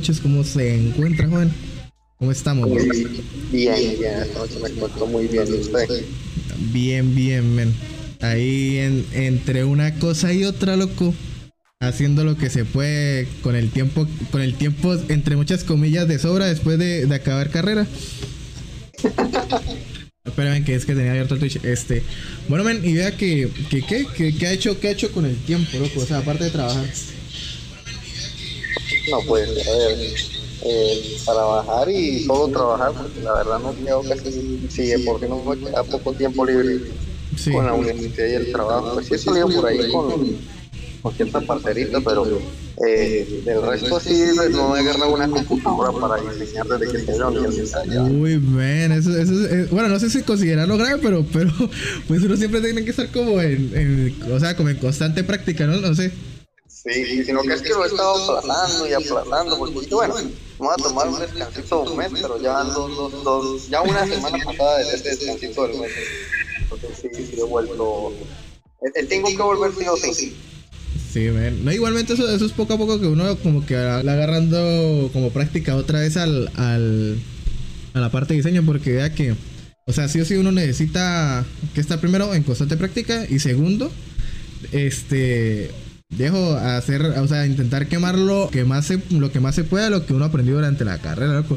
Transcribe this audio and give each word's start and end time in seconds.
noches. 0.00 0.20
¿Cómo 0.20 0.42
se 0.44 0.74
encuentra, 0.74 1.28
joven? 1.28 1.52
¿Cómo 2.18 2.32
estamos? 2.32 2.68
Muy 2.68 2.88
bien, 3.52 3.98
bien, 3.98 4.14
esta 4.22 4.38
noche 4.38 4.58
me 4.62 4.68
encuentro 4.70 5.06
muy 5.06 5.26
bien. 5.26 5.46
¿Y 5.46 5.52
usted? 5.52 6.04
Bien, 6.72 7.14
bien, 7.14 7.54
men. 7.54 7.74
Ahí 8.20 8.78
en, 8.78 9.04
entre 9.12 9.64
una 9.64 9.94
cosa 9.98 10.32
y 10.32 10.44
otra, 10.44 10.76
loco. 10.76 11.14
Haciendo 11.80 12.24
lo 12.24 12.36
que 12.36 12.50
se 12.50 12.64
puede 12.64 13.26
con 13.42 13.56
el 13.56 13.70
tiempo, 13.70 14.06
con 14.30 14.40
el 14.42 14.54
tiempo, 14.54 14.94
entre 15.08 15.36
muchas 15.36 15.64
comillas, 15.64 16.08
de 16.08 16.18
sobra 16.18 16.46
después 16.46 16.78
de, 16.78 17.06
de 17.06 17.14
acabar 17.14 17.50
carrera. 17.50 17.86
Espérame 20.24 20.64
que 20.64 20.74
es 20.74 20.84
que 20.84 20.94
tenía 20.94 21.10
abierto 21.10 21.34
el 21.34 21.40
Twitch. 21.40 21.62
Este. 21.64 22.02
Bueno, 22.48 22.64
men, 22.64 22.82
y 22.84 22.94
vea 22.94 23.16
que, 23.16 23.50
que, 23.70 23.82
¿qué? 23.82 24.06
que, 24.14 24.34
que 24.36 24.46
ha 24.46 24.52
hecho, 24.52 24.78
qué 24.78 24.88
ha 24.88 24.92
hecho 24.92 25.12
con 25.12 25.24
el 25.26 25.36
tiempo, 25.36 25.78
loco. 25.78 26.00
O 26.00 26.06
sea, 26.06 26.18
aparte 26.18 26.44
de 26.44 26.50
trabajar. 26.50 26.86
No, 29.10 29.20
pues, 29.26 29.48
a 29.66 29.72
ver, 29.76 29.98
eh, 30.62 31.16
trabajar 31.24 31.90
y 31.90 32.24
solo 32.24 32.48
trabajar, 32.48 32.92
porque 32.92 33.20
la 33.20 33.34
verdad 33.34 33.58
no 33.60 33.72
creo 33.72 34.02
que 34.02 34.30
si, 34.30 34.66
si 34.70 34.82
de 34.86 34.98
por 35.00 35.18
qué 35.20 35.28
no 35.28 35.42
me 35.42 35.58
queda 35.58 35.82
poco 35.84 36.12
tiempo 36.12 36.44
libre 36.44 36.80
Sí. 37.36 37.52
con 37.52 37.64
la 37.64 37.72
universidad 37.74 38.26
y 38.26 38.34
el 38.34 38.52
trabajo. 38.52 38.94
Pues 38.94 39.06
sí 39.06 39.14
he 39.14 39.18
salido 39.18 39.48
por 39.48 39.66
ahí 39.66 39.90
con, 39.92 40.36
con 41.00 41.14
cierta 41.14 41.40
parcerita, 41.40 42.00
pero 42.00 42.26
eh, 42.86 43.42
del 43.46 43.62
resto 43.62 44.00
sí 44.00 44.20
no 44.50 44.76
he 44.76 44.80
agarrado 44.80 45.14
una 45.14 45.30
computadora 45.30 45.92
para 45.92 46.20
diseñar 46.20 46.66
desde 46.66 46.90
que 46.90 46.98
estoy 46.98 47.14
en 47.14 47.20
la 47.20 47.28
universidad. 47.28 48.10
Uy, 48.10 48.36
men, 48.38 48.92
eso, 48.92 49.16
eso 49.16 49.32
es, 49.46 49.52
eh, 49.52 49.68
bueno, 49.70 49.88
no 49.88 49.98
sé 50.00 50.10
si 50.10 50.22
considerarlo 50.22 50.76
grave, 50.76 50.98
pero, 51.00 51.24
pero, 51.32 51.52
pues 52.08 52.22
uno 52.22 52.36
siempre 52.36 52.60
tiene 52.60 52.84
que 52.84 52.90
estar 52.90 53.08
como 53.12 53.40
en, 53.40 53.70
en, 53.74 54.32
o 54.32 54.40
sea, 54.40 54.56
como 54.56 54.68
en 54.68 54.76
constante 54.78 55.22
práctica, 55.24 55.66
¿no? 55.66 55.80
No 55.80 55.94
sé. 55.94 56.10
Sí, 56.82 57.24
sino 57.24 57.42
que 57.42 57.52
es 57.52 57.60
que 57.60 57.68
lo 57.70 57.84
he 57.84 57.88
estado 57.88 58.38
aplazando 58.38 58.88
y 58.88 58.92
aplazando, 58.94 59.58
porque 59.58 59.80
dije, 59.80 59.94
bueno, 59.94 60.14
voy 60.56 60.68
a 60.72 60.82
tomar 60.82 61.08
un 61.08 61.18
descansito 61.18 61.84
de 61.84 61.90
un 61.90 61.96
mes, 61.98 62.08
pero 62.14 62.40
ya 62.40 62.52
van 62.52 62.68
dos, 62.68 62.96
dos, 62.96 63.24
dos, 63.24 63.68
ya 63.68 63.82
una 63.82 64.06
semana 64.06 64.38
pasada 64.42 64.78
de 64.78 64.94
este 64.94 65.10
descansito 65.10 65.66
del 65.66 65.78
mes. 65.78 65.90
Entonces 66.62 66.90
sí, 67.02 67.08
sí 67.12 67.38
he 67.38 67.44
vuelto. 67.44 68.14
Tengo 69.10 69.28
que 69.28 69.42
volver 69.42 69.72
sí 69.78 69.84
o 69.88 69.96
sí. 69.96 70.36
Sí, 71.12 71.20
men. 71.20 71.64
No, 71.64 71.72
igualmente 71.72 72.14
eso, 72.14 72.30
eso 72.30 72.46
es 72.46 72.52
poco 72.52 72.74
a 72.74 72.78
poco 72.78 72.98
que 72.98 73.08
uno 73.08 73.36
como 73.40 73.66
que 73.66 73.74
va 73.74 73.98
agarrando 73.98 75.10
como 75.12 75.30
práctica 75.30 75.76
otra 75.76 76.00
vez 76.00 76.16
al, 76.16 76.50
al, 76.54 77.18
a 77.92 78.00
la 78.00 78.10
parte 78.10 78.32
de 78.32 78.38
diseño, 78.38 78.64
porque 78.64 78.92
vea 78.92 79.12
que, 79.12 79.34
o 79.86 79.92
sea, 79.92 80.08
sí 80.08 80.18
o 80.20 80.24
sí 80.24 80.36
uno 80.36 80.50
necesita 80.50 81.44
que 81.74 81.80
estar 81.82 82.00
primero 82.00 82.32
en 82.32 82.42
constante 82.42 82.78
práctica 82.78 83.26
y 83.28 83.40
segundo, 83.40 83.90
este, 84.72 85.72
dejo 86.10 86.54
hacer, 86.54 87.02
o 87.02 87.26
sea, 87.28 87.46
intentar 87.46 87.86
quemar 87.86 88.18
lo 88.18 88.48
que 88.50 88.64
más 88.64 88.86
se, 88.86 89.00
lo 89.10 89.30
que 89.32 89.40
más 89.40 89.54
se 89.54 89.64
pueda, 89.64 89.90
lo 89.90 90.04
que 90.06 90.12
uno 90.12 90.24
aprendió 90.24 90.54
durante 90.54 90.84
la 90.84 90.98
carrera, 90.98 91.34
loco. 91.34 91.56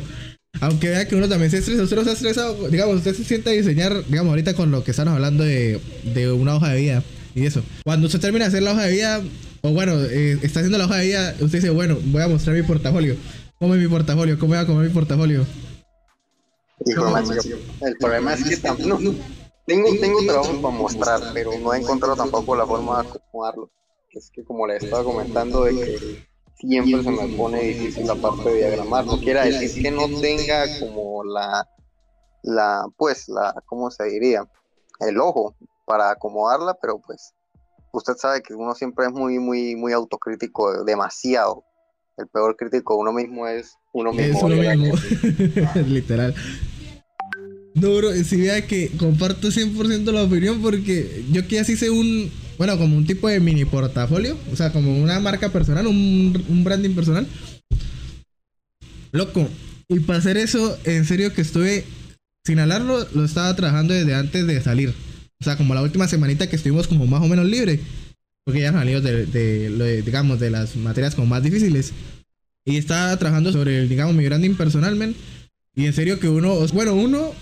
Aunque 0.62 0.90
vea 0.90 1.08
que 1.08 1.16
uno 1.16 1.28
también 1.28 1.50
se 1.50 1.58
estresa, 1.58 1.84
usted 1.84 1.96
no 1.98 2.04
se 2.04 2.12
ha 2.12 2.14
estresado, 2.14 2.70
digamos, 2.70 2.98
usted 2.98 3.16
se 3.16 3.24
siente 3.24 3.50
a 3.50 3.54
diseñar, 3.54 4.06
digamos, 4.08 4.30
ahorita 4.30 4.54
con 4.54 4.70
lo 4.72 4.84
que 4.84 4.92
estamos 4.92 5.14
hablando 5.16 5.44
de, 5.44 5.82
de 6.14 6.32
una 6.32 6.56
hoja 6.56 6.70
de 6.70 6.82
vida 6.82 7.04
y 7.34 7.46
eso. 7.46 7.64
Cuando 7.84 8.06
usted 8.06 8.20
termina 8.20 8.46
de 8.46 8.50
hacer 8.50 8.64
la 8.64 8.74
hoja 8.74 8.84
de 8.84 8.92
vida, 8.92 9.22
o 9.62 9.70
bueno, 9.72 9.96
eh, 10.04 10.38
está 10.44 10.60
haciendo 10.60 10.78
la 10.78 10.86
hoja 10.86 10.98
de 10.98 11.06
vida, 11.08 11.32
usted 11.40 11.58
dice, 11.60 11.70
bueno, 11.72 11.98
voy 12.06 12.22
a 12.22 12.28
mostrar 12.28 12.56
mi 12.56 12.62
portafolio. 12.62 13.16
¿Cómo 13.60 13.74
es 13.76 13.82
mi 13.82 13.88
portafolio? 13.88 14.38
¿Cómo 14.38 14.54
voy 14.54 14.64
a 14.64 14.68
comer 14.68 14.88
mi 14.88 14.94
portafolio? 14.94 15.46
Hijo, 16.86 17.10
macho, 17.10 17.40
el 17.82 17.96
problema 17.98 18.34
es 18.34 18.44
que 18.44 18.58
tam- 18.62 18.78
no, 18.80 18.98
tengo, 19.66 19.90
tengo 20.00 20.26
trabajo 20.26 20.62
para 20.62 20.76
mostrar, 20.76 21.22
pero 21.34 21.52
no 21.60 21.74
he 21.74 21.80
encontrado 21.80 22.16
tampoco 22.16 22.56
la 22.56 22.66
forma 22.68 23.02
de 23.02 23.10
acomodarlo. 23.10 23.70
Es 24.14 24.30
que 24.30 24.44
como 24.44 24.68
le 24.68 24.78
estaba 24.78 25.04
comentando, 25.04 25.64
de 25.64 25.74
que 25.74 26.28
siempre 26.56 27.04
se 27.04 27.10
me 27.10 27.36
pone 27.36 27.62
difícil 27.64 28.06
la 28.06 28.16
parte 28.16 28.50
de 28.50 28.58
diagramar. 28.58 29.06
No 29.06 29.20
quiere 29.20 29.44
decir 29.44 29.82
que 29.82 29.92
no 29.92 30.08
tenga 30.22 30.66
como 30.80 31.24
la, 31.24 31.68
la, 32.44 32.86
pues, 32.96 33.28
la, 33.28 33.56
¿cómo 33.66 33.90
se 33.90 34.04
diría? 34.06 34.48
El 35.00 35.20
ojo 35.20 35.56
para 35.86 36.12
acomodarla, 36.12 36.76
pero 36.80 37.00
pues, 37.00 37.34
usted 37.92 38.14
sabe 38.16 38.44
que 38.44 38.54
uno 38.54 38.76
siempre 38.76 39.08
es 39.08 39.12
muy, 39.12 39.40
muy, 39.40 39.76
muy 39.76 39.94
autocrítico, 39.94 40.84
demasiado. 40.84 41.64
El 42.16 42.28
peor 42.28 42.56
crítico 42.56 42.94
de 42.94 43.00
uno 43.00 43.12
mismo 43.12 43.48
es 43.48 43.74
uno 43.94 44.14
mismo. 44.14 44.38
Es 44.38 44.44
uno 44.44 44.56
mismo. 44.56 44.94
Literal. 45.88 46.36
No, 47.74 47.96
bro, 47.98 48.12
si 48.12 48.40
vea 48.40 48.68
que 48.68 48.96
comparto 49.00 49.48
100% 49.48 50.12
la 50.12 50.24
opinión 50.24 50.62
porque 50.62 51.26
yo 51.32 51.48
que 51.48 51.60
así 51.60 51.74
hice 51.74 51.90
un, 51.90 52.32
bueno, 52.58 52.78
como 52.78 52.98
un 52.98 53.06
tipo 53.06 53.28
de 53.28 53.40
mini 53.40 53.66
portafolio, 53.66 54.38
o 54.52 54.56
sea, 54.56 54.72
como 54.72 55.02
una 55.02 55.20
marca 55.20 55.50
personal, 55.50 55.88
un, 55.88 56.44
un 56.50 56.64
branding 56.64 56.96
personal. 56.96 57.28
Loco, 59.12 59.48
y 59.90 60.00
para 60.00 60.20
hacer 60.20 60.38
eso, 60.38 60.78
en 60.86 61.06
serio 61.06 61.34
que 61.34 61.42
estuve, 61.42 61.86
sin 62.46 62.60
hablarlo, 62.60 63.08
lo 63.14 63.26
estaba 63.26 63.56
trabajando 63.56 63.94
desde 63.94 64.16
antes 64.16 64.48
de 64.48 64.62
salir. 64.62 64.94
O 65.40 65.44
sea, 65.44 65.58
como 65.58 65.76
la 65.76 65.82
última 65.82 66.08
semanita 66.08 66.48
que 66.48 66.56
estuvimos 66.56 66.88
como 66.88 67.06
más 67.06 67.22
o 67.22 67.28
menos 67.28 67.46
libre. 67.46 67.80
Porque 68.46 68.62
ya 68.62 68.72
salimos 68.72 69.04
de, 69.04 69.26
de, 69.26 70.02
digamos, 70.02 70.40
de 70.40 70.50
las 70.50 70.76
materias 70.76 71.16
como 71.16 71.28
más 71.28 71.44
difíciles. 71.44 71.94
Y 72.66 72.78
estaba 72.78 73.16
trabajando 73.18 73.52
sobre, 73.52 73.80
el, 73.80 73.90
digamos, 73.90 74.16
mi 74.16 74.26
branding 74.26 74.56
personal, 74.56 74.96
men. 74.96 75.16
Y 75.76 75.86
en 75.86 75.94
serio 75.94 76.20
que 76.20 76.30
uno, 76.30 76.56
bueno, 76.74 76.94
uno 76.94 77.34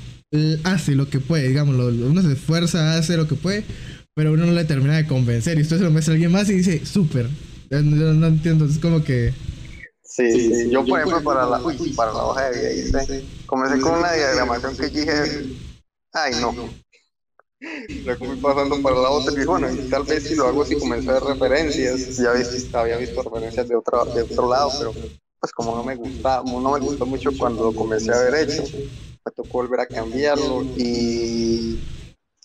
hace 0.63 0.95
lo 0.95 1.09
que 1.09 1.19
puede, 1.19 1.49
digamos, 1.49 1.75
uno 1.75 2.21
se 2.21 2.33
esfuerza, 2.33 2.97
hace 2.97 3.17
lo 3.17 3.27
que 3.27 3.35
puede, 3.35 3.65
pero 4.13 4.33
uno 4.33 4.45
no 4.45 4.51
le 4.53 4.65
termina 4.65 4.97
de 4.97 5.07
convencer. 5.07 5.57
Y 5.57 5.61
esto 5.61 5.77
se 5.77 5.83
lo 5.83 5.91
muestra 5.91 6.13
a 6.13 6.15
alguien 6.15 6.31
más 6.31 6.49
y 6.49 6.53
dice, 6.55 6.85
súper. 6.85 7.27
Yo 7.69 7.81
no, 7.81 8.13
no 8.13 8.27
entiendo, 8.27 8.65
es 8.65 8.77
como 8.79 9.03
que... 9.03 9.33
Sí, 10.03 10.29
sí, 10.31 10.69
Yo, 10.69 10.85
por 10.85 10.99
ejemplo, 10.99 11.23
para 11.23 11.45
la, 11.45 11.61
uy, 11.63 11.93
para 11.95 12.11
la 12.11 12.25
hoja 12.25 12.49
de 12.49 12.59
vida, 12.59 12.71
hice- 12.73 13.23
comencé 13.45 13.79
con 13.79 13.93
una 13.93 14.11
diagramación 14.11 14.75
que 14.75 14.87
dije, 14.89 15.13
ay, 16.13 16.33
no. 16.41 16.53
Luego 18.05 18.25
fui 18.25 18.37
pasando 18.41 18.81
para 18.81 18.95
la 18.97 19.09
otra 19.09 19.31
y 19.31 19.35
dije, 19.37 19.47
bueno, 19.47 19.71
y 19.71 19.87
tal 19.87 20.03
vez 20.05 20.23
si 20.25 20.35
lo 20.35 20.47
hago 20.47 20.65
si 20.65 20.75
comencé 20.75 21.09
a 21.11 21.13
ver 21.13 21.23
referencias. 21.23 22.17
Ya 22.17 22.33
vis- 22.33 22.69
había 22.73 22.97
visto 22.97 23.21
referencias 23.23 23.67
de, 23.67 23.75
otra, 23.75 23.99
de 24.13 24.23
otro 24.23 24.49
lado, 24.49 24.69
pero 24.77 24.95
pues 25.39 25.53
como 25.53 25.75
no 25.75 25.83
me 25.83 25.95
gustaba, 25.95 26.43
no 26.43 26.71
me 26.71 26.79
gustó 26.79 27.05
mucho 27.05 27.31
cuando 27.37 27.63
lo 27.63 27.73
comencé 27.73 28.11
a 28.13 28.17
ver 28.17 28.35
hecho, 28.35 28.63
me 29.25 29.31
tocó 29.31 29.59
volver 29.59 29.79
a 29.79 29.85
cambiarlo 29.87 30.65
y, 30.75 31.79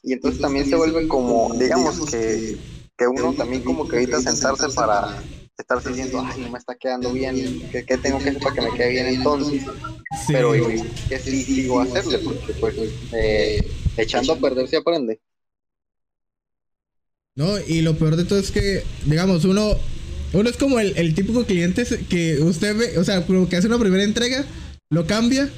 y 0.06 0.12
entonces 0.12 0.41
también 0.41 0.65
se 0.71 0.77
vuelve 0.77 1.09
como, 1.09 1.53
digamos 1.59 2.09
que, 2.09 2.56
que 2.97 3.09
uno 3.09 3.34
también 3.34 3.65
como 3.65 3.89
que 3.89 3.97
evita 3.97 4.21
sentarse 4.21 4.69
para 4.69 5.21
estar 5.59 5.83
diciendo, 5.83 6.22
ay, 6.25 6.43
no 6.43 6.50
me 6.53 6.59
está 6.59 6.77
quedando 6.77 7.12
bien, 7.12 7.34
¿qué, 7.72 7.84
qué 7.84 7.99
tengo 7.99 8.19
que 8.21 8.28
hacer 8.28 8.41
para 8.41 8.55
que 8.55 8.61
me 8.62 8.71
quede 8.77 8.91
bien 8.91 9.06
entonces? 9.06 9.65
Sí, 10.25 10.33
Pero 10.33 10.55
igual 10.55 10.89
que 11.09 11.19
sí 11.19 11.43
sigo 11.43 11.81
a 11.81 11.83
hacerle, 11.83 12.19
porque 12.21 12.53
pues 12.61 12.77
eh, 13.15 13.69
echando 13.97 14.34
a 14.34 14.39
perder 14.39 14.69
se 14.69 14.77
aprende. 14.77 15.21
¿no? 17.34 17.59
Y 17.66 17.83
lo 17.83 17.99
peor 17.99 18.15
de 18.15 18.25
todo 18.25 18.39
es 18.39 18.53
que, 18.53 18.84
digamos, 19.06 19.45
uno, 19.45 19.72
uno 20.33 20.49
es 20.49 20.56
como 20.56 20.78
el, 20.78 20.97
el 20.97 21.16
típico 21.16 21.45
cliente 21.45 21.84
que 22.09 22.41
usted 22.43 22.77
ve, 22.77 22.97
o 22.97 23.03
sea, 23.03 23.27
como 23.27 23.49
que 23.49 23.56
hace 23.56 23.66
una 23.66 23.81
primera 23.81 24.05
entrega, 24.05 24.45
lo 24.89 25.05
cambia, 25.05 25.50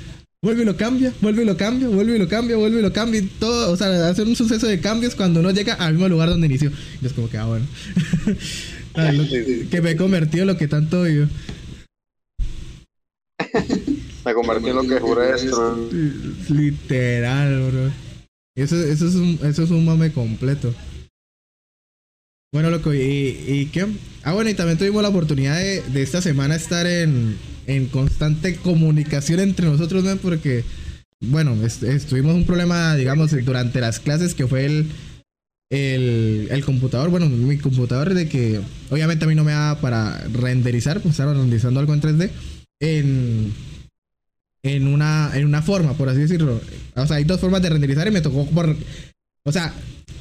vuelve 0.42 0.62
y 0.62 0.64
lo 0.64 0.76
cambia, 0.76 1.12
vuelve 1.20 1.42
y 1.42 1.46
lo 1.46 1.56
cambia, 1.56 1.88
vuelve 1.88 2.16
y 2.16 2.18
lo 2.18 2.28
cambia, 2.28 2.56
vuelve 2.56 2.78
y 2.78 2.82
lo 2.82 2.92
cambia, 2.92 3.20
y 3.20 3.26
todo, 3.26 3.72
o 3.72 3.76
sea, 3.76 4.08
hace 4.08 4.22
un 4.22 4.36
suceso 4.36 4.66
de 4.66 4.80
cambios 4.80 5.14
cuando 5.14 5.40
uno 5.40 5.50
llega 5.50 5.74
al 5.74 5.94
mismo 5.94 6.08
lugar 6.08 6.28
donde 6.28 6.46
inició. 6.46 6.70
Y 7.02 7.06
es 7.06 7.12
como 7.12 7.28
que, 7.28 7.38
ah, 7.38 7.46
bueno. 7.46 7.66
Ay, 8.94 9.16
lo- 9.16 9.68
que 9.70 9.80
me 9.82 9.90
he 9.92 9.96
convertido 9.96 10.42
en 10.42 10.48
lo 10.48 10.56
que 10.56 10.68
tanto 10.68 11.06
yo. 11.06 11.26
Me 14.24 14.34
convertí 14.34 14.68
en 14.68 14.76
lo 14.76 14.82
que 14.82 15.00
juré 15.00 15.32
destruir. 15.32 16.34
Literal, 16.50 17.70
bro. 17.70 17.90
Eso, 18.56 18.76
eso, 18.82 19.08
es 19.08 19.14
un, 19.14 19.38
eso 19.42 19.62
es 19.62 19.70
un 19.70 19.84
mame 19.86 20.12
completo. 20.12 20.74
Bueno, 22.52 22.70
loco, 22.70 22.92
¿y, 22.92 22.98
y 23.46 23.66
qué? 23.72 23.86
Ah, 24.24 24.32
bueno, 24.34 24.50
y 24.50 24.54
también 24.54 24.76
tuvimos 24.76 25.02
la 25.02 25.08
oportunidad 25.10 25.56
de, 25.56 25.80
de 25.82 26.02
esta 26.02 26.20
semana 26.20 26.56
estar 26.56 26.86
en, 26.86 27.36
en 27.68 27.86
constante 27.86 28.56
comunicación 28.56 29.38
entre 29.40 29.66
nosotros, 29.66 30.02
¿no? 30.02 30.16
Porque, 30.16 30.64
bueno, 31.20 31.54
est- 31.64 31.84
estuvimos 31.84 32.34
un 32.34 32.44
problema, 32.44 32.96
digamos, 32.96 33.30
durante 33.44 33.80
las 33.80 34.00
clases 34.00 34.34
que 34.34 34.46
fue 34.48 34.64
el, 34.64 34.86
el, 35.70 36.48
el 36.50 36.64
computador, 36.64 37.10
bueno, 37.10 37.28
mi 37.28 37.58
computador 37.58 38.14
de 38.14 38.28
que 38.28 38.60
obviamente 38.90 39.24
a 39.24 39.28
mí 39.28 39.34
no 39.34 39.44
me 39.44 39.52
da 39.52 39.80
para 39.80 40.18
renderizar, 40.32 41.00
pues 41.00 41.12
estaba 41.12 41.34
renderizando 41.34 41.78
algo 41.78 41.92
en 41.94 42.00
3D 42.00 42.30
en, 42.80 43.52
en 44.62 44.86
una 44.88 45.30
en 45.34 45.44
una 45.46 45.62
forma, 45.62 45.92
por 45.92 46.08
así 46.08 46.20
decirlo. 46.20 46.60
O 46.96 47.06
sea, 47.06 47.16
hay 47.16 47.24
dos 47.24 47.40
formas 47.40 47.60
de 47.62 47.68
renderizar 47.70 48.08
y 48.08 48.10
me 48.12 48.20
tocó 48.22 48.46
por 48.46 48.74
o 49.48 49.52
sea, 49.52 49.72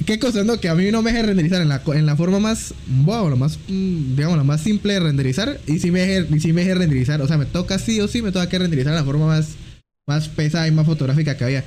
qué 0.05 0.19
cosa 0.19 0.43
no 0.43 0.59
que 0.59 0.69
a 0.69 0.75
mí 0.75 0.89
no 0.91 1.01
me 1.01 1.11
deje 1.11 1.27
renderizar 1.27 1.61
en 1.61 1.69
la 1.69 1.81
en 1.87 2.05
la 2.05 2.15
forma 2.15 2.39
más 2.39 2.73
wow, 2.87 3.29
la 3.29 3.35
más 3.35 3.59
mm, 3.67 4.15
digamos 4.15 4.37
la 4.37 4.43
más 4.43 4.61
simple 4.61 4.93
de 4.93 4.99
renderizar 5.01 5.59
y 5.67 5.79
si 5.79 5.91
me 5.91 5.99
deje, 5.99 6.35
y 6.35 6.39
sí 6.39 6.53
me 6.53 6.61
deje 6.61 6.75
renderizar, 6.75 7.21
o 7.21 7.27
sea, 7.27 7.37
me 7.37 7.45
toca 7.45 7.77
sí 7.77 7.99
o 7.99 8.07
sí 8.07 8.21
me 8.21 8.31
toca 8.31 8.47
que 8.49 8.59
renderizar 8.59 8.93
en 8.93 8.99
la 8.99 9.05
forma 9.05 9.27
más 9.27 9.55
más 10.07 10.29
pesada 10.29 10.67
y 10.67 10.71
más 10.71 10.85
fotográfica 10.85 11.35
que 11.35 11.43
había. 11.43 11.65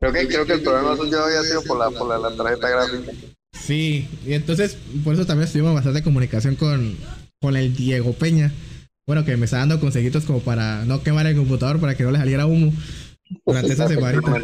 Creo 0.00 0.12
que, 0.12 0.28
creo 0.28 0.46
que 0.46 0.52
el 0.52 0.62
problema 0.62 0.96
suyo 0.96 1.24
había 1.24 1.42
sido 1.42 1.62
por 1.62 1.78
la, 1.78 1.90
por 1.90 2.08
la, 2.08 2.18
la 2.18 2.36
tarjeta 2.36 2.68
gráfica. 2.68 3.12
Sí, 3.58 4.06
y 4.26 4.34
entonces 4.34 4.76
por 5.02 5.14
eso 5.14 5.26
también 5.26 5.46
estuvimos 5.46 5.74
bastante 5.74 6.02
comunicación 6.02 6.54
con, 6.56 6.94
con 7.40 7.56
el 7.56 7.74
Diego 7.74 8.12
Peña. 8.12 8.52
Bueno, 9.06 9.24
que 9.24 9.36
me 9.38 9.46
está 9.46 9.58
dando 9.58 9.80
consejitos 9.80 10.24
como 10.24 10.40
para 10.40 10.84
no 10.84 11.02
quemar 11.02 11.26
el 11.26 11.36
computador, 11.36 11.80
para 11.80 11.94
que 11.94 12.04
no 12.04 12.10
le 12.10 12.18
saliera 12.18 12.44
humo 12.44 12.74
durante 13.44 13.72
esa 13.72 13.88
semanita. 13.88 14.40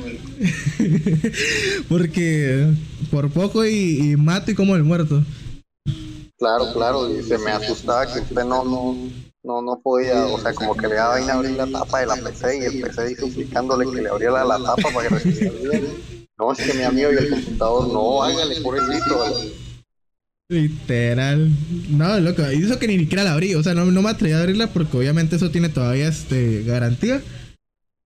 Porque 1.88 2.72
por 3.10 3.31
poco 3.31 3.64
y, 3.64 4.12
y 4.12 4.16
mato 4.16 4.50
y 4.50 4.54
como 4.54 4.76
el 4.76 4.84
muerto. 4.84 5.22
Claro, 6.38 6.72
claro, 6.72 7.14
y 7.14 7.22
se 7.22 7.38
me 7.38 7.52
asustaba 7.52 8.12
que 8.12 8.20
usted 8.20 8.44
no, 8.44 8.64
no, 8.64 8.96
no, 9.44 9.62
no 9.62 9.81
podía, 9.82 10.26
o 10.26 10.38
sea, 10.38 10.52
como 10.52 10.76
que 10.76 10.88
le 10.88 10.96
daba 10.96 11.14
vaina 11.14 11.34
abrir 11.34 11.52
la 11.52 11.66
tapa 11.66 12.00
de 12.00 12.06
la 12.06 12.16
PC 12.16 12.58
y 12.58 12.64
el 12.64 12.82
PC 12.82 13.16
suplicándole 13.16 13.90
que 13.90 14.02
le 14.02 14.08
abriera 14.08 14.44
la, 14.44 14.58
tapa 14.58 14.90
para 14.92 15.08
que 15.08 15.14
recibiera. 15.14 15.88
No, 16.36 16.52
es 16.52 16.58
que 16.58 16.75
mi 16.75 16.82
amigo 16.82 17.12
y 17.12 17.16
el 17.16 17.31
computador, 17.31 17.88
no, 17.92 18.22
hágale, 18.22 18.60
pobrecito. 18.60 19.25
Literal. 20.48 21.50
No, 21.88 22.19
loco, 22.20 22.42
y 22.50 22.62
eso 22.62 22.78
que 22.78 22.88
ni 22.88 22.98
siquiera 22.98 23.22
la 23.22 23.32
abrí, 23.32 23.54
o 23.54 23.62
sea, 23.62 23.75
no, 23.75 23.84
no 23.86 24.02
me 24.02 24.10
atreví 24.10 24.34
a 24.34 24.40
abrirla 24.40 24.66
porque 24.66 24.96
obviamente 24.96 25.36
eso 25.36 25.50
tiene 25.50 25.69
todavía 25.69 26.08
este 26.08 26.62
garantía. 26.64 27.22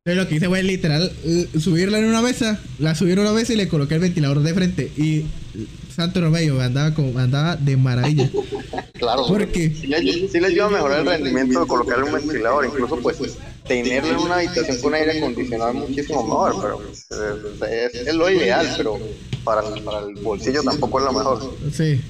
Entonces 0.08 0.24
lo 0.24 0.28
que 0.30 0.36
hice 0.36 0.48
fue 0.48 0.62
literal 0.62 1.12
subirla 1.60 1.98
en 1.98 2.06
una 2.06 2.22
mesa, 2.22 2.58
la 2.78 2.94
subí 2.94 3.12
en 3.12 3.18
una 3.18 3.32
mesa 3.32 3.52
y 3.52 3.56
le 3.56 3.68
coloqué 3.68 3.96
el 3.96 4.00
ventilador 4.00 4.40
de 4.40 4.54
frente. 4.54 4.90
Y 4.96 5.26
Santo 5.94 6.22
Romeo 6.22 6.58
andaba 6.62 6.94
como, 6.94 7.18
andaba 7.18 7.56
de 7.56 7.76
maravilla. 7.76 8.30
claro, 8.94 9.26
porque 9.28 9.68
sí 9.68 9.86
le, 9.86 9.96
ayuda 10.46 10.64
a 10.64 10.70
mejorar 10.70 11.00
el 11.00 11.06
rendimiento 11.08 11.60
de 11.60 11.66
colocarle 11.66 12.04
un 12.04 12.12
ventilador, 12.12 12.64
incluso 12.64 12.96
pues 13.00 13.18
tenerlo 13.66 14.12
en 14.12 14.16
una 14.16 14.36
habitación 14.36 14.80
con 14.80 14.94
aire 14.94 15.18
acondicionado 15.18 15.72
es 15.72 15.90
muchísimo 15.90 16.22
mejor, 16.22 16.56
pero 16.62 16.78
pues, 16.78 17.92
es, 17.92 18.14
lo 18.14 18.30
ideal, 18.30 18.66
pero 18.78 18.98
para, 19.44 19.60
para, 19.84 20.06
el 20.06 20.14
bolsillo 20.22 20.62
tampoco 20.62 21.00
es 21.00 21.04
lo 21.04 21.12
mejor. 21.12 21.54
Sí. 21.70 22.00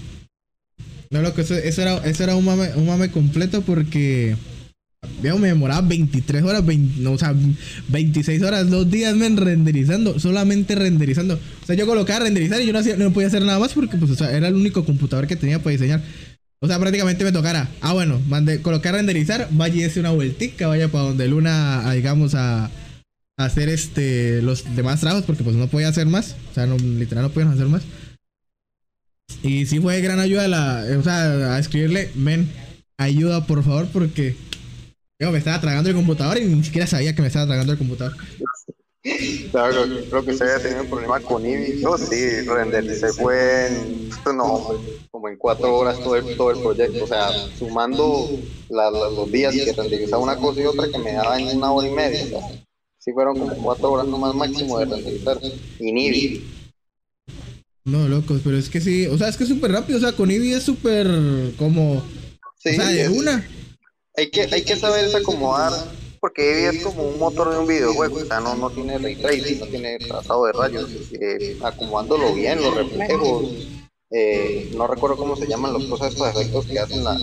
No, 1.11 1.21
loco, 1.21 1.41
eso, 1.41 1.55
eso 1.55 1.83
era, 1.83 1.97
eso 2.07 2.23
era 2.23 2.37
un 2.37 2.45
mame, 2.45 2.71
un 2.77 2.87
mame 2.87 3.11
completo 3.11 3.63
porque 3.63 4.37
Veo, 5.23 5.39
me 5.39 5.49
demoraba 5.49 5.81
23 5.83 6.43
horas, 6.43 6.65
no, 6.99 7.13
o 7.13 7.19
sea, 7.19 7.33
26 7.89 8.43
horas, 8.43 8.69
dos 8.69 8.91
días 8.91 9.15
men, 9.15 9.37
renderizando, 9.37 10.19
solamente 10.19 10.75
renderizando. 10.75 11.35
O 11.35 11.67
sea, 11.67 11.77
yo 11.77 11.87
colocaba 11.87 12.21
renderizar 12.21 12.61
y 12.61 12.67
yo 12.67 12.73
no, 12.73 12.81
hacía, 12.81 12.97
no 12.97 13.13
podía 13.13 13.29
hacer 13.29 13.43
nada 13.43 13.61
más 13.61 13.75
porque 13.75 13.97
pues, 13.97 14.21
era 14.21 14.49
el 14.49 14.55
único 14.55 14.85
computador 14.85 15.29
que 15.29 15.37
tenía 15.37 15.61
para 15.61 15.73
diseñar. 15.73 16.03
O 16.61 16.67
sea, 16.67 16.81
prácticamente 16.81 17.23
me 17.23 17.31
tocara, 17.31 17.69
ah, 17.81 17.93
bueno, 17.93 18.21
mandé, 18.27 18.61
colocar 18.61 18.95
renderizar, 18.95 19.49
vaya 19.53 19.77
y 19.77 19.83
ese 19.83 20.01
una 20.01 20.11
vueltica, 20.11 20.67
vaya 20.67 20.89
para 20.89 21.05
donde 21.05 21.29
Luna, 21.29 21.93
digamos, 21.93 22.35
a, 22.35 22.71
hacer 23.37 23.69
este 23.69 24.43
los 24.43 24.75
demás 24.75 24.99
trabajos 24.99 25.25
porque 25.25 25.45
pues 25.45 25.55
no 25.55 25.69
podía 25.69 25.89
hacer 25.89 26.07
más. 26.07 26.35
O 26.51 26.55
sea, 26.55 26.67
no, 26.67 26.77
literal 26.77 27.23
no 27.23 27.31
podían 27.31 27.53
hacer 27.53 27.67
más. 27.67 27.83
Y 29.45 29.67
sí 29.67 29.79
fue 29.79 30.01
gran 30.01 30.19
ayuda 30.19 30.49
la, 30.49 30.85
o 30.99 31.03
sea, 31.05 31.55
a 31.55 31.59
escribirle, 31.61 32.11
men, 32.17 32.49
ayuda 32.97 33.47
por 33.47 33.63
favor 33.63 33.87
porque 33.93 34.35
yo 35.19 35.33
me 35.33 35.39
estaba 35.39 35.61
tragando 35.61 35.91
el 35.91 35.97
computador 35.97 36.39
y 36.39 36.45
ni 36.45 36.63
siquiera 36.63 36.87
sabía 36.87 37.15
que 37.15 37.23
me 37.23 37.29
estaba 37.29 37.47
tragando 37.47 37.73
el 37.73 37.79
computador. 37.79 38.17
Claro, 39.51 39.85
creo 40.11 40.25
que 40.25 40.35
se 40.35 40.45
había 40.45 40.63
tenido 40.63 40.83
un 40.83 40.89
problema 40.89 41.21
con 41.21 41.45
Ibi. 41.45 41.81
Yo 41.81 41.97
sí, 41.97 42.43
rendericé 42.43 43.13
fue 43.13 43.69
en, 43.69 44.09
no, 44.37 44.69
como 45.11 45.29
en 45.29 45.37
cuatro 45.37 45.75
horas 45.77 45.99
todo 46.01 46.17
el, 46.17 46.37
todo 46.37 46.51
el 46.51 46.59
proyecto. 46.59 47.05
O 47.05 47.07
sea, 47.07 47.31
sumando 47.59 48.29
los 48.69 49.33
días 49.33 49.55
que 49.55 49.73
renderizaba 49.73 50.23
una 50.23 50.37
cosa 50.37 50.61
y 50.61 50.67
otra 50.67 50.89
que 50.89 50.99
me 50.99 51.13
daba 51.13 51.39
en 51.41 51.57
una 51.57 51.73
hora 51.73 51.89
y 51.89 51.93
media. 51.93 52.41
sí 52.99 53.13
fueron 53.13 53.39
como 53.39 53.55
cuatro 53.57 53.93
horas 53.93 54.07
nomás 54.07 54.35
máximo 54.35 54.79
de 54.79 54.85
renderizar. 54.85 55.39
Y 55.79 55.93
Nibi. 55.93 56.45
No, 57.85 58.07
locos, 58.07 58.43
pero 58.45 58.57
es 58.57 58.69
que 58.69 58.81
sí, 58.81 59.07
o 59.07 59.17
sea, 59.17 59.29
es 59.29 59.37
que 59.37 59.45
es 59.45 59.49
súper 59.49 59.73
rápido. 59.73 59.99
O 59.99 60.01
sea, 60.01 60.13
con 60.13 60.31
Ibi 60.31 60.53
es 60.53 60.63
súper 60.63 61.07
como... 61.57 62.03
Sí, 62.59 62.71
o 62.71 62.75
sea, 62.75 62.89
de 62.89 63.09
una 63.09 63.47
hay 64.19 64.31
que, 64.31 64.49
hay 64.51 64.63
que 64.63 64.75
saber 64.75 65.15
acomodar, 65.15 65.73
porque 66.21 66.67
es 66.67 66.83
como 66.83 67.05
un 67.05 67.19
motor 67.21 67.53
de 67.53 67.59
un 67.59 67.67
videojuego, 67.67 68.17
o 68.17 68.25
sea, 68.25 68.41
no, 68.41 68.57
no 68.57 68.69
tiene 68.71 68.99
ray 68.99 69.15
tracing, 69.15 69.61
no 69.61 69.67
tiene 69.67 69.99
trazado 70.01 70.45
de 70.47 70.53
rayos, 70.53 70.91
eh, 71.13 71.57
acomodándolo 71.63 72.35
bien, 72.35 72.61
los 72.61 72.75
reflejos, 72.75 73.47
eh, 74.11 74.71
no 74.75 74.89
recuerdo 74.89 75.17
cómo 75.17 75.37
se 75.37 75.47
llaman 75.47 75.73
los 75.73 75.85
cosas, 75.85 76.13
estos 76.13 76.29
efectos 76.31 76.67
que 76.67 76.81
hacen 76.81 77.05
las, 77.05 77.21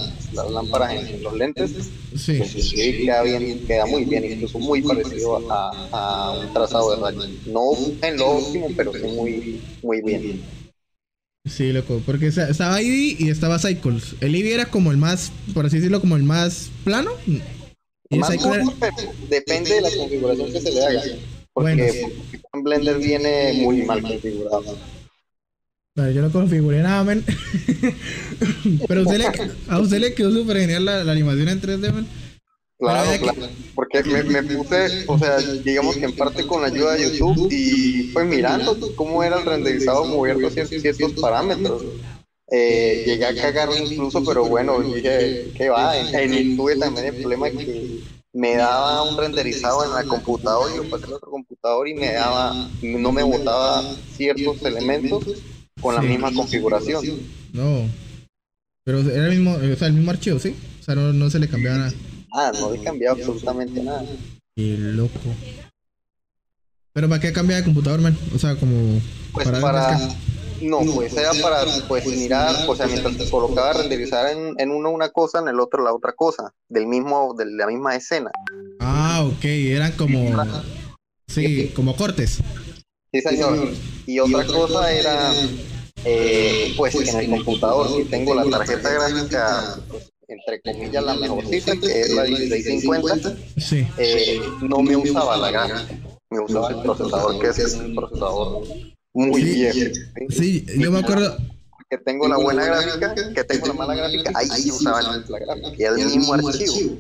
lámparas 0.52 0.94
en, 0.94 1.22
los 1.22 1.34
lentes, 1.34 1.72
sí. 2.16 2.38
Pues, 2.38 2.52
sí, 2.52 3.06
queda, 3.06 3.24
bien, 3.24 3.68
queda 3.68 3.86
muy 3.86 4.06
bien, 4.06 4.24
incluso 4.24 4.60
muy 4.60 4.82
parecido 4.82 5.42
a, 5.52 5.90
a 5.92 6.32
un 6.32 6.54
trazado 6.54 6.92
de 6.92 7.02
rayos, 7.02 7.30
no 7.48 7.72
en 8.02 8.18
lo 8.18 8.38
óptimo, 8.38 8.68
pero 8.78 8.94
sí 8.94 9.06
muy, 9.06 9.62
muy 9.82 10.02
bien. 10.02 10.55
Sí, 11.46 11.72
loco, 11.72 12.02
porque 12.06 12.28
estaba 12.28 12.82
Eevee 12.82 13.18
y 13.20 13.30
estaba 13.30 13.60
Cycles. 13.60 14.16
El 14.20 14.34
Eevee 14.34 14.56
era 14.56 14.66
como 14.66 14.92
el 14.92 14.98
más, 14.98 15.32
por 15.54 15.66
así 15.66 15.78
decirlo, 15.78 16.02
como 16.02 16.16
el 16.16 16.24
más 16.24 16.72
plano. 16.84 17.12
Y 18.10 18.18
más 18.18 18.32
depende 19.30 19.76
de 19.76 19.82
la 19.82 19.90
configuración 19.96 20.52
que 20.52 20.62
se 20.62 20.72
le 20.72 20.86
haga. 20.86 21.02
Porque 21.54 22.08
bueno. 22.52 22.64
Blender 22.64 22.98
viene 22.98 23.54
muy 23.62 23.84
mal 23.84 24.02
configurado. 24.02 24.78
yo 25.96 26.22
no 26.22 26.32
configuré 26.32 26.82
nada, 26.82 27.04
men. 27.04 27.24
Pero 28.88 29.04
a 29.68 29.80
usted 29.80 30.00
le 30.00 30.14
quedó 30.14 30.32
súper 30.32 30.58
genial 30.58 30.86
la, 30.86 31.04
la, 31.04 31.12
animación 31.12 31.50
en 31.50 31.62
3D, 31.62 31.94
men. 31.94 32.08
Claro, 32.78 33.10
claro. 33.22 33.50
Porque 33.74 34.04
me, 34.04 34.24
me, 34.24 34.44
puse, 34.44 35.06
o 35.08 35.18
sea, 35.18 35.38
digamos 35.38 35.96
que 35.96 36.06
en 36.06 36.16
parte 36.16 36.46
con 36.46 36.62
la 36.62 36.68
ayuda 36.68 36.94
de 36.94 37.18
YouTube 37.18 37.50
y 37.52 38.10
fue 38.12 38.26
mirando 38.26 38.78
cómo 38.96 39.24
era 39.24 39.40
el 39.40 39.46
renderizado 39.46 40.06
moviendo 40.06 40.50
ciertos, 40.50 41.14
parámetros. 41.22 41.84
Eh, 42.52 43.04
llegué 43.06 43.26
a 43.26 43.36
cagarlo 43.36 43.78
incluso, 43.78 44.24
pero 44.24 44.46
bueno, 44.46 44.80
dije, 44.82 45.52
¿qué 45.56 45.70
va? 45.70 45.98
En, 45.98 46.34
en 46.34 46.58
tuve 46.58 46.76
también 46.76 47.08
el 47.08 47.16
problema 47.16 47.50
que 47.50 48.02
me 48.34 48.56
daba 48.58 49.04
un 49.04 49.18
renderizado 49.18 49.86
en 49.86 49.92
la 49.92 50.04
computadora 50.04 50.74
y 50.74 50.78
lo 50.78 50.84
pasé 50.90 51.06
en 51.06 51.14
otro 51.14 51.32
computador 51.32 51.88
y 51.88 51.94
me 51.94 52.12
daba, 52.12 52.70
no 52.84 53.12
me 53.14 53.24
botaba 53.24 53.82
ciertos 54.16 54.62
elementos 54.64 55.24
con 55.80 55.96
la 55.96 56.02
misma 56.02 56.34
configuración. 56.34 57.06
No. 57.54 57.90
Pero 58.84 59.00
era 59.00 59.28
el 59.28 59.40
mismo, 59.40 59.54
o 59.54 59.76
sea, 59.78 59.88
el 59.88 59.94
mismo 59.94 60.12
archivo, 60.12 60.38
¿sí? 60.38 60.54
O 60.82 60.84
sea, 60.84 60.96
no, 60.96 61.14
no 61.14 61.30
se 61.30 61.40
le 61.40 61.48
cambiaba 61.48 61.78
nada. 61.78 61.94
Ah, 62.38 62.52
no 62.60 62.74
he 62.74 62.84
cambiado 62.84 63.16
absolutamente 63.16 63.82
nada. 63.82 64.04
Qué 64.58 64.76
loco. 64.78 65.34
Pero 66.92 67.08
¿para 67.08 67.22
qué 67.22 67.32
cambiar 67.32 67.60
de 67.60 67.66
computador, 67.66 68.02
man? 68.02 68.18
O 68.36 68.38
sea, 68.38 68.58
como... 68.58 69.00
Pues 69.32 69.48
para... 69.48 69.98
No, 70.62 70.80
pues 70.94 71.16
era 71.16 71.32
para 71.42 71.64
pues 71.88 72.06
mirar, 72.08 72.54
o 72.68 72.76
sea, 72.76 72.88
mientras 72.88 73.18
te 73.18 73.30
colocaba 73.30 73.74
renderizar 73.74 74.32
en, 74.34 74.54
en 74.58 74.72
uno 74.72 74.90
una 74.90 75.10
cosa, 75.10 75.40
en 75.40 75.48
el 75.48 75.62
otro 75.62 75.82
la 75.82 75.94
otra 75.94 76.12
cosa, 76.14 76.54
del 76.68 76.88
mismo, 76.88 77.34
de 77.38 77.46
la 77.46 77.68
misma 77.68 77.96
escena. 77.96 78.32
Ah, 78.82 79.26
ok, 79.26 79.46
eran 79.46 79.94
como... 79.94 80.34
Sí, 81.28 81.72
como 81.74 81.96
cortes. 81.96 82.40
Sí, 83.14 83.22
señor. 83.22 83.70
Y 84.06 84.20
otra 84.20 84.46
cosa 84.46 84.92
era, 84.92 85.34
eh, 86.04 86.74
pues 86.76 86.96
en 86.96 87.18
el 87.18 87.30
computador, 87.30 87.96
si 87.96 88.04
tengo 88.06 88.36
la 88.36 88.44
tarjeta 88.50 88.90
gráfica 88.92 89.80
entre 90.28 90.62
comillas, 90.62 91.04
la 91.04 91.16
mejorcita, 91.16 91.74
que 91.80 92.02
es 92.02 92.14
la 92.14 92.24
1650, 92.24 93.36
sí. 93.58 93.88
eh, 93.98 94.40
no 94.62 94.82
me 94.82 94.96
usaba 94.96 95.38
la 95.38 95.52
gráfica, 95.52 96.00
me 96.30 96.40
usaba 96.40 96.70
el 96.70 96.82
procesador, 96.82 97.40
que 97.40 97.48
es 97.48 97.74
un 97.76 97.96
procesador 97.96 98.68
muy 99.14 99.44
viejo. 99.44 99.94
¿sí? 100.30 100.66
yo 100.78 100.92
me 100.92 101.00
acuerdo. 101.00 101.38
Que 101.90 101.98
tengo 102.00 102.28
la 102.28 102.38
buena 102.38 102.66
gráfica, 102.66 103.14
que 103.14 103.44
tengo 103.44 103.68
la 103.68 103.74
mala 103.74 103.96
gráfica, 103.96 104.32
ahí 104.34 104.48
sí 104.48 104.72
usaba 104.72 105.02
la 105.02 105.40
gráfica, 105.40 105.76
y 105.78 105.84
el 105.84 105.96
mismo 105.96 106.34
archivo. 106.34 106.98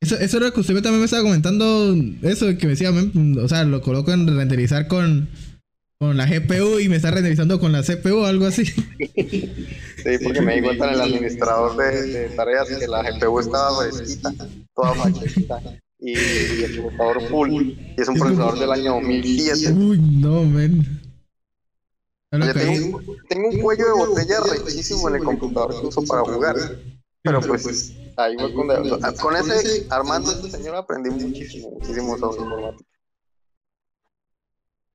Eso, 0.00 0.16
eso 0.16 0.36
era 0.36 0.52
que 0.52 0.60
usted 0.60 0.74
también 0.74 1.00
me 1.00 1.04
estaba 1.06 1.24
comentando, 1.24 1.94
eso 2.22 2.46
que 2.56 2.66
me 2.66 2.70
decía, 2.70 2.90
o 2.90 3.48
sea, 3.48 3.64
lo 3.64 3.82
coloco 3.82 4.12
en 4.12 4.28
renderizar 4.28 4.86
con, 4.86 5.28
con 5.98 6.16
la 6.16 6.26
GPU 6.26 6.78
y 6.78 6.88
me 6.88 6.96
está 6.96 7.10
renderizando 7.10 7.58
con 7.58 7.72
la 7.72 7.82
CPU 7.82 8.18
o 8.18 8.26
algo 8.26 8.46
así. 8.46 8.64
Sí, 9.98 10.10
porque 10.22 10.40
me 10.40 10.54
di 10.54 10.62
cuenta 10.62 10.86
en 10.86 10.94
el 10.94 11.00
administrador 11.00 11.76
de, 11.76 12.28
tareas 12.36 12.68
que 12.68 12.86
la 12.86 13.02
GPU 13.02 13.40
estaba 13.40 13.82
fresquita, 13.82 14.32
toda 14.72 14.94
fachecita. 14.94 15.60
Y, 15.98 16.12
el 16.14 16.80
procesador 16.80 17.22
full. 17.28 17.52
Y 17.52 17.94
es 17.96 18.08
un 18.08 18.14
procesador 18.14 18.60
del 18.60 18.70
año 18.70 18.94
2007. 18.94 19.72
Uy, 19.72 19.98
no, 19.98 20.44
men. 20.44 21.00
tengo, 22.30 23.02
tengo, 23.28 23.48
un 23.48 23.60
cuello 23.60 23.86
de 23.86 23.92
botella 23.92 24.36
rechísimo 24.40 25.08
en 25.08 25.16
el 25.16 25.24
computador 25.24 25.80
que 25.80 25.86
uso 25.88 26.04
para 26.04 26.22
jugar. 26.22 26.54
Pero 27.22 27.40
pues 27.40 27.92
ahí 28.16 28.36
voy 28.36 28.54
con, 28.54 28.68
con 28.68 29.36
ese 29.36 29.84
armando 29.90 30.30
este 30.30 30.48
señor 30.48 30.76
aprendí 30.76 31.10
muchísimo, 31.10 31.72
muchísimo 31.72 32.16
sobre 32.18 32.40
informática. 32.40 32.87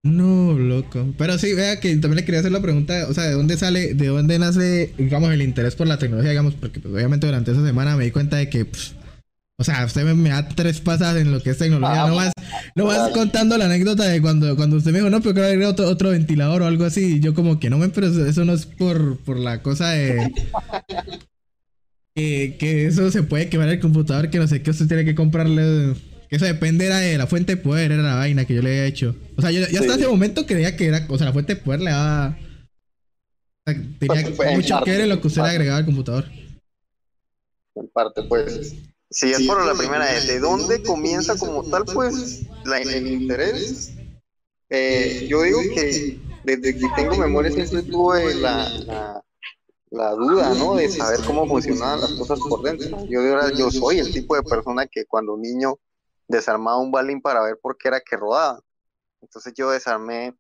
No, 0.03 0.51
loco. 0.51 1.13
Pero 1.17 1.37
sí, 1.37 1.53
vea 1.53 1.79
que 1.79 1.89
también 1.91 2.17
le 2.17 2.25
quería 2.25 2.41
hacer 2.41 2.51
la 2.51 2.61
pregunta, 2.61 3.07
o 3.09 3.13
sea, 3.13 3.23
¿de 3.23 3.31
dónde 3.31 3.55
sale, 3.55 3.93
de 3.93 4.07
dónde 4.07 4.37
nace, 4.37 4.93
digamos, 4.97 5.31
el 5.31 5.41
interés 5.41 5.75
por 5.75 5.87
la 5.87 5.97
tecnología, 5.97 6.31
digamos? 6.31 6.55
Porque 6.55 6.81
pues, 6.81 6.93
obviamente 6.93 7.25
durante 7.25 7.51
esa 7.51 7.65
semana 7.65 7.95
me 7.95 8.03
di 8.03 8.11
cuenta 8.11 8.35
de 8.35 8.49
que, 8.49 8.65
pues, 8.65 8.95
o 9.57 9.63
sea, 9.63 9.85
usted 9.85 10.03
me, 10.03 10.29
da 10.29 10.45
tres 10.49 10.81
pasadas 10.81 11.21
en 11.21 11.31
lo 11.31 11.41
que 11.41 11.51
es 11.51 11.57
tecnología. 11.57 12.05
no 12.07 12.15
vas, 12.15 12.33
no 12.75 12.85
vas 12.85 13.11
contando 13.11 13.57
la 13.57 13.65
anécdota 13.65 14.03
de 14.03 14.21
cuando, 14.21 14.57
cuando 14.57 14.75
usted 14.75 14.91
me 14.91 14.97
dijo, 14.97 15.09
no, 15.09 15.21
pero 15.21 15.35
quiero 15.35 15.47
agregar 15.47 15.71
otro, 15.71 15.87
otro 15.87 16.09
ventilador 16.09 16.63
o 16.63 16.65
algo 16.65 16.83
así. 16.83 17.15
Y 17.15 17.19
yo 17.21 17.33
como 17.33 17.61
que 17.61 17.69
no, 17.69 17.77
me, 17.77 17.87
pero 17.87 18.07
eso 18.07 18.43
no 18.43 18.53
es 18.53 18.65
por, 18.65 19.19
por 19.19 19.37
la 19.39 19.61
cosa 19.61 19.91
de... 19.91 20.33
que, 22.15 22.57
que 22.59 22.87
eso 22.87 23.09
se 23.09 23.23
puede 23.23 23.47
quemar 23.47 23.69
el 23.69 23.79
computador, 23.79 24.29
que 24.29 24.39
no 24.39 24.47
sé 24.47 24.61
qué 24.61 24.71
usted 24.71 24.87
tiene 24.87 25.05
que 25.05 25.15
comprarle. 25.15 25.93
Eso 26.33 26.45
depende 26.45 26.87
era 26.87 26.97
de 26.97 27.15
la 27.15 27.27
fuente 27.27 27.55
de 27.55 27.61
poder, 27.61 27.91
era 27.91 28.01
la 28.01 28.15
vaina 28.15 28.43
que 28.45 28.55
yo 28.55 28.63
le 28.63 28.69
había 28.71 28.85
hecho. 28.87 29.15
O 29.37 29.41
sea, 29.41 29.51
yo, 29.51 29.59
yo 29.67 29.81
hasta 29.81 29.93
Sí. 29.93 29.99
ese 29.99 30.07
momento 30.07 30.47
creía 30.47 30.75
que 30.75 30.87
era, 30.87 31.05
o 31.07 31.15
sea, 31.15 31.27
la 31.27 31.33
fuente 31.33 31.53
de 31.53 31.61
poder 31.61 31.81
le 31.81 31.91
daba. 31.91 32.35
tenía 33.65 34.33
Pues, 34.35 34.55
mucho 34.55 34.73
parte, 34.73 34.85
que 34.85 34.91
ver 34.91 35.01
en 35.01 35.09
lo 35.09 35.21
que 35.21 35.27
usted 35.27 35.43
le 35.43 35.49
agregaba 35.49 35.77
al 35.77 35.85
computador. 35.85 36.25
en 37.75 37.87
parte, 37.89 38.23
pues. 38.23 38.73
Si 39.11 39.31
es 39.31 39.41
por 39.43 39.63
la 39.63 39.75
primera 39.75 40.05
vez, 40.11 40.25
¿de 40.27 40.39
dónde 40.39 40.81
comienza 40.81 41.37
como 41.37 41.63
tal, 41.69 41.85
pues, 41.85 42.41
la, 42.65 42.79
el 42.79 43.07
interés? 43.07 43.91
Eh, 44.71 45.27
yo 45.29 45.43
digo 45.43 45.59
que 45.75 46.19
desde 46.43 46.75
que 46.79 46.87
tengo 46.95 47.15
memoria 47.15 47.51
siempre 47.51 47.83
tuve 47.83 48.33
la, 48.33 48.67
la, 48.87 49.23
la 49.91 50.11
duda, 50.13 50.55
¿no? 50.55 50.73
De 50.73 50.89
saber 50.89 51.19
cómo 51.27 51.47
funcionaban 51.47 52.01
las 52.01 52.13
cosas 52.13 52.39
por 52.49 52.63
dentro. 52.63 53.05
Yo, 53.07 53.21
yo 53.55 53.69
soy 53.69 53.99
el 53.99 54.11
tipo 54.11 54.35
de 54.35 54.41
persona 54.41 54.87
que 54.87 55.05
cuando 55.05 55.37
niño 55.37 55.77
desarmaba 56.35 56.77
un 56.77 56.91
balín 56.91 57.21
para 57.21 57.43
ver 57.43 57.57
por 57.61 57.77
qué 57.77 57.87
era 57.89 58.01
que 58.01 58.17
rodaba. 58.17 58.59
Entonces 59.21 59.53
yo 59.55 59.69
desarmé 59.71 60.35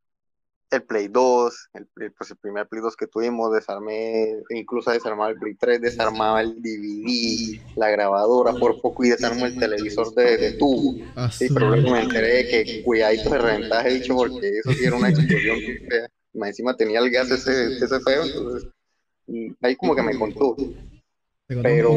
el 0.71 0.83
Play 0.83 1.07
2, 1.07 1.69
el, 1.73 2.11
pues 2.13 2.31
el 2.31 2.37
primer 2.37 2.67
Play 2.67 2.81
2 2.81 2.95
que 2.95 3.07
tuvimos, 3.07 3.53
desarmé, 3.53 4.35
incluso 4.49 4.91
desarmaba 4.91 5.29
el 5.29 5.37
Play 5.37 5.55
3, 5.55 5.81
desarmaba 5.81 6.41
el 6.41 6.61
DVD, 6.61 7.59
la 7.75 7.89
grabadora 7.89 8.53
por 8.53 8.79
poco 8.81 9.03
y 9.03 9.09
desarmó 9.09 9.45
el 9.45 9.57
televisor 9.57 10.13
de, 10.15 10.37
de 10.37 10.53
tubo. 10.53 10.95
Ah, 11.15 11.29
Sí, 11.31 11.49
pero 11.53 11.69
luego 11.69 11.91
me 11.91 11.99
enteré 12.01 12.27
de 12.37 12.47
que 12.47 12.67
cuidadito 12.81 13.29
de 13.31 13.37
reventaje 13.37 13.89
dicho 13.89 14.15
porque 14.15 14.49
eso 14.49 14.73
sí 14.73 14.85
era 14.85 14.95
una 14.95 15.09
explosión 15.09 15.61
fea. 15.87 16.07
Más 16.33 16.49
encima 16.49 16.75
tenía 16.75 16.99
el 16.99 17.11
gas 17.11 17.29
ese, 17.31 17.71
ese 17.79 17.99
feo, 17.99 18.23
entonces 18.23 18.67
ahí 19.61 19.75
como 19.75 19.95
que 19.95 20.03
me 20.03 20.15
contó. 20.15 20.57
Pero 21.61 21.95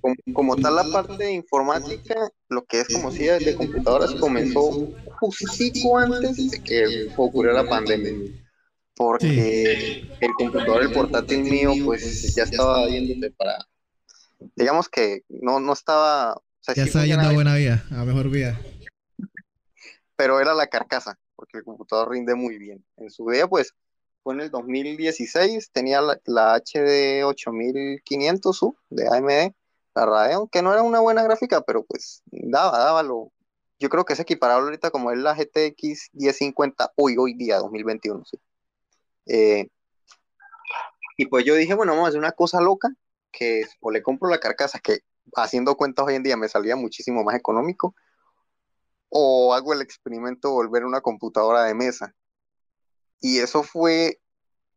como, 0.00 0.14
como 0.32 0.56
tal 0.56 0.76
la 0.76 0.84
parte 0.84 1.24
de 1.24 1.32
informática, 1.32 2.14
lo 2.48 2.64
que 2.64 2.80
es 2.80 2.88
como 2.88 3.10
si 3.10 3.24
de 3.24 3.54
computadoras 3.56 4.12
comenzó 4.14 4.92
justico 5.20 5.98
antes 5.98 6.50
de 6.50 6.62
que 6.62 7.08
ocurriera 7.16 7.62
la 7.62 7.68
pandemia. 7.68 8.12
Porque 8.94 10.06
el 10.20 10.32
computador, 10.34 10.82
el 10.82 10.92
portátil 10.92 11.44
mío, 11.44 11.72
pues 11.84 12.34
ya 12.34 12.44
estaba 12.44 12.86
yéndose 12.88 13.30
para, 13.32 13.66
digamos 14.54 14.88
que 14.88 15.22
no, 15.28 15.60
no 15.60 15.72
estaba, 15.72 16.34
o 16.34 16.42
sea, 16.60 16.74
Ya 16.74 16.84
sí 16.84 16.88
está 16.88 17.06
yendo 17.06 17.26
a 17.26 17.32
buena 17.32 17.54
vida, 17.56 17.84
a 17.90 18.04
mejor 18.04 18.28
vida. 18.28 18.60
pero 20.14 20.40
era 20.40 20.54
la 20.54 20.66
carcasa, 20.66 21.18
porque 21.34 21.58
el 21.58 21.64
computador 21.64 22.10
rinde 22.10 22.34
muy 22.34 22.58
bien. 22.58 22.84
En 22.98 23.10
su 23.10 23.28
día, 23.30 23.48
pues, 23.48 23.74
fue 24.22 24.34
en 24.34 24.40
el 24.40 24.50
2016, 24.50 25.70
tenía 25.72 26.00
la, 26.00 26.20
la 26.24 26.54
HD 26.56 27.24
8500U 27.24 28.76
de 28.90 29.08
AMD, 29.08 29.54
la 29.94 30.06
Radeon, 30.06 30.48
que 30.48 30.62
no 30.62 30.72
era 30.72 30.82
una 30.82 31.00
buena 31.00 31.22
gráfica, 31.22 31.62
pero 31.62 31.84
pues 31.84 32.22
daba, 32.26 32.78
daba 32.78 33.02
lo... 33.02 33.32
Yo 33.78 33.88
creo 33.88 34.04
que 34.04 34.12
es 34.12 34.20
equiparable 34.20 34.66
ahorita 34.66 34.90
como 34.90 35.10
es 35.10 35.18
la 35.18 35.34
GTX 35.34 36.10
1050 36.12 36.92
hoy, 36.96 37.16
hoy 37.18 37.34
día, 37.34 37.58
2021, 37.58 38.24
sí. 38.24 38.38
Eh, 39.26 39.68
y 41.16 41.26
pues 41.26 41.44
yo 41.44 41.54
dije, 41.54 41.74
bueno, 41.74 41.92
vamos 41.92 42.06
a 42.06 42.08
hacer 42.08 42.20
una 42.20 42.32
cosa 42.32 42.60
loca, 42.60 42.88
que 43.30 43.64
o 43.80 43.90
le 43.90 44.02
compro 44.02 44.30
la 44.30 44.38
carcasa, 44.38 44.78
que 44.78 45.00
haciendo 45.34 45.76
cuentas 45.76 46.06
hoy 46.06 46.14
en 46.14 46.22
día 46.22 46.36
me 46.36 46.48
salía 46.48 46.76
muchísimo 46.76 47.24
más 47.24 47.34
económico, 47.34 47.94
o 49.08 49.52
hago 49.54 49.72
el 49.72 49.82
experimento 49.82 50.48
de 50.48 50.54
volver 50.54 50.84
una 50.84 51.00
computadora 51.00 51.64
de 51.64 51.74
mesa. 51.74 52.14
Y 53.22 53.38
eso 53.38 53.62
fue 53.62 54.18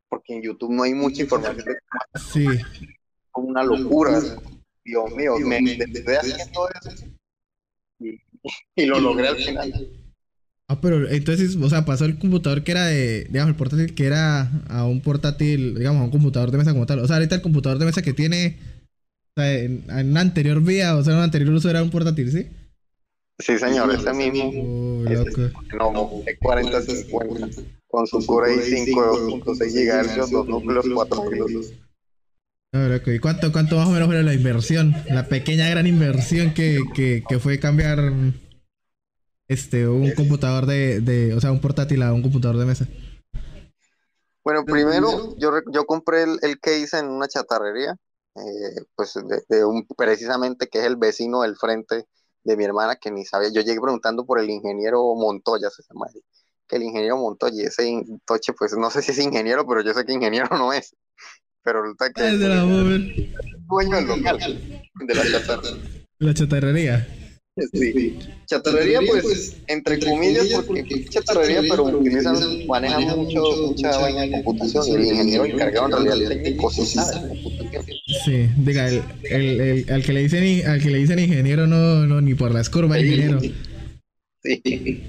porque 0.07 0.35
en 0.35 0.43
YouTube 0.43 0.71
no 0.71 0.83
hay 0.83 0.93
mucha 0.93 1.23
información 1.23 1.65
de 1.65 1.75
Sí. 2.19 2.45
una 3.35 3.63
locura. 3.63 4.21
Dios 4.85 5.11
mío, 5.15 5.33
me 5.39 5.59
desde 5.87 6.17
haciendo 6.17 6.69
eso 6.69 7.05
y, 7.99 8.21
y 8.75 8.85
lo 8.85 8.99
logré 8.99 9.27
al 9.29 9.35
final. 9.37 9.89
Ah, 10.67 10.79
pero 10.79 11.09
entonces, 11.09 11.55
o 11.55 11.69
sea, 11.69 11.85
pasó 11.85 12.05
el 12.05 12.17
computador 12.19 12.63
que 12.63 12.71
era 12.71 12.85
de, 12.85 13.25
digamos, 13.25 13.49
el 13.49 13.55
portátil 13.55 13.95
que 13.95 14.05
era 14.05 14.49
a 14.69 14.85
un 14.85 15.01
portátil, 15.01 15.75
digamos, 15.75 16.01
a 16.01 16.05
un 16.05 16.11
computador 16.11 16.51
de 16.51 16.57
mesa 16.59 16.71
como 16.73 16.85
tal. 16.85 16.99
O 16.99 17.07
sea, 17.07 17.15
ahorita 17.17 17.35
el 17.35 17.41
computador 17.41 17.79
de 17.79 17.85
mesa 17.85 18.01
que 18.03 18.13
tiene, 18.13 18.57
o 19.35 19.41
sea, 19.41 19.53
en, 19.59 19.83
en 19.89 20.11
una 20.11 20.21
anterior 20.21 20.61
vida, 20.61 20.95
o 20.95 21.03
sea, 21.03 21.13
en 21.13 21.17
un 21.19 21.25
anterior 21.25 21.51
uso 21.53 21.69
era 21.69 21.83
un 21.83 21.89
portátil, 21.91 22.31
¿sí? 22.31 22.47
Sí, 23.39 23.57
señor, 23.57 23.93
ese 23.93 24.13
mismo. 24.13 24.51
Oh, 24.55 25.05
Ese. 25.05 25.25
loco. 25.41 25.61
No, 25.77 26.23
de 26.25 26.37
4050 26.37 27.61
con 27.95 28.07
su 28.07 28.25
Core 28.25 28.55
i5 28.55 28.85
de 28.85 29.55
2.6 29.55 30.17
GHz, 30.17 30.29
dos 30.29 30.47
núcleos, 30.47 30.85
cuatro 30.93 31.31
hilos. 31.31 31.71
No, 32.73 32.89
loco. 32.89 33.09
¿Y 33.09 33.19
cuánto, 33.19 33.53
cuánto 33.53 33.77
más 33.77 33.87
o 33.87 33.91
menos 33.91 34.07
fue 34.07 34.21
la 34.21 34.33
inversión? 34.33 34.93
La 35.09 35.29
pequeña 35.29 35.69
gran 35.69 35.87
inversión 35.87 36.53
que, 36.53 36.81
que, 36.93 37.23
que 37.27 37.39
fue 37.39 37.57
cambiar 37.57 38.11
este 39.47 39.87
un 39.87 40.11
computador 40.11 40.65
de, 40.65 40.99
de, 40.99 41.33
o 41.33 41.39
sea, 41.39 41.53
un 41.53 41.61
portátil 41.61 42.03
a 42.03 42.13
un 42.13 42.21
computador 42.21 42.57
de 42.57 42.65
mesa. 42.65 42.85
Bueno, 44.43 44.65
primero 44.65 45.35
yo, 45.37 45.51
yo 45.71 45.85
compré 45.85 46.23
el, 46.23 46.37
el 46.41 46.59
case 46.59 46.99
en 46.99 47.07
una 47.07 47.29
chatarrería, 47.29 47.95
eh, 48.35 48.83
pues 48.93 49.13
de, 49.13 49.41
de 49.47 49.63
un, 49.63 49.87
precisamente 49.87 50.67
que 50.67 50.79
es 50.79 50.85
el 50.85 50.97
vecino 50.97 51.43
del 51.43 51.55
frente 51.55 52.05
de 52.43 52.57
mi 52.57 52.65
hermana 52.65 52.97
que 52.97 53.09
ni 53.09 53.23
sabía. 53.23 53.49
Yo 53.53 53.61
llegué 53.61 53.79
preguntando 53.79 54.25
por 54.25 54.37
el 54.37 54.49
ingeniero 54.49 55.15
Montoya, 55.15 55.69
se 55.69 55.81
llama 55.83 56.07
él, 56.13 56.21
que 56.67 56.75
el 56.77 56.84
ingeniero 56.84 57.17
Montoya, 57.17 57.67
ese 57.67 57.88
in- 57.88 58.22
Toche, 58.25 58.53
pues 58.57 58.74
no 58.77 58.89
sé 58.89 59.01
si 59.01 59.12
es 59.12 59.19
ingeniero, 59.19 59.65
pero 59.67 59.84
yo 59.84 59.93
sé 59.93 60.05
que 60.05 60.13
ingeniero 60.13 60.48
no 60.57 60.74
es. 60.74 60.95
Pero 61.63 61.81
resulta 61.81 62.12
que 62.12 62.27
Es 62.27 62.39
de 62.39 62.48
la 62.48 62.62
es 62.62 62.67
mover. 62.67 63.01
dueño 63.67 63.95
del 63.95 64.05
local, 64.07 64.89
de 65.07 65.15
la 65.15 65.31
chatarra. 65.31 65.69
La 66.19 66.34
chatarrería. 66.34 67.07
Sí. 67.72 68.19
Chatarrería, 68.48 69.00
pues, 69.10 69.55
entre 69.67 69.98
comillas, 70.00 70.45
porque 70.67 70.84
es 70.89 71.10
chatarrería, 71.10 71.62
pero 71.69 71.86
utilizan, 71.86 72.36
manejan 72.67 73.17
mucho, 73.17 73.41
mucha 73.67 73.98
vaina 73.98 74.22
de 74.24 74.43
computación. 74.43 74.86
Y 74.88 74.93
el 74.95 75.05
ingeniero 75.05 75.45
encargado, 75.45 75.86
en 75.98 76.05
realidad, 76.05 76.31
el 76.34 76.43
técnico 76.43 76.69
sí 76.69 76.86
sabe. 76.86 77.41
Sí, 78.25 78.50
diga, 78.57 78.89
el, 78.89 79.03
el, 79.24 79.62
el- 79.62 79.91
al 79.91 80.03
que 80.03 80.13
le 80.13 80.19
dicen 80.22 80.67
al 80.67 80.81
que 80.84 80.89
le 80.91 80.98
dicen 81.00 81.17
ingeniero 81.19 81.65
no, 81.65 82.05
no 82.05 82.19
ni 82.22 82.34
por 82.36 82.51
las 82.53 82.69
curvas 82.69 83.00
ingeniero. 83.00 83.39
Sí. 84.43 85.01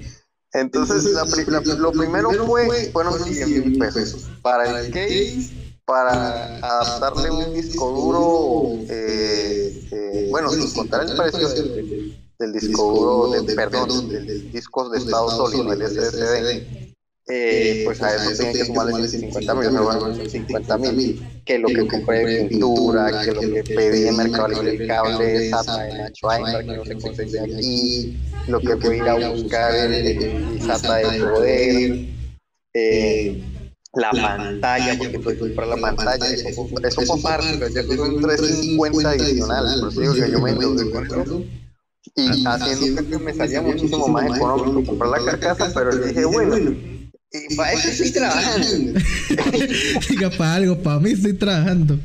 Entonces, 0.59 1.05
la 1.13 1.25
pri- 1.25 1.45
la- 1.45 1.61
lo 1.77 1.91
primero 1.91 2.31
fue, 2.45 2.89
fueron 2.91 3.13
100 3.23 3.49
mil 3.63 3.77
pesos. 3.77 4.27
Para 4.41 4.79
el 4.79 4.91
case, 4.91 5.53
para 5.85 6.57
adaptarle 6.57 7.31
un 7.31 7.53
disco 7.53 7.91
duro, 7.91 8.85
eh, 8.89 9.83
eh, 9.91 10.27
bueno, 10.31 10.49
sin 10.51 10.73
contar 10.73 11.01
el 11.03 11.15
precio 11.15 11.47
del, 11.49 12.27
del 12.39 12.53
disco 12.53 12.83
duro, 12.91 13.31
de, 13.31 13.55
perdón, 13.55 14.09
del, 14.09 14.25
del 14.25 14.51
disco 14.51 14.89
de 14.89 14.97
estado 14.97 15.29
sólido, 15.29 15.71
el 15.73 15.81
SSD. 15.81 16.86
Eh, 17.29 17.81
pues 17.83 18.01
a 18.01 18.15
eso 18.15 18.31
tienen 18.37 18.53
que 18.53 18.65
sumarle 18.65 19.07
50 19.07 19.55
mil, 19.55 19.69
pero 19.69 19.83
bueno, 19.83 20.15
son 20.15 20.29
50 20.29 20.77
mil. 20.77 21.27
Que 21.43 21.59
lo 21.59 21.67
que 21.67 21.85
compré 21.85 22.25
de 22.25 22.45
pintura, 22.45 23.21
que 23.23 23.31
lo 23.33 23.41
que 23.41 23.63
pedí 23.63 24.07
en 24.07 24.15
Mercado 24.15 24.47
Libre, 24.47 24.87
cable, 24.87 25.49
SATA 25.49 25.83
de 25.83 25.93
Nacho 25.97 26.29
Aymar, 26.29 26.65
que 26.65 26.77
no 26.77 26.85
se 26.85 26.97
consigue 26.97 27.39
aquí, 27.39 28.17
lo 28.47 28.61
que 28.61 28.77
fui 28.77 28.95
a 28.95 28.97
ir 28.97 29.09
a 29.09 29.29
buscar 29.29 29.75
el, 29.75 30.23
el 30.23 30.61
SATA 30.61 30.95
de 30.97 31.19
poder, 31.19 31.99
eh, 32.73 33.43
la 33.93 34.11
pantalla, 34.11 34.97
porque 34.97 35.19
tuve 35.19 35.33
que 35.33 35.39
comprar 35.39 35.67
la 35.67 35.77
pantalla, 35.77 36.25
eso, 36.27 36.69
eso 36.81 37.13
aparte, 37.13 37.57
pero 37.59 37.67
ya 37.67 37.83
fue 37.83 37.99
un 37.99 38.21
350 38.21 39.09
adicional, 39.09 39.79
por 39.81 39.89
eso 39.89 39.99
digo 39.99 40.13
que 40.13 40.31
yo 40.31 40.39
me 40.39 40.51
endeudé 40.51 40.91
con 40.91 41.05
eso. 41.05 41.43
Y 42.15 42.45
haciendo 42.47 43.09
que 43.09 43.17
me 43.19 43.33
salía 43.33 43.61
muchísimo 43.61 44.07
más 44.07 44.25
económico 44.33 44.85
comprar 44.85 45.11
la 45.11 45.25
carcasa, 45.25 45.71
pero 45.73 45.91
yo 45.91 46.05
dije, 46.05 46.25
bueno, 46.25 46.55
y 47.31 47.55
para 47.55 47.73
eso 47.73 47.89
estoy 47.89 48.11
trabajando. 48.11 48.99
Diga, 50.09 50.29
para 50.37 50.55
algo, 50.55 50.81
para 50.81 50.99
mí 50.99 51.11
estoy 51.11 51.33
trabajando. 51.33 51.99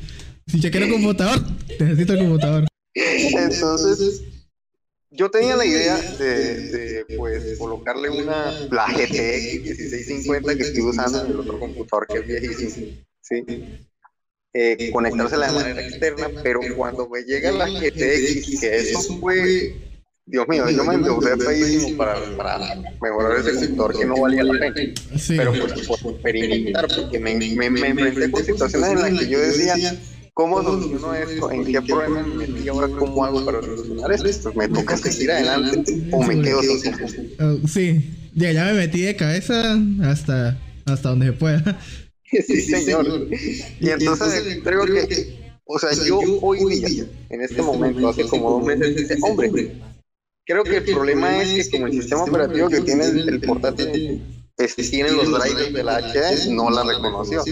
Si 0.46 0.60
yo 0.60 0.70
quiero 0.70 0.90
computador, 0.90 1.40
necesito 1.78 2.12
el 2.14 2.18
computador. 2.18 2.66
Entonces, 2.94 4.22
yo 5.10 5.30
tenía 5.30 5.56
la 5.56 5.64
idea 5.64 5.96
de, 6.18 6.60
de, 6.68 7.04
pues, 7.16 7.58
colocarle 7.58 8.10
una, 8.10 8.50
la 8.70 8.86
GTX 8.88 9.62
1650 9.62 10.56
que 10.56 10.62
estoy 10.62 10.82
usando 10.82 11.24
en 11.24 11.30
el 11.30 11.40
otro 11.40 11.58
computador 11.58 12.06
que 12.08 12.18
es 12.18 12.26
viejísimo, 12.26 12.86
¿sí? 13.20 13.44
Eh, 14.54 14.90
conectársela 14.92 15.46
de 15.46 15.52
manera 15.52 15.82
externa, 15.82 16.28
pero 16.42 16.60
cuando 16.76 17.08
me 17.08 17.22
llega 17.22 17.52
la 17.52 17.68
GTX, 17.68 18.60
que 18.60 18.76
eso 18.76 19.18
fue, 19.18 19.74
Dios 20.24 20.46
mío, 20.48 20.70
yo 20.70 20.84
me 20.84 20.94
endeudé 20.94 21.36
feísimo 21.36 21.96
para, 21.96 22.14
para 22.36 22.58
mejorar 23.02 23.38
ese 23.40 23.54
computador 23.66 23.98
que 23.98 24.06
no 24.06 24.16
valía 24.20 24.44
la 24.44 24.52
pena 24.52 24.94
Sí. 25.16 25.34
pero 25.36 25.52
pues 25.52 25.86
por 25.86 26.12
experimentar, 26.12 26.86
porque 26.94 27.18
me, 27.18 27.34
me, 27.34 27.70
me 27.70 27.88
enfrenté 27.88 28.30
con 28.30 28.44
situaciones 28.44 28.90
en 28.90 29.00
las 29.00 29.18
que 29.20 29.28
yo 29.28 29.40
decía, 29.40 29.74
¿cómo 30.34 30.62
soluciono 30.62 31.12
esto? 31.14 31.50
¿En 31.50 31.64
qué 31.64 31.82
problema 31.82 32.22
me 32.22 32.46
metí 32.46 32.68
ahora? 32.68 32.88
¿Cómo 32.96 33.24
hago 33.24 33.44
para 33.44 33.60
solucionar 33.62 34.12
esto? 34.12 34.52
Me 34.54 34.68
toca 34.68 34.96
seguir 34.96 35.32
adelante 35.32 36.08
o 36.12 36.22
me 36.22 36.40
quedo 36.40 36.62
sin. 36.62 36.94
Oh, 37.40 37.58
sí. 37.66 38.10
Ya, 38.34 38.52
ya 38.52 38.64
me 38.66 38.74
metí 38.74 39.02
de 39.02 39.16
cabeza 39.16 39.76
hasta, 40.04 40.56
hasta 40.86 41.08
donde 41.10 41.26
se 41.26 41.32
pueda. 41.32 41.78
Sí, 42.46 42.62
señor. 42.62 43.28
Y 43.78 43.90
entonces 43.90 44.60
creo 44.64 44.86
que 44.86 45.36
O 45.66 45.78
sea, 45.78 45.90
yo 46.06 46.18
hoy 46.40 46.80
día, 46.80 47.04
en 47.28 47.42
este 47.42 47.60
momento, 47.60 48.08
hace 48.08 48.24
como 48.24 48.52
dos 48.52 48.64
meses, 48.64 48.96
dice, 48.96 49.18
hombre, 49.20 49.50
creo 50.46 50.64
que 50.64 50.78
el 50.78 50.84
problema 50.84 51.42
es 51.42 51.68
que 51.68 51.70
como 51.70 51.86
el 51.86 51.92
sistema 51.92 52.24
operativo 52.24 52.68
que 52.68 52.80
tiene 52.80 53.04
el 53.04 53.40
portátil 53.40 54.22
tiene 54.90 55.10
los 55.10 55.26
drivers 55.26 55.72
de 55.72 55.82
la 55.82 55.98
HD, 55.98 56.50
no 56.50 56.70
la 56.70 56.84
reconoció. 56.84 57.42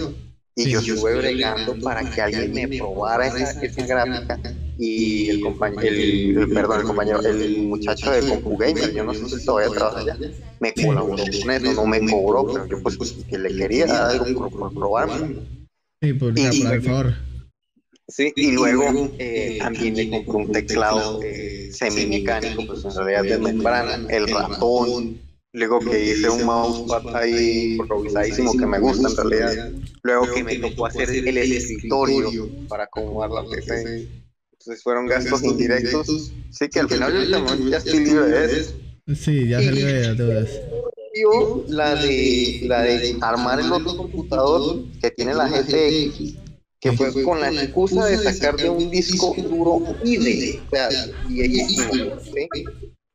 Y 0.55 0.69
yo 0.69 0.79
estuve 0.79 1.15
bregando 1.15 1.79
para 1.81 2.09
que 2.09 2.21
alguien 2.21 2.53
me 2.53 2.67
probara 2.77 3.27
esa, 3.27 3.61
esa 3.61 3.85
gráfica 3.85 4.39
y 4.77 5.29
el 5.29 5.41
compañero, 5.41 5.87
el, 5.87 6.49
perdón, 6.53 6.81
el 6.81 6.85
compañero, 6.85 7.21
el 7.21 7.63
muchacho 7.63 8.11
de 8.11 8.27
CompuGamer, 8.27 8.93
yo 8.93 9.03
no 9.03 9.13
sé 9.13 9.29
si 9.29 9.45
todavía 9.45 9.73
trabaja 9.73 9.99
allá, 9.99 10.17
me 10.59 10.73
colaboró 10.73 11.23
con 11.23 11.51
eso, 11.51 11.73
no 11.73 11.85
me 11.85 11.99
cobró, 12.09 12.47
pero 12.51 12.67
yo 12.67 12.81
pues, 12.83 12.97
pues 12.97 13.15
que 13.29 13.37
le 13.37 13.55
quería 13.55 13.85
dar 13.85 14.11
algo 14.11 14.49
por, 14.49 14.73
probarme. 14.73 15.35
Sí, 16.01 16.13
por, 16.13 16.33
por 16.33 16.81
favor. 16.83 17.13
Sí, 18.07 18.33
y 18.35 18.51
luego 18.51 19.09
eh, 19.19 19.57
también 19.61 19.95
le 19.95 20.09
compré 20.09 20.35
un 20.35 20.51
teclado 20.51 21.23
eh, 21.23 21.40
semimecánico, 21.71 22.65
pues 22.67 22.85
en 22.85 22.95
realidad 22.95 23.23
de 23.23 23.37
membrana, 23.37 24.07
el 24.09 24.27
ratón, 24.27 25.19
Luego 25.53 25.79
que 25.79 26.11
hice 26.11 26.29
un 26.29 26.45
mousepad 26.45 27.13
ahí 27.13 27.75
improvisadísimo 27.77 28.53
que 28.53 28.65
me 28.65 28.79
gusta 28.79 29.09
en 29.09 29.29
realidad. 29.29 29.71
Luego 30.03 30.33
que 30.33 30.43
me 30.43 30.55
tocó 30.57 30.85
hacer 30.85 31.09
el 31.09 31.37
escritorio 31.37 32.49
para 32.69 32.85
acomodar 32.85 33.31
la 33.31 33.43
PC. 33.49 34.07
Entonces 34.53 34.83
fueron 34.83 35.07
gastos 35.07 35.43
indirectos. 35.43 36.31
Sí 36.51 36.69
que 36.69 36.79
al 36.79 36.87
final 36.87 37.27
yo 37.27 37.69
ya 37.69 37.77
estoy 37.77 37.99
libre 38.05 38.27
de 38.27 38.59
eso. 38.59 38.75
Sí, 39.13 39.49
ya 39.49 39.61
salí 39.61 39.81
de 39.81 40.15
todas. 40.15 40.49
Yo 41.21 41.65
la 41.67 41.95
de, 41.95 42.61
la 42.63 42.83
de 42.83 43.17
armar 43.19 43.59
el 43.59 43.69
otro 43.73 43.97
computador 43.97 44.85
que 45.01 45.11
tiene 45.11 45.33
la 45.33 45.49
GTX 45.49 46.40
que 46.81 46.91
fue 46.93 47.23
con 47.23 47.39
la 47.39 47.51
excusa 47.51 48.07
de 48.07 48.17
sacar 48.17 48.57
de 48.57 48.69
un 48.69 48.89
disco 48.89 49.35
duro 49.37 49.75
o 49.75 49.95
sea, 50.71 50.89
¿sí? 50.89 51.11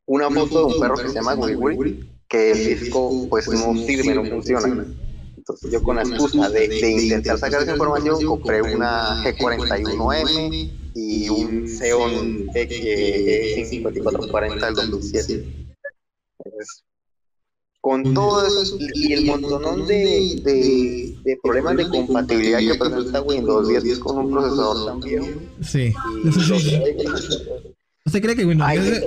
una 0.05 0.31
foto 0.31 0.59
de 0.59 0.65
un 0.73 0.79
perro 0.79 0.95
que 0.95 1.09
se 1.09 1.15
llama 1.15 1.35
Guri 1.35 2.09
que 2.29 2.51
el 2.51 2.79
disco 2.79 3.27
pues 3.29 3.49
no 3.49 3.75
sirve, 3.75 4.15
no 4.15 4.23
funciona. 4.25 4.85
Entonces 5.35 5.71
yo 5.71 5.83
con 5.83 5.97
la 5.97 6.03
excusa 6.03 6.49
de, 6.49 6.67
de 6.67 6.91
intentar 6.91 7.37
sacar 7.37 7.61
esa 7.61 7.73
información 7.73 8.25
compré 8.25 8.61
una 8.61 9.23
G41M 9.23 10.71
y 10.95 11.29
un 11.29 11.67
Xeon 11.67 12.47
X5440 12.47 14.75
del 14.75 14.91
2007. 14.91 15.66
Con 17.87 18.13
todo 18.13 18.45
eso 18.45 18.77
y 18.95 19.13
el 19.13 19.23
montón 19.23 19.87
de, 19.87 20.41
de, 20.43 21.15
de, 21.23 21.37
problemas 21.41 21.77
de 21.77 21.87
compatibilidad 21.87 22.59
que 22.59 22.75
presenta 22.75 23.21
Windows 23.21 23.69
10 23.69 23.99
con 23.99 24.17
un 24.25 24.31
procesador 24.33 24.87
también. 24.87 25.39
Sí. 25.61 25.93
¿Usted 28.05 28.21
cree 28.21 28.35
que 28.35 28.45
Windows 28.45 28.69
10... 28.69 29.03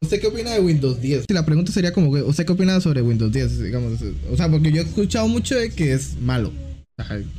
¿Usted 0.00 0.20
qué 0.20 0.28
opina 0.28 0.52
de 0.52 0.60
Windows 0.60 1.00
10? 1.00 1.24
La 1.30 1.44
pregunta 1.44 1.72
sería 1.72 1.92
como, 1.92 2.08
¿usted 2.10 2.46
qué 2.46 2.52
opina 2.52 2.80
sobre 2.80 3.02
Windows 3.02 3.32
10? 3.32 3.64
Digamos, 3.64 3.98
o 4.30 4.36
sea, 4.36 4.48
porque 4.48 4.70
yo 4.70 4.82
he 4.82 4.84
escuchado 4.84 5.26
mucho 5.26 5.56
de 5.56 5.70
que 5.70 5.92
es 5.92 6.16
malo. 6.20 6.52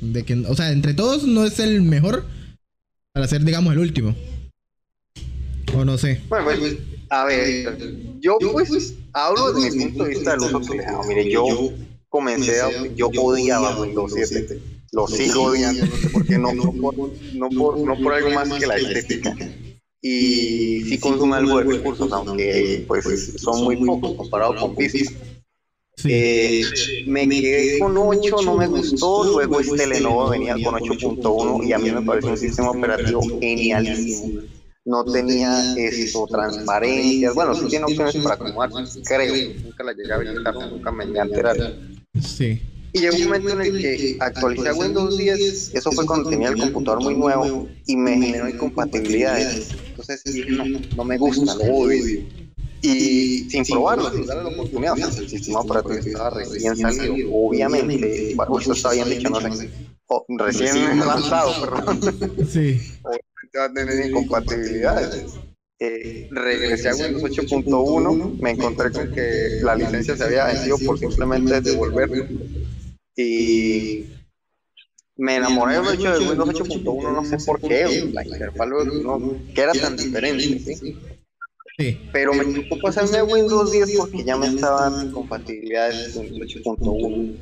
De 0.02 0.26
que, 0.26 0.34
o 0.46 0.56
sea, 0.56 0.74
entre 0.74 0.94
todos 0.94 1.24
no 1.24 1.46
es 1.46 1.58
el 1.62 1.82
mejor 1.84 2.26
para 3.14 3.30
ser, 3.30 3.46
digamos, 3.46 3.72
el 3.72 3.80
último. 3.80 4.14
O 5.74 5.86
no 5.86 5.98
sé. 5.98 6.20
Bueno, 6.28 6.48
pues, 6.60 6.76
a 7.10 7.24
ver, 7.24 7.78
yo 8.20 8.38
pues 8.52 8.94
hablo 9.16 9.54
desde 9.54 9.78
mi 9.78 9.86
punto 9.86 10.04
de 10.04 10.10
vista 10.12 10.32
del 10.32 10.42
uso 10.42 10.60
que 10.60 10.78
le 10.78 10.86
hago. 10.86 11.04
Mire, 11.06 11.32
yo 11.32 11.46
comencé 12.10 12.62
a, 12.62 12.70
yo 12.96 13.08
odiaba 13.08 13.80
Windows 13.80 14.14
7. 14.16 14.62
Lo 14.92 15.08
sigo 15.08 15.44
odiando, 15.44 15.86
no 15.86 15.96
sé 15.96 16.10
por 16.10 16.26
qué, 16.26 16.38
no, 16.38 16.54
no, 16.54 16.72
por, 16.72 16.96
no, 17.34 17.50
por, 17.50 17.80
no 17.80 17.98
por 17.98 18.14
algo 18.14 18.30
más 18.30 18.48
que 18.54 18.68
la 18.68 18.78
estética 18.78 19.36
y 20.08 20.84
sí 20.84 21.00
consume 21.00 21.38
algo 21.38 21.58
de 21.58 21.64
recursos, 21.64 22.12
aunque 22.14 22.86
pues 22.88 23.34
son 23.38 23.64
muy 23.64 23.76
pocos 23.78 24.14
comparado 24.14 24.56
con 24.56 24.76
Piscis. 24.76 25.12
Eh, 26.04 26.62
me 27.08 27.28
quedé 27.28 27.80
con 27.80 27.98
8, 27.98 28.44
no 28.44 28.56
me 28.56 28.68
gustó, 28.68 29.24
luego 29.24 29.60
este 29.62 29.88
Lenovo 29.88 30.30
venía 30.30 30.54
con 30.64 30.76
8.1 30.76 31.68
y 31.68 31.74
a 31.74 31.80
mí 31.80 31.90
me 31.90 32.04
pareció 32.04 32.30
un 32.30 32.38
sistema 32.38 32.70
operativo 32.70 33.20
genialísimo. 33.40 34.42
No 34.86 35.04
tenía 35.04 35.76
esto, 35.78 36.28
transparencias, 36.28 37.34
bueno, 37.34 37.56
sí 37.56 37.66
tiene 37.68 37.86
opciones 37.86 38.16
para 38.18 38.36
acomodar, 38.36 38.70
creo, 39.04 39.54
nunca 39.64 39.84
la 39.84 39.94
llegué 39.94 40.14
a 40.14 40.18
visitar, 40.20 40.54
nunca 40.54 40.92
me 40.92 41.06
llegué 41.08 41.20
a 41.20 41.24
enterar. 41.24 41.58
Sí. 42.22 42.62
Y 42.94 43.00
llegó 43.00 43.18
un 43.18 43.24
momento 43.24 43.50
en 43.50 43.62
el 43.62 43.82
que 43.82 44.18
actualicé 44.22 44.70
a 44.70 44.74
Windows 44.74 45.18
10, 45.18 45.74
eso 45.74 45.92
fue 45.92 46.06
cuando 46.06 46.30
tenía 46.30 46.50
el 46.50 46.58
computador 46.58 47.04
muy 47.04 47.16
nuevo 47.16 47.68
y 47.88 47.98
me 47.98 48.12
generó 48.14 48.48
incompatibilidades. 48.48 49.72
Entonces 49.90 50.24
no, 50.50 50.64
no 50.96 51.04
me 51.04 51.18
gusta, 51.18 51.56
lo 51.56 51.64
odio. 51.74 52.24
Y 52.82 53.50
sin 53.50 53.66
probarlo, 53.66 54.12
sin 54.14 54.26
darle 54.26 54.44
la 54.44 54.50
oportunidad, 54.50 54.94
o 54.94 54.98
sea, 54.98 55.08
el 55.08 55.30
sistema 55.30 55.62
operativo 55.62 55.96
estaba 55.96 56.30
recién 56.30 56.78
salido, 56.78 57.16
obviamente, 57.34 58.34
bueno, 58.36 58.60
eso 58.60 58.74
está 58.74 58.92
bien 58.92 59.10
dicho, 59.10 59.30
no 59.30 59.42
sé, 59.42 59.70
recién 60.38 61.00
lanzado, 61.00 61.52
perdón. 61.60 62.48
Sí. 62.48 62.80
Obviamente 63.46 63.58
va 63.58 63.66
a 63.66 63.74
tener 63.74 64.06
incompatibilidades. 64.08 65.36
Eh, 65.80 66.28
regresé 66.32 66.90
a 66.90 66.96
Windows 66.96 67.24
8.1, 67.24 68.40
me 68.40 68.52
encontré 68.52 68.92
con 68.92 69.12
que 69.12 69.60
la 69.62 69.76
licencia 69.76 70.16
se 70.16 70.24
había 70.24 70.46
vencido 70.46 70.78
por 70.86 70.98
simplemente 70.98 71.60
devolverlo 71.60 72.26
y 73.18 74.06
me 75.18 75.36
enamoré 75.36 75.82
de 75.82 75.96
hecho 75.96 76.18
de 76.18 76.30
Windows 76.30 76.50
8.1, 76.50 77.14
no 77.14 77.26
sé 77.26 77.38
por 77.46 77.60
qué, 77.60 78.10
la 78.14 78.26
interfaz 78.26 78.68
no, 79.04 79.38
que 79.54 79.62
era 79.62 79.74
tan 79.74 79.98
diferente, 79.98 80.60
¿sí? 80.60 80.98
Pero 82.14 82.34
me 82.34 82.46
tocó 82.46 82.82
pasarme 82.82 83.18
a 83.18 83.26
Windows 83.26 83.72
10 83.72 83.98
porque 83.98 84.24
ya 84.24 84.38
me 84.38 84.48
estaban 84.48 85.12
compatibilidades 85.12 86.14
de 86.14 86.22
Windows 86.22 86.56
8.1 86.56 87.36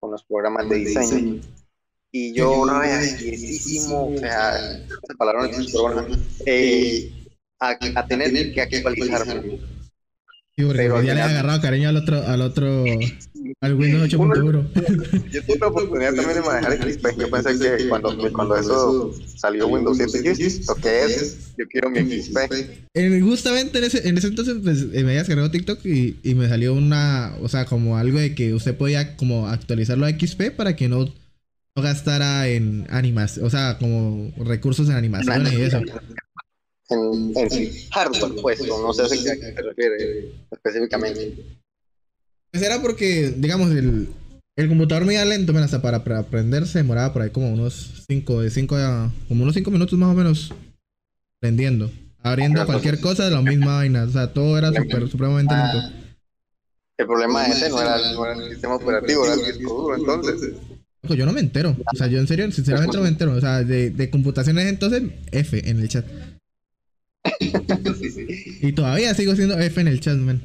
con 0.00 0.10
los 0.10 0.24
programas 0.24 0.68
de 0.68 0.76
diseño. 0.76 1.40
Y 2.12 2.32
yo 2.32 2.64
reaciísimo, 2.64 4.14
o 4.14 4.18
sea, 4.18 4.56
esa 4.56 5.14
palabra 5.18 5.42
no 5.42 5.48
es 5.48 5.74
eh, 6.46 7.12
a, 7.60 7.76
a 7.94 8.06
tener 8.06 8.52
que 8.52 8.62
actualizarme 8.62 9.58
pero 10.56 11.02
ya 11.02 11.14
le 11.14 11.20
he 11.20 11.22
agarrado 11.22 11.60
cariño 11.60 11.90
al 11.90 11.96
otro, 11.96 12.26
al 12.26 12.40
otro, 12.40 12.84
al 13.60 13.74
Windows 13.74 14.10
8.1. 14.10 15.30
Yo 15.30 15.42
tuve 15.44 15.58
la 15.60 15.66
oportunidad 15.66 16.14
también 16.14 16.40
de 16.40 16.48
manejar 16.48 16.92
XP. 16.92 17.06
Yo 17.18 17.30
pensé 17.30 17.58
que 17.58 17.88
cuando, 17.88 18.32
cuando 18.32 18.56
eso 18.56 19.12
salió 19.36 19.68
Windows 19.68 19.98
7, 19.98 20.22
yo 20.24 20.46
lo 20.68 20.74
que 20.76 21.04
es, 21.04 21.54
yo 21.58 21.66
quiero 21.68 21.90
mi 21.90 22.00
XP. 22.00 22.38
justamente 23.22 23.78
en 23.78 23.84
ese, 23.84 24.08
en 24.08 24.16
ese 24.16 24.28
entonces 24.28 24.56
pues, 24.62 24.80
eh, 24.80 25.02
me 25.02 25.10
había 25.10 25.18
descargado 25.18 25.50
TikTok 25.50 25.84
y, 25.84 26.16
y 26.22 26.34
me 26.34 26.48
salió 26.48 26.72
una, 26.72 27.34
o 27.42 27.48
sea, 27.50 27.66
como 27.66 27.98
algo 27.98 28.18
de 28.18 28.34
que 28.34 28.54
usted 28.54 28.74
podía 28.74 29.14
como 29.16 29.48
actualizarlo 29.48 30.06
a 30.06 30.10
XP 30.10 30.52
para 30.56 30.74
que 30.74 30.88
no, 30.88 31.12
no 31.76 31.82
gastara 31.82 32.48
en 32.48 32.86
animación, 32.90 33.44
o 33.44 33.50
sea, 33.50 33.76
como 33.78 34.32
recursos 34.38 34.88
en 34.88 34.96
animaciones 34.96 35.52
y 35.52 35.62
eso 35.62 35.80
en, 36.88 37.32
en 37.36 37.72
hardware, 37.90 38.32
pues, 38.40 38.66
no 38.66 38.92
sé 38.92 39.02
a 39.02 39.08
qué 39.08 39.16
se 39.16 39.62
refiere 39.62 40.32
específicamente. 40.50 41.34
Pues 42.50 42.62
era 42.62 42.80
porque, 42.80 43.34
digamos, 43.36 43.70
el, 43.72 44.08
el 44.56 44.68
computador 44.68 45.04
me 45.04 45.14
iba 45.14 45.24
lento, 45.24 45.56
hasta 45.58 45.82
para, 45.82 46.04
para 46.04 46.20
aprender 46.20 46.66
se 46.66 46.78
demoraba 46.78 47.12
por 47.12 47.22
ahí 47.22 47.30
como 47.30 47.52
unos 47.52 48.04
5, 48.08 48.42
de 48.42 48.50
5 48.50 48.76
a, 48.76 49.12
como 49.28 49.42
unos 49.42 49.54
5 49.54 49.70
minutos 49.70 49.98
más 49.98 50.10
o 50.10 50.14
menos 50.14 50.54
prendiendo. 51.40 51.90
Abriendo 52.22 52.64
cualquier 52.66 53.00
cosa 53.00 53.24
de 53.24 53.30
la 53.30 53.42
misma 53.42 53.76
vaina, 53.76 54.04
o 54.04 54.08
sea, 54.08 54.32
todo 54.32 54.58
era 54.58 54.72
super, 54.72 55.08
supremamente 55.08 55.54
ah. 55.54 55.72
lento. 55.72 55.96
El 56.98 57.06
problema 57.06 57.46
ese 57.46 57.68
no 57.68 57.80
era, 57.80 57.98
no 58.12 58.24
era 58.24 58.34
el 58.34 58.50
sistema 58.50 58.76
operativo, 58.76 59.24
era 59.26 59.34
el 59.34 59.44
disco 59.44 59.74
duro, 59.74 59.96
entonces. 59.96 60.54
Yo 61.14 61.26
no 61.26 61.32
me 61.32 61.40
entero, 61.40 61.76
o 61.92 61.96
sea, 61.96 62.06
yo 62.06 62.18
en 62.18 62.26
serio, 62.26 62.50
sinceramente 62.50 62.96
no 62.96 63.02
me 63.02 63.08
entero, 63.08 63.32
o 63.32 63.40
sea, 63.40 63.62
de, 63.62 63.90
de 63.90 64.10
computaciones 64.10 64.66
entonces, 64.66 65.02
F 65.32 65.68
en 65.68 65.80
el 65.80 65.88
chat. 65.88 66.06
Y 68.60 68.72
todavía 68.72 69.14
sigo 69.14 69.34
siendo 69.34 69.58
F 69.58 69.80
en 69.80 69.88
el 69.88 70.00
chat, 70.00 70.16
man. 70.16 70.42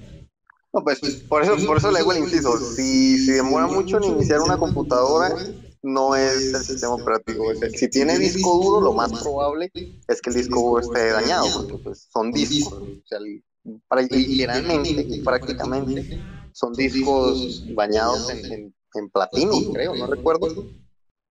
No, 0.74 0.84
pues 0.84 1.00
por 1.28 1.44
eso, 1.44 1.56
por 1.66 1.78
eso 1.78 1.92
le 1.92 2.00
hago 2.00 2.14
el 2.14 2.20
inciso. 2.20 2.58
Si, 2.58 3.18
si 3.18 3.32
demora 3.32 3.68
mucho 3.68 3.98
en 3.98 4.06
iniciar 4.06 4.40
una 4.40 4.58
computadora, 4.58 5.36
no 5.84 6.16
es 6.16 6.54
el 6.54 6.64
sistema 6.64 6.94
operativo. 6.94 7.46
Si 7.76 7.90
tiene 7.90 8.18
disco 8.18 8.62
duro, 8.62 8.82
lo 8.82 8.94
más 8.94 9.12
probable 9.22 9.72
es 10.08 10.22
que 10.22 10.30
el 10.30 10.36
disco 10.36 10.62
duro 10.62 10.82
esté 10.82 11.10
dañado, 11.10 11.48
porque 11.54 11.84
pues, 11.84 12.08
son 12.12 12.32
discos. 12.32 12.74
O 12.74 13.02
sea, 13.06 13.20
literalmente, 13.20 15.22
prácticamente, 15.24 16.20
son 16.54 16.74
discos 16.74 17.66
bañados 17.74 18.30
en, 18.30 18.52
en 18.52 18.76
platino, 19.12 19.54
creo, 19.74 19.96
no 19.96 20.08
recuerdo 20.08 20.68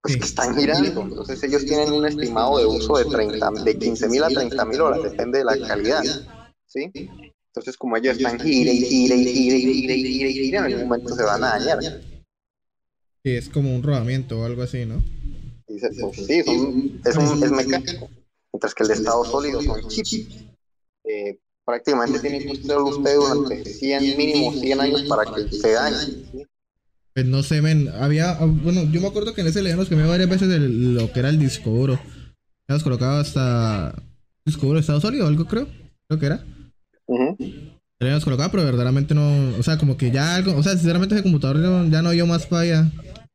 pues 0.02 0.16
que 0.16 0.24
están 0.24 0.56
girando. 0.56 1.02
Entonces 1.02 1.42
ellos 1.42 1.64
tienen 1.64 1.92
un 1.92 2.06
estimado 2.06 2.58
de 2.58 2.66
uso 2.66 2.96
de 2.96 3.04
30, 3.04 3.50
de 3.64 3.78
15 3.78 4.08
mil 4.08 4.24
a 4.24 4.28
30 4.28 4.64
mil 4.64 4.80
horas, 4.80 5.02
depende 5.02 5.38
de 5.38 5.44
la 5.44 5.58
calidad. 5.66 6.02
¿sí? 6.66 6.90
Entonces 6.94 7.76
como 7.76 7.96
ellos 7.96 8.16
están 8.16 8.38
gire 8.38 8.72
y 8.72 8.84
gire 8.84 9.16
y 9.16 9.26
gire 9.26 9.56
y 9.56 9.72
gire 9.72 9.94
y 9.94 10.04
gire 10.04 10.30
y 10.30 10.34
gire, 10.34 10.58
en 10.58 10.64
algún 10.64 10.84
momento 10.84 11.14
se 11.14 11.22
van 11.22 11.44
a 11.44 11.58
dañar. 11.58 11.82
Sí, 13.22 13.36
es 13.36 13.48
como 13.48 13.74
un 13.74 13.82
rodamiento 13.82 14.40
o 14.40 14.44
algo 14.44 14.62
así, 14.62 14.86
¿no? 14.86 15.00
Sí, 15.66 15.74
dice, 15.74 15.88
pues 16.00 16.16
sí, 16.26 16.38
es, 16.38 16.46
un, 16.46 17.42
es 17.42 17.50
mecánico, 17.50 18.08
mientras 18.52 18.74
que 18.74 18.82
el 18.82 18.88
de 18.88 18.94
estado 18.94 19.24
sólido 19.24 19.60
son 19.62 19.86
chips. 19.88 20.46
Eh, 21.04 21.38
prácticamente 21.64 22.18
tiene 22.20 22.38
que 22.40 22.52
usarlo 22.52 22.86
usted 22.86 23.16
durante 23.16 23.64
100, 23.64 24.16
mínimo 24.16 24.52
100 24.52 24.80
años 24.80 25.02
para 25.02 25.24
que 25.34 25.52
se 25.52 25.72
dañe. 25.72 26.48
Pues 27.14 27.26
no 27.26 27.42
sé, 27.42 27.60
men, 27.60 27.88
había, 27.88 28.30
ah, 28.30 28.46
bueno, 28.46 28.84
yo 28.90 29.00
me 29.00 29.08
acuerdo 29.08 29.34
que 29.34 29.40
en 29.40 29.48
ese 29.48 29.62
que 29.62 29.96
me 29.96 30.06
varias 30.06 30.28
veces 30.28 30.48
de 30.48 30.60
lo 30.60 31.12
que 31.12 31.18
era 31.18 31.28
el 31.28 31.38
disco 31.38 31.70
duro. 31.70 32.00
Hemos 32.68 32.82
colocado 32.84 33.20
hasta 33.20 33.94
disco 34.44 34.66
duro 34.66 34.76
de 34.76 34.80
estado 34.80 35.00
sólido, 35.00 35.26
algo 35.26 35.44
creo, 35.46 35.66
creo 36.08 36.20
que 36.20 36.26
era. 36.26 36.44
Uh 37.06 37.36
-huh. 37.36 38.24
colocado, 38.24 38.50
pero 38.52 38.64
verdaderamente 38.64 39.14
no, 39.14 39.56
o 39.58 39.62
sea, 39.62 39.76
como 39.76 39.96
que 39.96 40.12
ya 40.12 40.36
algo, 40.36 40.56
o 40.56 40.62
sea, 40.62 40.72
sinceramente 40.72 41.14
ese 41.14 41.24
computador 41.24 41.90
ya 41.90 42.02
no 42.02 42.12
yo 42.12 42.26
más 42.26 42.46
para 42.46 42.62
allá. 42.62 42.90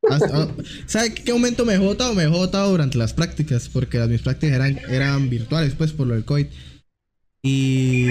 Ah, 0.10 0.48
¿Sabe 0.86 1.14
qué 1.14 1.34
momento 1.34 1.66
me 1.66 1.78
jota 1.78 2.10
o 2.10 2.14
me 2.14 2.28
jota 2.28 2.64
durante 2.64 2.98
las 2.98 3.14
prácticas? 3.14 3.70
Porque 3.70 3.98
las 3.98 4.10
mis 4.10 4.22
prácticas 4.22 4.56
eran, 4.56 4.80
eran 4.90 5.30
virtuales, 5.30 5.74
pues, 5.76 5.92
por 5.92 6.08
lo 6.08 6.14
del 6.14 6.26
COVID. 6.26 6.46
Y. 7.44 8.06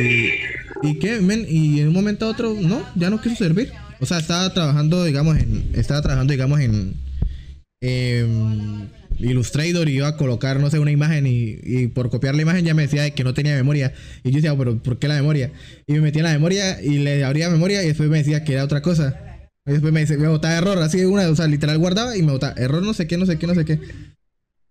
¿Y 0.82 0.98
qué, 0.98 1.20
men? 1.20 1.46
Y 1.48 1.80
en 1.80 1.88
un 1.88 1.94
momento 1.94 2.26
a 2.26 2.30
otro, 2.30 2.54
no, 2.60 2.82
ya 2.94 3.10
no 3.10 3.20
quiso 3.20 3.36
servir. 3.36 3.72
O 4.04 4.06
sea, 4.06 4.18
estaba 4.18 4.52
trabajando, 4.52 5.02
digamos, 5.02 5.38
en. 5.38 5.70
Estaba 5.72 6.02
trabajando, 6.02 6.30
digamos, 6.30 6.60
en. 6.60 6.94
Illustrator 9.18 9.88
y 9.88 9.96
iba 9.96 10.08
a 10.08 10.16
colocar, 10.18 10.60
no 10.60 10.68
sé, 10.68 10.78
una 10.78 10.90
imagen 10.90 11.24
y, 11.26 11.86
por 11.88 12.10
copiar 12.10 12.34
la 12.34 12.42
imagen 12.42 12.66
ya 12.66 12.74
me 12.74 12.82
decía 12.82 13.08
que 13.14 13.24
no 13.24 13.32
tenía 13.32 13.54
memoria. 13.54 13.94
Y 14.22 14.28
yo 14.28 14.36
decía, 14.36 14.54
pero 14.58 14.76
¿por 14.76 14.98
qué 14.98 15.08
la 15.08 15.14
memoria? 15.14 15.52
Y 15.86 15.94
me 15.94 16.02
metía 16.02 16.20
en 16.20 16.26
la 16.26 16.32
memoria 16.34 16.82
y 16.82 16.98
le 16.98 17.24
abría 17.24 17.48
memoria 17.48 17.82
y 17.82 17.86
después 17.86 18.10
me 18.10 18.18
decía 18.18 18.44
que 18.44 18.52
era 18.52 18.64
otra 18.64 18.82
cosa. 18.82 19.48
Y 19.64 19.72
después 19.72 19.90
me 19.90 20.00
dice, 20.00 20.18
me 20.18 20.28
botaba 20.28 20.54
error, 20.58 20.78
así 20.80 21.02
una, 21.02 21.26
o 21.30 21.34
sea, 21.34 21.46
literal 21.46 21.78
guardaba 21.78 22.14
y 22.14 22.22
me 22.22 22.32
botaba 22.32 22.52
error 22.58 22.82
no 22.82 22.92
sé 22.92 23.06
qué, 23.06 23.16
no 23.16 23.24
sé 23.24 23.38
qué, 23.38 23.46
no 23.46 23.54
sé 23.54 23.64
qué. 23.64 23.80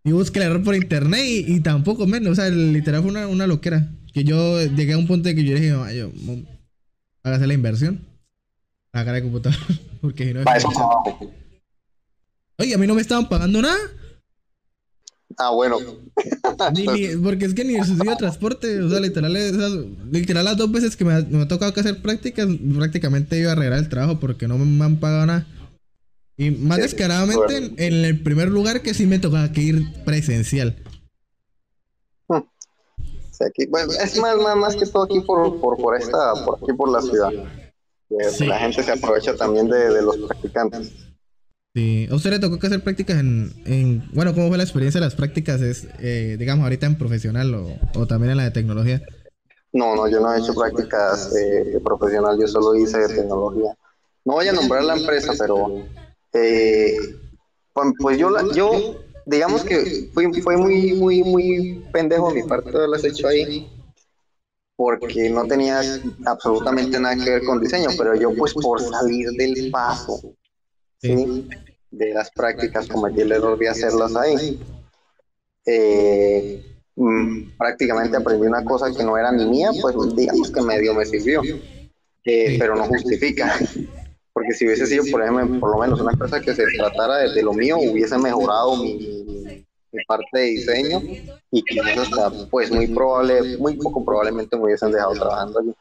Y 0.03 0.11
busqué 0.11 0.37
el 0.37 0.45
error 0.45 0.61
por 0.61 0.75
internet 0.75 1.25
y, 1.25 1.59
tampoco 1.61 2.05
menos, 2.05 2.33
o 2.33 2.35
sea, 2.35 2.49
literal 2.51 3.01
fue 3.01 3.09
una, 3.09 3.27
una 3.27 3.47
loquera. 3.47 3.89
Que 4.13 4.23
yo 4.23 4.63
llegué 4.63 4.93
a 4.93 4.99
un 4.99 5.07
punto 5.07 5.29
de 5.29 5.33
que 5.33 5.43
yo 5.43 5.55
dije, 5.55 5.69
yo, 5.69 6.11
hágase 7.23 7.47
la 7.47 7.55
inversión. 7.55 8.12
A 8.93 9.03
cara 9.03 9.13
de 9.13 9.23
computador. 9.23 9.59
Porque 10.01 10.27
si 10.27 10.33
no. 10.33 10.43
Oye, 12.59 12.75
a 12.75 12.77
mí 12.77 12.85
no 12.85 12.93
me 12.93 13.01
estaban 13.01 13.27
pagando 13.27 13.61
nada. 13.61 13.77
Ah, 15.37 15.49
bueno. 15.49 15.77
porque 17.23 17.45
es 17.45 17.55
que 17.55 17.63
ni 17.63 17.73
el 17.73 17.85
subsidio 17.85 18.11
de 18.11 18.17
transporte, 18.17 18.79
o 18.81 18.89
sea, 18.89 18.99
literal, 18.99 19.33
literal 20.11 20.45
las 20.45 20.57
dos 20.57 20.71
veces 20.71 20.95
que 20.95 21.05
me, 21.05 21.13
ha 21.13 21.47
tocado 21.47 21.73
que 21.73 21.79
hacer 21.79 22.03
prácticas, 22.03 22.47
prácticamente 22.77 23.39
iba 23.39 23.49
a 23.49 23.53
arreglar 23.53 23.79
el 23.79 23.89
trabajo 23.89 24.19
porque 24.19 24.47
no 24.47 24.59
me, 24.59 24.85
han 24.85 24.99
pagado 24.99 25.25
nada. 25.25 25.47
Y 26.37 26.51
más 26.51 26.77
descaradamente 26.77 27.73
en, 27.77 28.05
el 28.05 28.21
primer 28.21 28.49
lugar 28.49 28.83
que 28.83 28.93
sí 28.93 29.07
me 29.07 29.17
tocaba 29.17 29.51
que 29.51 29.61
ir 29.61 30.03
presencial. 30.03 30.75
bueno, 33.69 33.91
es 33.91 34.17
más, 34.19 34.37
más, 34.37 34.55
más, 34.55 34.75
que 34.75 34.85
todo 34.85 35.05
aquí 35.05 35.19
por, 35.21 35.59
por, 35.59 35.77
por 35.77 35.97
esta, 35.97 36.33
por 36.45 36.59
aquí 36.61 36.73
por 36.77 36.91
la 36.91 37.01
ciudad. 37.01 37.31
La 38.39 38.59
gente 38.59 38.83
se 38.83 38.91
aprovecha 38.91 39.35
también 39.35 39.67
de, 39.67 39.89
de 39.89 40.01
los 40.01 40.17
practicantes. 40.17 40.91
Sí, 41.75 42.07
a 42.11 42.13
usted 42.13 42.29
le 42.29 42.39
tocó 42.39 42.59
que 42.59 42.67
hacer 42.67 42.83
prácticas 42.83 43.19
en, 43.19 43.51
en, 43.65 44.07
bueno, 44.13 44.33
¿cómo 44.35 44.47
fue 44.47 44.57
la 44.57 44.63
experiencia 44.63 44.99
de 44.99 45.07
las 45.07 45.15
prácticas? 45.15 45.59
Es, 45.59 45.87
eh, 45.99 46.35
digamos, 46.37 46.63
ahorita 46.65 46.85
en 46.85 46.99
profesional 46.99 47.51
o, 47.55 47.79
o, 47.95 48.05
también 48.05 48.31
en 48.31 48.37
la 48.37 48.43
de 48.43 48.51
tecnología. 48.51 49.01
No, 49.71 49.95
no, 49.95 50.07
yo 50.07 50.19
no 50.19 50.31
he 50.31 50.39
hecho 50.39 50.53
prácticas 50.53 51.33
eh, 51.35 51.79
profesional, 51.83 52.37
yo 52.39 52.47
solo 52.47 52.75
hice 52.75 52.99
de 52.99 53.07
tecnología. 53.15 53.75
No 54.23 54.33
voy 54.33 54.47
a 54.47 54.53
nombrar 54.53 54.83
la 54.83 54.95
empresa, 54.95 55.33
pero 55.37 55.83
eh, 56.33 56.95
pues, 57.73 57.87
pues 57.97 58.17
yo, 58.19 58.53
yo, 58.53 58.99
digamos 59.25 59.63
que 59.63 60.11
fue, 60.13 60.31
fue 60.43 60.55
muy, 60.55 60.93
muy, 60.93 61.23
muy 61.23 61.83
pendejo 61.91 62.29
mi 62.29 62.43
parte 62.43 62.69
de 62.69 62.77
haberlas 62.77 63.03
hecho 63.03 63.27
ahí, 63.27 63.67
porque 64.75 65.29
no 65.29 65.45
tenía 65.45 65.81
absolutamente 66.25 66.99
nada 66.99 67.15
que 67.15 67.29
ver 67.29 67.43
con 67.43 67.61
diseño, 67.61 67.89
pero 67.97 68.15
yo 68.15 68.33
pues 68.35 68.53
por 68.53 68.81
salir 68.81 69.29
del 69.31 69.69
paso 69.71 70.35
de 71.01 72.13
las 72.13 72.31
prácticas 72.31 72.87
cometí 72.87 73.21
el 73.21 73.31
error 73.31 73.57
de 73.57 73.69
hacerlas 73.69 74.15
ahí. 74.15 74.59
Eh, 75.65 76.65
mm, 76.95 77.57
prácticamente 77.57 78.17
aprendí 78.17 78.47
una 78.47 78.63
cosa 78.63 78.91
que 78.95 79.03
no 79.03 79.17
era 79.17 79.31
ni 79.31 79.45
mía, 79.45 79.69
pues 79.81 79.95
digamos 80.15 80.51
que 80.51 80.61
medio 80.61 80.93
me 80.93 81.05
sirvió, 81.05 81.41
eh, 82.25 82.55
pero 82.57 82.75
no 82.75 82.85
justifica. 82.85 83.57
Porque 84.33 84.53
si 84.53 84.65
hubiese 84.65 84.87
sido, 84.87 85.03
por 85.11 85.21
ejemplo, 85.21 85.59
por 85.59 85.71
lo 85.71 85.77
menos 85.77 86.01
una 86.01 86.17
cosa 86.17 86.41
que 86.41 86.55
se 86.55 86.65
tratara 86.75 87.17
de, 87.17 87.43
lo 87.43 87.53
mío, 87.53 87.77
hubiese 87.77 88.17
mejorado 88.17 88.75
mi, 88.77 89.63
parte 90.07 90.39
de 90.39 90.45
diseño 90.45 91.01
y 91.53 91.61
quizás 91.63 91.99
hasta, 91.99 92.31
pues 92.49 92.71
muy 92.71 92.87
probable, 92.87 93.57
muy 93.59 93.77
poco 93.77 94.03
probablemente 94.03 94.57
me 94.57 94.63
hubiesen 94.63 94.91
dejado 94.91 95.13
trabajando 95.13 95.59
allí. 95.59 95.71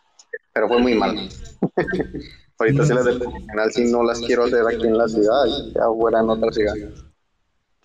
Pero 0.53 0.69
fue 0.69 0.79
muy 0.79 0.95
mal. 0.95 1.17
Ahorita 2.59 2.85
si 2.85 2.93
las 2.93 3.05
de 3.07 3.15
profesional 3.15 3.73
si 3.73 3.85
no 3.91 4.05
las 4.05 4.21
quiero 4.21 4.45
hacer 4.45 4.61
aquí 4.69 4.87
en 4.87 4.99
la 4.99 5.09
ciudad, 5.09 5.45
ya 5.75 5.83
fuera 5.99 6.21
en 6.21 6.29
otra 6.29 6.53
ciudad. 6.53 6.75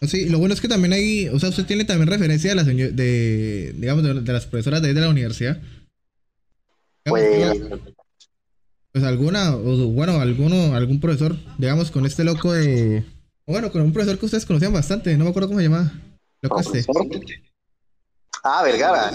Sí, 0.01 0.27
lo 0.27 0.37
bueno 0.37 0.53
es 0.53 0.59
que 0.59 0.67
también 0.67 0.91
hay, 0.91 1.29
o 1.29 1.39
sea, 1.39 1.47
usted 1.47 1.65
tiene 1.65 1.85
también 1.85 2.09
referencia 2.09 2.49
de 2.49 2.55
las, 2.57 2.65
de, 2.65 3.73
digamos, 3.77 4.03
de, 4.03 4.33
las 4.33 4.45
profesoras 4.45 4.81
de, 4.81 4.93
de 4.93 5.01
la 5.01 5.09
universidad. 5.09 5.57
Pues, 7.05 7.57
pues 8.91 9.03
alguna, 9.05 9.55
o 9.55 9.87
bueno, 9.87 10.19
alguno, 10.19 10.75
algún 10.75 10.99
profesor, 10.99 11.37
digamos, 11.57 11.89
con 11.89 12.05
este 12.05 12.25
loco 12.25 12.51
de, 12.51 13.05
bueno, 13.45 13.71
con 13.71 13.81
un 13.81 13.93
profesor 13.93 14.19
que 14.19 14.25
ustedes 14.25 14.45
conocían 14.45 14.73
bastante, 14.73 15.17
no 15.17 15.23
me 15.23 15.29
acuerdo 15.29 15.47
cómo 15.47 15.61
se 15.61 15.67
llamaba. 15.67 15.93
Loco 16.41 16.59
este. 16.59 16.85
Ah, 18.43 18.63
Vergara. 18.63 19.11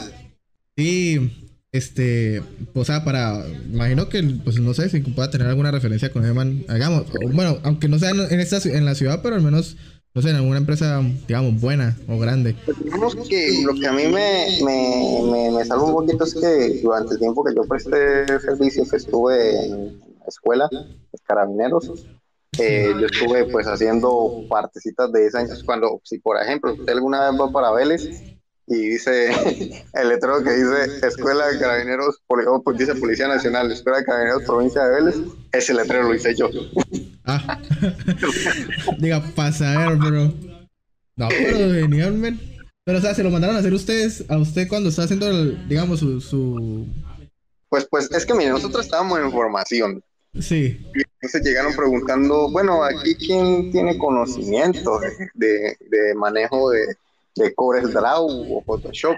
Sí, 0.76 1.42
este, 1.72 2.42
o 2.74 2.84
sea, 2.84 3.02
para, 3.02 3.46
imagino 3.48 4.10
que, 4.10 4.22
pues 4.44 4.60
no 4.60 4.74
sé 4.74 4.90
si 4.90 5.00
pueda 5.00 5.30
tener 5.30 5.46
alguna 5.46 5.70
referencia 5.70 6.12
con 6.12 6.24
Eman, 6.24 6.64
hagamos, 6.68 7.06
bueno, 7.32 7.58
aunque 7.62 7.88
no 7.88 7.98
sea 7.98 8.10
en, 8.10 8.40
esta, 8.40 8.58
en 8.68 8.84
la 8.84 8.94
ciudad, 8.94 9.20
pero 9.22 9.36
al 9.36 9.42
menos, 9.42 9.76
no 10.14 10.20
sé, 10.20 10.30
en 10.30 10.36
alguna 10.36 10.58
empresa, 10.58 11.00
digamos, 11.26 11.58
buena 11.62 11.96
o 12.08 12.18
grande. 12.18 12.56
Pues 12.66 12.78
digamos 12.84 13.16
que 13.26 13.62
lo 13.64 13.72
que 13.72 13.86
a 13.86 13.92
mí 13.92 14.02
me, 14.06 14.58
me, 14.62 15.50
me, 15.50 15.64
salva 15.64 15.84
un 15.84 15.94
poquito 15.94 16.24
es 16.24 16.34
que 16.34 16.80
durante 16.82 17.14
el 17.14 17.20
tiempo 17.20 17.42
que 17.42 17.54
yo 17.54 17.62
presté 17.62 18.26
servicio, 18.40 18.84
que 18.86 18.96
estuve 18.96 19.64
en 19.64 19.98
la 19.98 20.26
escuela, 20.28 20.68
carabineros, 21.24 21.90
eh, 22.58 22.92
yo 23.00 23.06
estuve 23.06 23.46
pues 23.46 23.66
haciendo 23.66 24.44
partecitas 24.50 25.10
de 25.10 25.20
10 25.20 25.34
años. 25.36 25.64
Cuando, 25.64 26.02
si 26.04 26.18
por 26.18 26.36
ejemplo, 26.36 26.74
usted 26.74 26.92
alguna 26.92 27.30
vez 27.30 27.40
va 27.40 27.50
para 27.50 27.72
Vélez, 27.72 28.10
y 28.72 28.88
dice 28.88 29.30
el 29.92 30.08
letrero 30.08 30.42
que 30.42 30.50
dice 30.50 31.06
Escuela 31.06 31.48
de 31.48 31.58
Carabineros, 31.58 32.22
pues 32.64 32.78
dice 32.78 32.94
Policía 32.94 33.28
Nacional, 33.28 33.70
Escuela 33.70 33.98
de 33.98 34.04
Carabineros 34.06 34.44
Provincia 34.44 34.82
de 34.84 34.90
Vélez, 34.92 35.16
ese 35.52 35.74
letrero 35.74 36.04
lo 36.04 36.14
hice 36.14 36.34
yo. 36.34 36.48
Ah. 37.26 37.60
Diga, 38.98 39.22
pasa 39.36 39.72
a 39.74 39.88
ver, 39.88 39.98
bro. 39.98 40.32
No, 41.16 41.28
pero 41.28 41.74
genial, 41.74 42.38
Pero, 42.84 42.98
o 42.98 43.00
sea, 43.02 43.14
se 43.14 43.22
lo 43.22 43.30
mandaron 43.30 43.56
a 43.56 43.58
hacer 43.58 43.74
ustedes, 43.74 44.24
a 44.30 44.38
usted 44.38 44.66
cuando 44.68 44.88
está 44.88 45.02
haciendo, 45.02 45.50
digamos, 45.68 46.00
su, 46.00 46.22
su... 46.22 46.86
Pues, 47.68 47.86
pues, 47.90 48.10
es 48.10 48.24
que, 48.24 48.32
mire, 48.32 48.50
nosotros 48.50 48.86
estábamos 48.86 49.18
en 49.18 49.30
formación. 49.30 50.02
Sí. 50.40 50.80
Y 50.94 51.02
entonces 51.02 51.42
llegaron 51.44 51.74
preguntando, 51.76 52.50
bueno, 52.50 52.82
aquí 52.82 53.14
quién 53.16 53.70
tiene 53.70 53.98
conocimiento 53.98 54.98
de, 55.34 55.76
de 55.90 56.14
manejo 56.14 56.70
de, 56.70 56.96
de 57.36 57.54
Corel 57.54 57.92
Draw 57.92 58.56
o 58.56 58.62
Photoshop. 58.62 59.16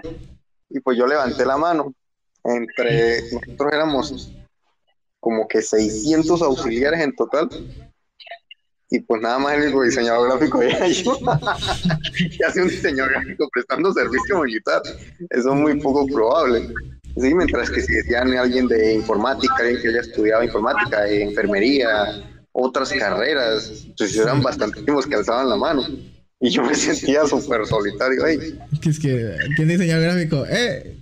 Y 0.69 0.79
pues 0.79 0.97
yo 0.97 1.07
levanté 1.07 1.45
la 1.45 1.57
mano. 1.57 1.93
Entre 2.43 3.21
nosotros 3.31 3.73
éramos 3.73 4.31
como 5.19 5.47
que 5.47 5.61
600 5.61 6.41
auxiliares 6.41 7.01
en 7.01 7.15
total. 7.15 7.49
Y 8.89 8.99
pues 8.99 9.21
nada 9.21 9.39
más 9.39 9.55
el 9.55 9.63
único 9.63 9.81
diseñador 9.81 10.29
gráfico 10.29 10.61
era 10.61 10.87
yo. 10.87 11.17
y 12.19 12.43
hace 12.43 12.61
un 12.61 12.69
diseñador 12.69 13.13
gráfico 13.13 13.49
prestando 13.51 13.91
servicio 13.93 14.43
militar. 14.43 14.81
Eso 15.29 15.53
es 15.53 15.59
muy 15.59 15.79
poco 15.79 16.05
probable. 16.05 16.71
Sí, 17.17 17.33
mientras 17.33 17.69
que 17.69 17.81
si 17.81 17.93
decían 17.93 18.33
alguien 18.37 18.67
de 18.67 18.93
informática, 18.93 19.55
alguien 19.59 19.81
que 19.81 19.87
haya 19.87 20.01
estudiado 20.01 20.43
informática, 20.43 21.07
enfermería, 21.07 22.23
otras 22.51 22.91
carreras, 22.93 23.87
pues 23.97 24.15
eran 24.17 24.41
bastantísimos 24.41 25.07
que 25.07 25.15
alzaban 25.15 25.49
la 25.49 25.55
mano. 25.55 25.83
Y 26.39 26.49
yo 26.49 26.63
me 26.63 26.75
sentía 26.75 27.25
súper 27.25 27.65
solitario. 27.65 28.23
Que 28.81 28.89
es 28.89 28.99
que, 28.99 29.37
¿quién 29.55 29.67
diseñó 29.67 29.99
gráfico? 29.99 30.45
¡Eh! 30.49 30.97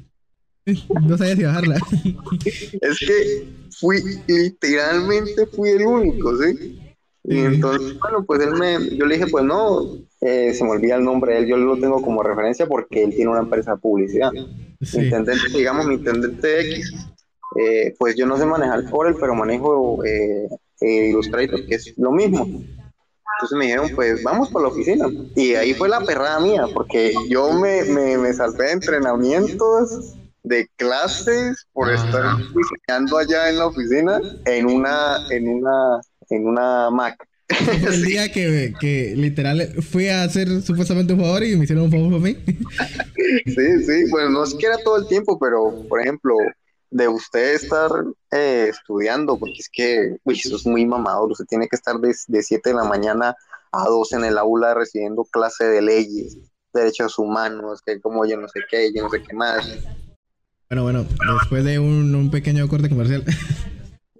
No 1.06 1.18
sabía 1.18 1.36
si 1.36 1.44
bajarla. 1.44 1.78
es 2.82 3.00
que 3.00 3.48
fui, 3.80 4.02
literalmente 4.28 5.46
fui 5.48 5.70
el 5.72 5.86
único, 5.86 6.38
¿sí? 6.38 6.80
Y 7.26 7.40
entonces, 7.40 7.98
bueno, 8.00 8.26
pues 8.26 8.42
él 8.42 8.54
me, 8.56 8.98
yo 8.98 9.06
le 9.06 9.16
dije, 9.16 9.30
pues 9.30 9.46
no, 9.46 9.98
eh, 10.20 10.54
se 10.54 10.64
me 10.64 10.72
olvida 10.72 10.96
el 10.96 11.06
nombre 11.06 11.34
de 11.34 11.40
él, 11.40 11.48
yo 11.48 11.58
lo 11.58 11.78
tengo 11.78 12.02
como 12.02 12.22
referencia 12.22 12.68
porque 12.68 13.04
él 13.04 13.12
tiene 13.12 13.32
una 13.32 13.40
empresa 13.40 13.72
de 13.72 13.78
publicidad. 13.78 14.32
Intendente, 14.82 15.50
digamos, 15.56 15.86
mi 15.86 15.96
intendente 15.96 16.62
X, 16.62 16.94
eh, 17.60 17.96
pues 17.98 18.16
yo 18.16 18.26
no 18.26 18.38
sé 18.38 18.46
manejar 18.46 18.90
Corel, 18.90 19.16
pero 19.18 19.36
manejo 19.36 20.04
eh, 20.04 20.50
Illustrator, 20.82 21.66
que 21.66 21.76
es 21.76 21.94
lo 21.98 22.12
mismo. 22.12 22.46
Entonces 23.38 23.58
me 23.58 23.66
dijeron, 23.66 23.90
pues 23.96 24.24
vamos 24.24 24.50
por 24.50 24.62
la 24.62 24.68
oficina. 24.70 25.08
Y 25.36 25.56
ahí 25.56 25.74
fue 25.74 25.90
la 25.90 26.02
perrada 26.02 26.40
mía, 26.40 26.66
porque 26.74 27.14
yo 27.30 27.52
me, 27.54 27.84
me, 27.84 28.18
me 28.18 28.34
salvé 28.34 28.66
de 28.66 28.72
entrenamientos, 28.74 30.16
de 30.44 30.68
clases, 30.76 31.66
por 31.74 31.92
estar 31.92 32.38
diseñando 32.38 33.18
allá 33.18 33.50
en 33.50 33.58
la 33.58 33.68
oficina, 33.68 34.22
en 34.46 34.66
una, 34.66 35.18
en 35.30 35.48
una, 35.48 36.02
en 36.30 36.48
una 36.48 36.90
Mac. 36.92 37.16
El 37.88 38.04
día 38.04 38.32
que, 38.32 38.74
que 38.80 39.14
literal 39.16 39.74
fui 39.82 40.08
a 40.08 40.24
hacer 40.24 40.62
supuestamente 40.62 41.14
un 41.14 41.20
favor 41.20 41.44
y 41.44 41.56
me 41.56 41.64
hicieron 41.64 41.86
un 41.86 41.92
favor 41.92 42.12
por 42.12 42.22
mí. 42.22 42.38
Sí, 43.46 43.84
sí, 43.86 44.06
pues 44.10 44.30
no 44.30 44.44
es 44.44 44.54
que 44.54 44.66
era 44.66 44.78
todo 44.78 44.98
el 44.98 45.08
tiempo, 45.08 45.38
pero 45.40 45.86
por 45.88 46.02
ejemplo, 46.02 46.36
de 46.94 47.08
usted 47.08 47.56
estar 47.56 47.90
eh, 48.32 48.68
estudiando, 48.70 49.38
porque 49.38 49.58
es 49.60 49.70
que, 49.70 50.18
uy, 50.24 50.36
eso 50.36 50.56
es 50.56 50.66
muy 50.66 50.86
mamador, 50.86 51.32
usted 51.32 51.46
tiene 51.46 51.68
que 51.68 51.76
estar 51.76 51.98
de, 52.00 52.14
de 52.28 52.44
7 52.44 52.70
de 52.70 52.76
la 52.76 52.84
mañana 52.84 53.36
a 53.72 53.86
2 53.86 54.14
en 54.14 54.26
el 54.26 54.38
aula 54.38 54.76
recibiendo 54.76 55.26
clase 55.26 55.66
de 55.66 55.82
leyes, 55.82 56.38
derechos 56.72 57.18
humanos, 57.18 57.82
que 57.84 58.00
como 58.00 58.26
yo 58.26 58.38
no 58.38 58.48
sé 58.48 58.60
qué, 58.70 58.92
yo 58.96 59.04
no 59.04 59.10
sé 59.10 59.24
qué 59.24 59.36
más. 59.36 59.68
Bueno, 60.70 60.84
bueno, 60.84 61.06
después 61.40 61.64
de 61.64 61.80
un, 61.80 62.14
un 62.14 62.30
pequeño 62.30 62.68
corte 62.68 62.90
comercial. 62.90 63.24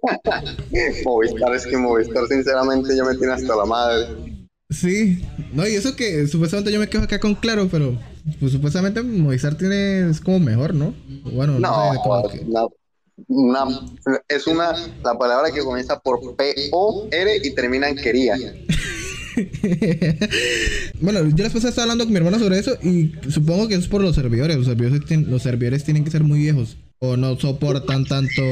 Movistar 1.04 1.54
es 1.54 1.66
que 1.66 1.76
Movistar 1.76 2.26
sinceramente 2.26 2.96
ya 2.96 3.04
me 3.04 3.14
tiene 3.14 3.34
hasta 3.34 3.54
la 3.54 3.64
madre. 3.64 4.08
Sí, 4.68 5.24
no, 5.52 5.66
y 5.66 5.76
eso 5.76 5.94
que 5.94 6.26
supuestamente 6.26 6.72
yo 6.72 6.80
me 6.80 6.88
quejo 6.88 7.04
acá 7.04 7.20
con 7.20 7.36
Claro, 7.36 7.68
pero 7.70 7.96
pues 8.40 8.52
supuestamente 8.52 9.02
Movistar 9.02 9.56
tiene, 9.56 10.10
es 10.10 10.20
como 10.20 10.40
mejor, 10.40 10.74
¿no? 10.74 10.94
Bueno, 11.32 11.58
No, 11.58 11.92
sé, 11.92 11.98
como 12.02 12.28
que- 12.28 12.44
no, 12.46 12.70
una- 13.28 13.80
es 14.28 14.46
una, 14.46 14.72
la 15.04 15.18
palabra 15.18 15.50
que 15.52 15.60
comienza 15.60 15.98
por 16.00 16.20
P-O-R 16.36 17.36
y 17.42 17.54
termina 17.54 17.88
en 17.88 17.96
quería. 17.96 18.36
bueno, 21.00 21.28
yo 21.28 21.44
pasada 21.44 21.68
estaba 21.68 21.82
hablando 21.84 22.04
con 22.04 22.12
mi 22.12 22.18
hermano 22.18 22.38
sobre 22.38 22.58
eso 22.58 22.76
y 22.82 23.12
supongo 23.30 23.68
que 23.68 23.74
es 23.74 23.88
por 23.88 24.02
los 24.02 24.14
servidores. 24.14 24.56
Los 24.56 24.66
servidores, 24.66 25.00
los 25.26 25.42
servidores 25.42 25.84
tienen 25.84 26.04
que 26.04 26.10
ser 26.10 26.24
muy 26.24 26.40
viejos 26.40 26.76
o 27.00 27.16
no 27.16 27.38
soportan 27.38 28.04
tanto. 28.04 28.42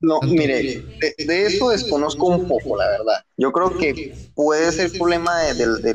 No, 0.00 0.20
mire, 0.22 0.62
de, 1.00 1.14
de 1.26 1.46
eso 1.46 1.70
desconozco 1.70 2.28
un 2.28 2.46
poco, 2.46 2.76
la 2.76 2.88
verdad. 2.88 3.16
Yo 3.36 3.50
creo 3.52 3.76
que 3.76 3.94
puede 4.34 4.70
ser 4.72 4.92
problema 4.92 5.38
de, 5.40 5.54
de- 5.54 5.94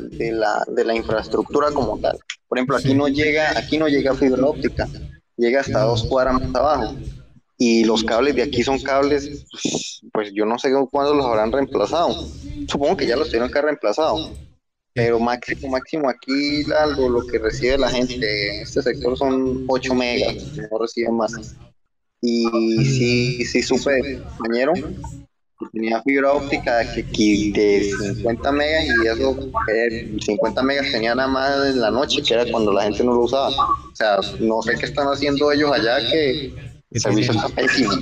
de 0.68 0.84
la, 0.84 0.94
infraestructura 0.94 1.70
como 1.72 1.98
tal. 1.98 2.18
Por 2.48 2.58
ejemplo, 2.58 2.76
aquí 2.76 2.94
no 2.94 3.08
llega, 3.08 3.50
aquí 3.56 3.78
no 3.78 3.88
llega 3.88 4.14
fibra 4.14 4.44
óptica, 4.44 4.86
llega 5.36 5.60
hasta 5.60 5.80
dos 5.80 6.04
cuadras 6.04 6.34
más 6.34 6.54
abajo. 6.54 6.94
Y 7.56 7.84
los 7.84 8.02
cables 8.04 8.34
de 8.34 8.42
aquí 8.42 8.62
son 8.62 8.78
cables, 8.80 9.46
pues, 10.12 10.32
yo 10.34 10.44
no 10.44 10.58
sé 10.58 10.70
cuándo 10.90 11.14
los 11.14 11.24
habrán 11.24 11.52
reemplazado. 11.52 12.14
Supongo 12.68 12.96
que 12.96 13.06
ya 13.06 13.16
los 13.16 13.28
tuvieron 13.28 13.50
que 13.50 13.58
haber 13.58 13.66
reemplazado. 13.70 14.18
Pero 14.92 15.18
máximo, 15.18 15.72
máximo 15.72 16.08
aquí 16.08 16.62
lo 16.64 17.26
que 17.26 17.38
recibe 17.38 17.78
la 17.78 17.90
gente 17.90 18.54
en 18.56 18.62
este 18.62 18.82
sector 18.82 19.16
son 19.16 19.64
8 19.66 19.94
megas, 19.94 20.34
no 20.70 20.78
reciben 20.78 21.16
más. 21.16 21.32
Y 22.26 22.84
sí, 22.84 23.44
sí 23.44 23.62
supe 23.62 24.18
compañero 24.36 24.72
que 24.72 25.66
tenía 25.72 26.02
fibra 26.02 26.32
óptica 26.32 26.78
de, 26.78 27.02
de 27.52 27.92
50 28.16 28.52
megas 28.52 28.84
y 28.86 29.06
eso, 29.06 29.52
eh, 29.72 30.16
50 30.20 30.62
megas 30.62 30.90
tenía 30.90 31.14
nada 31.14 31.28
más 31.28 31.66
en 31.66 31.80
la 31.80 31.90
noche, 31.90 32.22
que 32.22 32.34
era 32.34 32.50
cuando 32.50 32.72
la 32.72 32.84
gente 32.84 33.04
no 33.04 33.12
lo 33.12 33.24
usaba. 33.24 33.50
O 33.50 33.94
sea, 33.94 34.16
no 34.40 34.62
sé 34.62 34.74
qué 34.78 34.86
están 34.86 35.06
haciendo 35.06 35.52
ellos 35.52 35.70
allá, 35.70 35.98
que 36.10 36.54
el 36.90 37.00
servicio 37.00 37.32
está 37.32 37.48
pésimo. 37.50 37.92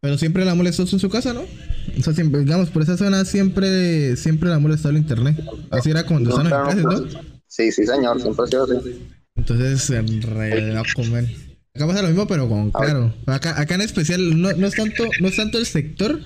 Pero 0.00 0.18
siempre 0.18 0.44
la 0.44 0.54
molestó 0.54 0.82
en 0.82 0.98
su 0.98 1.08
casa, 1.08 1.32
¿no? 1.32 1.42
O 1.42 2.02
sea, 2.02 2.12
siempre, 2.12 2.40
digamos, 2.40 2.70
por 2.70 2.82
esa 2.82 2.96
zona 2.96 3.24
siempre, 3.24 4.16
siempre 4.16 4.48
la 4.48 4.56
ha 4.56 4.60
molestado 4.60 4.90
el 4.90 4.98
internet. 4.98 5.36
Así 5.70 5.90
era 5.90 6.04
cuando 6.04 6.30
estaban 6.30 6.52
en 6.52 6.82
clases, 6.82 6.84
¿no? 6.84 7.22
Sí, 7.46 7.72
sí, 7.72 7.86
señor, 7.86 8.20
siempre 8.20 8.44
ha 8.44 8.48
sido 8.48 8.64
así. 8.64 9.02
Entonces, 9.36 9.90
en 9.90 10.22
re 10.22 10.74
man. 11.10 11.47
Acá 11.78 11.86
pasa 11.86 12.02
lo 12.02 12.08
mismo, 12.08 12.26
pero 12.26 12.48
con 12.48 12.70
A 12.74 12.78
claro. 12.78 13.14
Acá, 13.26 13.60
acá 13.60 13.76
en 13.76 13.82
especial 13.82 14.40
no, 14.40 14.52
no 14.52 14.66
es 14.66 14.74
tanto, 14.74 15.04
no 15.20 15.28
es 15.28 15.36
tanto 15.36 15.58
el 15.58 15.66
sector, 15.66 16.20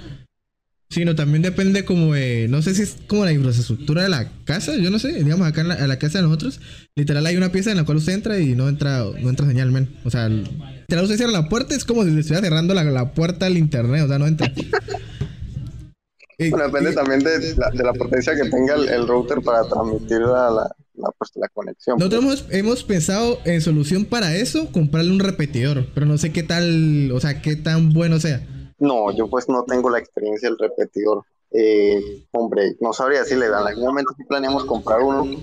sino 0.88 1.14
también 1.14 1.42
depende 1.42 1.84
como 1.84 2.14
de, 2.14 2.46
no 2.48 2.62
sé 2.62 2.74
si 2.74 2.82
es 2.82 2.96
como 3.06 3.26
la 3.26 3.32
infraestructura 3.32 4.02
de 4.02 4.08
la 4.08 4.30
casa, 4.44 4.74
yo 4.76 4.88
no 4.90 4.98
sé, 4.98 5.12
digamos 5.22 5.46
acá 5.46 5.60
en 5.60 5.68
la, 5.68 5.78
en 5.78 5.88
la 5.88 5.98
casa 5.98 6.18
de 6.18 6.24
nosotros, 6.24 6.60
literal 6.96 7.26
hay 7.26 7.36
una 7.36 7.52
pieza 7.52 7.70
en 7.70 7.76
la 7.76 7.84
cual 7.84 7.98
usted 7.98 8.14
entra 8.14 8.38
y 8.40 8.54
no 8.54 8.66
entra, 8.68 9.04
no 9.20 9.28
entra 9.28 9.46
señal, 9.46 9.70
man. 9.72 9.88
O 10.04 10.10
sea, 10.10 10.28
literal 10.28 11.04
usted 11.04 11.16
cierra 11.18 11.32
la 11.32 11.48
puerta, 11.50 11.74
es 11.74 11.84
como 11.84 12.02
si 12.04 12.10
le 12.10 12.20
estuviera 12.20 12.42
cerrando 12.46 12.72
la, 12.72 12.84
la 12.84 13.12
puerta 13.12 13.44
al 13.46 13.58
internet, 13.58 14.02
o 14.04 14.08
sea, 14.08 14.18
no 14.18 14.26
entra. 14.26 14.50
Y- 14.56 14.70
Bueno, 16.50 16.64
depende 16.66 16.92
también 16.92 17.20
de 17.20 17.54
la, 17.56 17.70
de 17.70 17.84
la 17.84 17.92
potencia 17.92 18.34
que 18.34 18.50
tenga 18.50 18.74
el, 18.74 18.88
el 18.88 19.06
router 19.06 19.40
para 19.42 19.62
transmitir 19.68 20.18
la, 20.20 20.50
la, 20.50 20.76
la, 20.94 21.10
pues, 21.18 21.30
la 21.34 21.48
conexión. 21.48 21.98
Nosotros 21.98 22.22
hemos, 22.22 22.46
hemos 22.50 22.84
pensado 22.84 23.38
en 23.44 23.60
solución 23.60 24.04
para 24.04 24.34
eso, 24.36 24.70
comprarle 24.72 25.10
un 25.12 25.20
repetidor, 25.20 25.86
pero 25.94 26.06
no 26.06 26.18
sé 26.18 26.32
qué 26.32 26.42
tal, 26.42 27.10
o 27.12 27.20
sea, 27.20 27.40
qué 27.42 27.56
tan 27.56 27.92
bueno 27.92 28.20
sea. 28.20 28.46
No, 28.78 29.10
yo 29.16 29.28
pues 29.28 29.48
no 29.48 29.64
tengo 29.64 29.90
la 29.90 29.98
experiencia 29.98 30.48
del 30.48 30.58
repetidor. 30.58 31.24
Eh, 31.52 32.24
hombre, 32.32 32.76
no 32.80 32.92
sabría 32.92 33.20
decirle, 33.20 33.46
en 33.46 33.54
algún 33.54 33.84
momento 33.84 34.14
sí 34.16 34.24
planeamos 34.24 34.64
comprar 34.64 35.00
uno, 35.00 35.36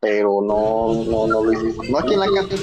pero 0.00 0.40
no, 0.42 1.04
no, 1.04 1.26
no 1.26 1.44
lo 1.44 1.52
hicimos. 1.52 1.88
No 1.88 1.98
aquí 1.98 2.14
en 2.14 2.20
la 2.20 2.26
casa. 2.26 2.56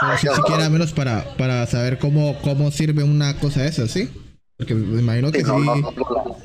Pero 0.00 0.18
si 0.18 0.28
siquiera 0.28 0.68
menos 0.68 0.92
para, 0.92 1.36
para 1.36 1.66
saber 1.66 1.98
cómo, 1.98 2.36
cómo 2.42 2.70
sirve 2.70 3.02
una 3.02 3.38
cosa 3.38 3.62
de 3.62 3.68
esas, 3.68 3.90
¿sí? 3.90 4.08
Porque 4.56 4.74
me 4.74 5.00
imagino 5.00 5.30
que 5.30 5.38
Sí, 5.40 5.44
sí. 5.44 5.50
no, 5.50 5.58
no, 5.58 5.76
no, 5.76 5.90
no, 5.92 6.36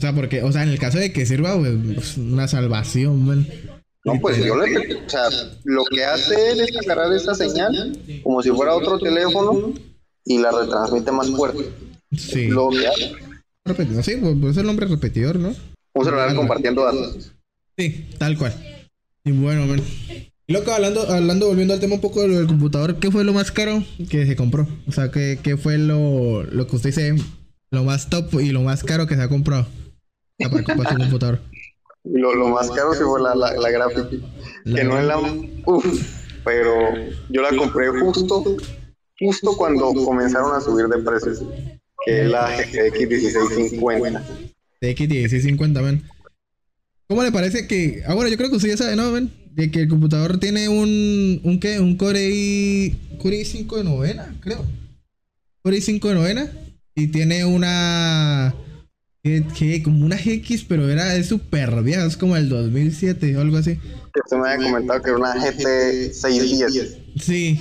O 0.00 0.02
sea, 0.02 0.14
porque, 0.14 0.44
o 0.44 0.52
sea, 0.52 0.62
en 0.62 0.68
el 0.68 0.78
caso 0.78 0.98
de 0.98 1.12
que 1.12 1.26
sirva, 1.26 1.58
pues, 1.58 1.74
pues, 1.94 2.16
una 2.18 2.46
salvación, 2.46 3.26
man. 3.26 3.48
No, 4.04 4.14
pues 4.20 4.38
yo 4.44 4.56
le, 4.56 4.94
o 4.94 5.10
sea, 5.10 5.24
lo 5.64 5.84
que 5.84 6.04
hace 6.04 6.52
él 6.52 6.60
es 6.60 6.76
agarrar 6.76 7.12
esa 7.12 7.34
señal 7.34 7.98
como 8.22 8.40
si 8.40 8.50
fuera 8.50 8.74
otro 8.74 8.98
teléfono 8.98 9.74
y 10.24 10.38
la 10.38 10.52
retransmite 10.52 11.10
más 11.10 11.28
fuerte. 11.30 11.64
Sí. 12.16 12.46
Lo 12.46 12.70
que 12.70 12.86
hace, 12.86 13.12
Repetidor, 13.64 14.04
sí, 14.04 14.16
pues 14.20 14.36
pues 14.40 14.52
es 14.52 14.58
el 14.58 14.66
nombre 14.66 14.86
repetidor, 14.86 15.36
¿no? 15.36 15.54
un 15.94 16.04
celular 16.04 16.34
compartiendo 16.34 16.84
datos. 16.84 17.32
Sí, 17.76 18.08
tal 18.18 18.38
cual. 18.38 18.54
Y 19.24 19.32
bueno, 19.32 19.66
man. 19.66 19.82
Y 20.46 20.52
Loco, 20.52 20.70
hablando, 20.70 21.02
hablando, 21.10 21.48
volviendo 21.48 21.74
al 21.74 21.80
tema 21.80 21.96
un 21.96 22.00
poco 22.00 22.22
del 22.22 22.46
computador, 22.46 23.00
¿qué 23.00 23.10
fue 23.10 23.24
lo 23.24 23.32
más 23.32 23.50
caro 23.50 23.82
que 24.08 24.26
se 24.26 24.36
compró? 24.36 24.66
O 24.86 24.92
sea, 24.92 25.10
¿qué, 25.10 25.38
qué 25.42 25.56
fue 25.56 25.76
lo, 25.76 26.44
lo 26.44 26.66
que 26.68 26.76
usted 26.76 26.90
dice, 26.90 27.16
lo 27.70 27.84
más 27.84 28.08
top 28.08 28.40
y 28.40 28.50
lo 28.50 28.62
más 28.62 28.84
caro 28.84 29.06
que 29.06 29.16
se 29.16 29.22
ha 29.22 29.28
comprado? 29.28 29.66
Sea, 30.38 30.50
para 30.50 30.62
comprar 30.64 30.96
computador. 30.96 31.40
Lo, 32.04 32.34
lo 32.34 32.48
más 32.48 32.70
caro 32.70 32.94
sí 32.94 33.02
fue 33.02 33.20
la, 33.20 33.34
la, 33.34 33.52
la 33.52 33.70
gráfica, 33.70 34.08
que 34.64 34.84
no 34.84 34.98
es 34.98 35.04
la... 35.04 35.18
Uf, 35.66 35.84
pero 36.44 36.72
yo 37.28 37.42
la 37.42 37.54
compré 37.56 37.88
justo, 37.88 38.56
justo 39.18 39.56
cuando 39.56 39.92
comenzaron 39.92 40.56
a 40.56 40.60
subir 40.60 40.86
de 40.86 41.02
precios, 41.02 41.42
que 42.06 42.22
es 42.22 42.30
la 42.30 42.48
GTX 42.56 43.08
1650. 43.08 44.22
TX1650, 44.80 45.82
man. 45.82 46.02
¿Cómo 47.08 47.22
le 47.22 47.32
parece 47.32 47.66
que.? 47.66 48.02
Ah, 48.06 48.14
bueno, 48.14 48.30
yo 48.30 48.36
creo 48.36 48.50
que 48.50 48.56
usted 48.56 48.68
ya 48.68 48.76
sabe, 48.76 48.94
¿no, 48.94 49.10
man? 49.10 49.30
De 49.52 49.70
que 49.70 49.80
el 49.80 49.88
computador 49.88 50.38
tiene 50.38 50.68
un. 50.68 51.40
¿Un 51.42 51.58
qué? 51.58 51.80
Un 51.80 51.96
Core 51.96 52.30
i. 52.30 53.16
Core 53.18 53.40
i5 53.40 53.76
de 53.78 53.84
novena, 53.84 54.36
creo. 54.40 54.64
Core 55.62 55.78
i5 55.78 56.08
de 56.08 56.14
novena. 56.14 56.52
Y 56.94 57.08
tiene 57.08 57.44
una. 57.44 58.54
Que, 59.22 59.82
como 59.82 60.06
una 60.06 60.16
GX, 60.16 60.64
pero 60.64 60.88
era 60.88 61.22
súper 61.22 61.82
vieja, 61.82 62.06
es 62.06 62.16
como 62.16 62.36
el 62.36 62.48
2007 62.48 63.36
o 63.36 63.40
algo 63.40 63.56
así. 63.58 63.76
Que 63.76 64.20
usted 64.24 64.36
me 64.38 64.48
había 64.50 64.70
comentado 64.70 65.02
que 65.02 65.10
era 65.10 65.18
una 65.18 65.34
GT 65.34 66.12
610. 66.14 66.98
Sí. 67.20 67.58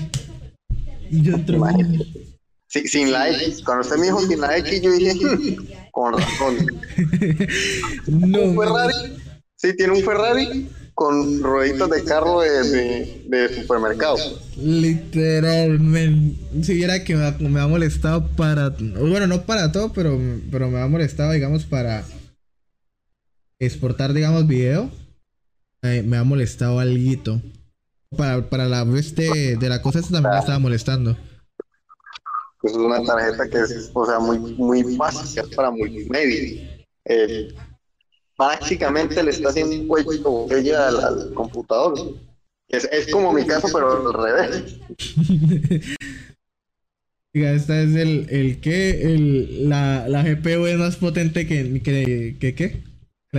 Y 1.09 1.23
yo 1.23 1.35
entro. 1.35 1.61
Sí, 2.67 2.87
sin 2.87 3.11
la 3.11 3.29
X. 3.31 3.61
Cuando 3.65 3.81
usted 3.81 3.97
me 3.97 4.05
dijo 4.07 4.21
sin 4.27 4.39
la 4.41 4.57
X, 4.57 4.81
yo 4.81 4.91
dije, 4.91 5.13
"Hmm, 5.15 5.55
con 5.91 6.13
razón. 6.13 6.57
No, 8.07 8.41
Un. 8.41 8.57
Ferrari. 8.57 8.93
Sí, 9.55 9.75
tiene 9.75 9.93
un 9.93 10.03
Ferrari 10.03 10.69
con 10.97 11.43
rueditas 11.43 11.91
de 11.91 12.03
carro 12.03 12.41
de, 12.41 12.49
de, 12.49 13.23
de 13.27 13.61
supermercado. 13.61 14.17
Literalmente. 14.55 16.63
Si 16.63 16.73
viera 16.73 17.03
que 17.03 17.15
me 17.15 17.23
ha, 17.23 17.37
me 17.39 17.59
ha 17.59 17.67
molestado 17.67 18.27
para. 18.29 18.69
Bueno, 18.69 19.27
no 19.27 19.43
para 19.43 19.71
todo, 19.71 19.93
pero, 19.93 20.19
pero 20.51 20.71
me 20.71 20.81
ha 20.81 20.87
molestado, 20.87 21.33
digamos, 21.33 21.65
para 21.65 22.03
exportar, 23.59 24.13
digamos, 24.13 24.47
video. 24.47 24.89
Eh, 25.83 26.01
me 26.01 26.17
ha 26.17 26.23
molestado 26.23 26.79
algo. 26.79 27.43
Para, 28.17 28.49
para 28.49 28.65
la 28.65 28.83
vez 28.83 29.13
de, 29.13 29.55
de 29.55 29.69
la 29.69 29.83
cosa 29.83 29.99
esta 29.99 30.13
también 30.13 30.33
me 30.33 30.39
estaba 30.39 30.57
molestando. 30.57 31.15
Pues 32.59 32.73
es 32.73 32.79
una 32.79 33.03
tarjeta 33.03 33.47
que 33.47 33.59
es, 33.59 33.91
o 33.93 34.03
sea, 34.03 34.17
muy, 34.17 34.39
muy 34.39 34.95
básica, 34.95 35.41
es 35.41 35.55
para 35.55 35.69
multimedia. 35.69 36.87
Eh, 37.05 37.53
prácticamente 38.37 39.21
le 39.23 39.31
está 39.31 39.49
haciendo 39.49 39.75
un 39.75 39.87
cuello 39.87 40.21
botella 40.23 40.87
al, 40.87 41.03
al 41.03 41.33
computador. 41.33 42.15
Es, 42.69 42.87
es 42.91 43.11
como 43.11 43.33
mi 43.33 43.45
caso, 43.45 43.67
pero 43.73 44.07
al 44.07 44.13
revés. 44.13 44.75
Esta 47.33 47.81
es 47.81 47.95
el, 47.95 48.27
el 48.29 48.59
que 48.61 49.13
el, 49.13 49.69
la, 49.69 50.07
la 50.07 50.23
GPU 50.23 50.65
es 50.65 50.77
más 50.77 50.95
potente 50.95 51.45
que, 51.45 51.81
que, 51.83 52.35
que, 52.39 52.55
¿qué? 52.55 52.83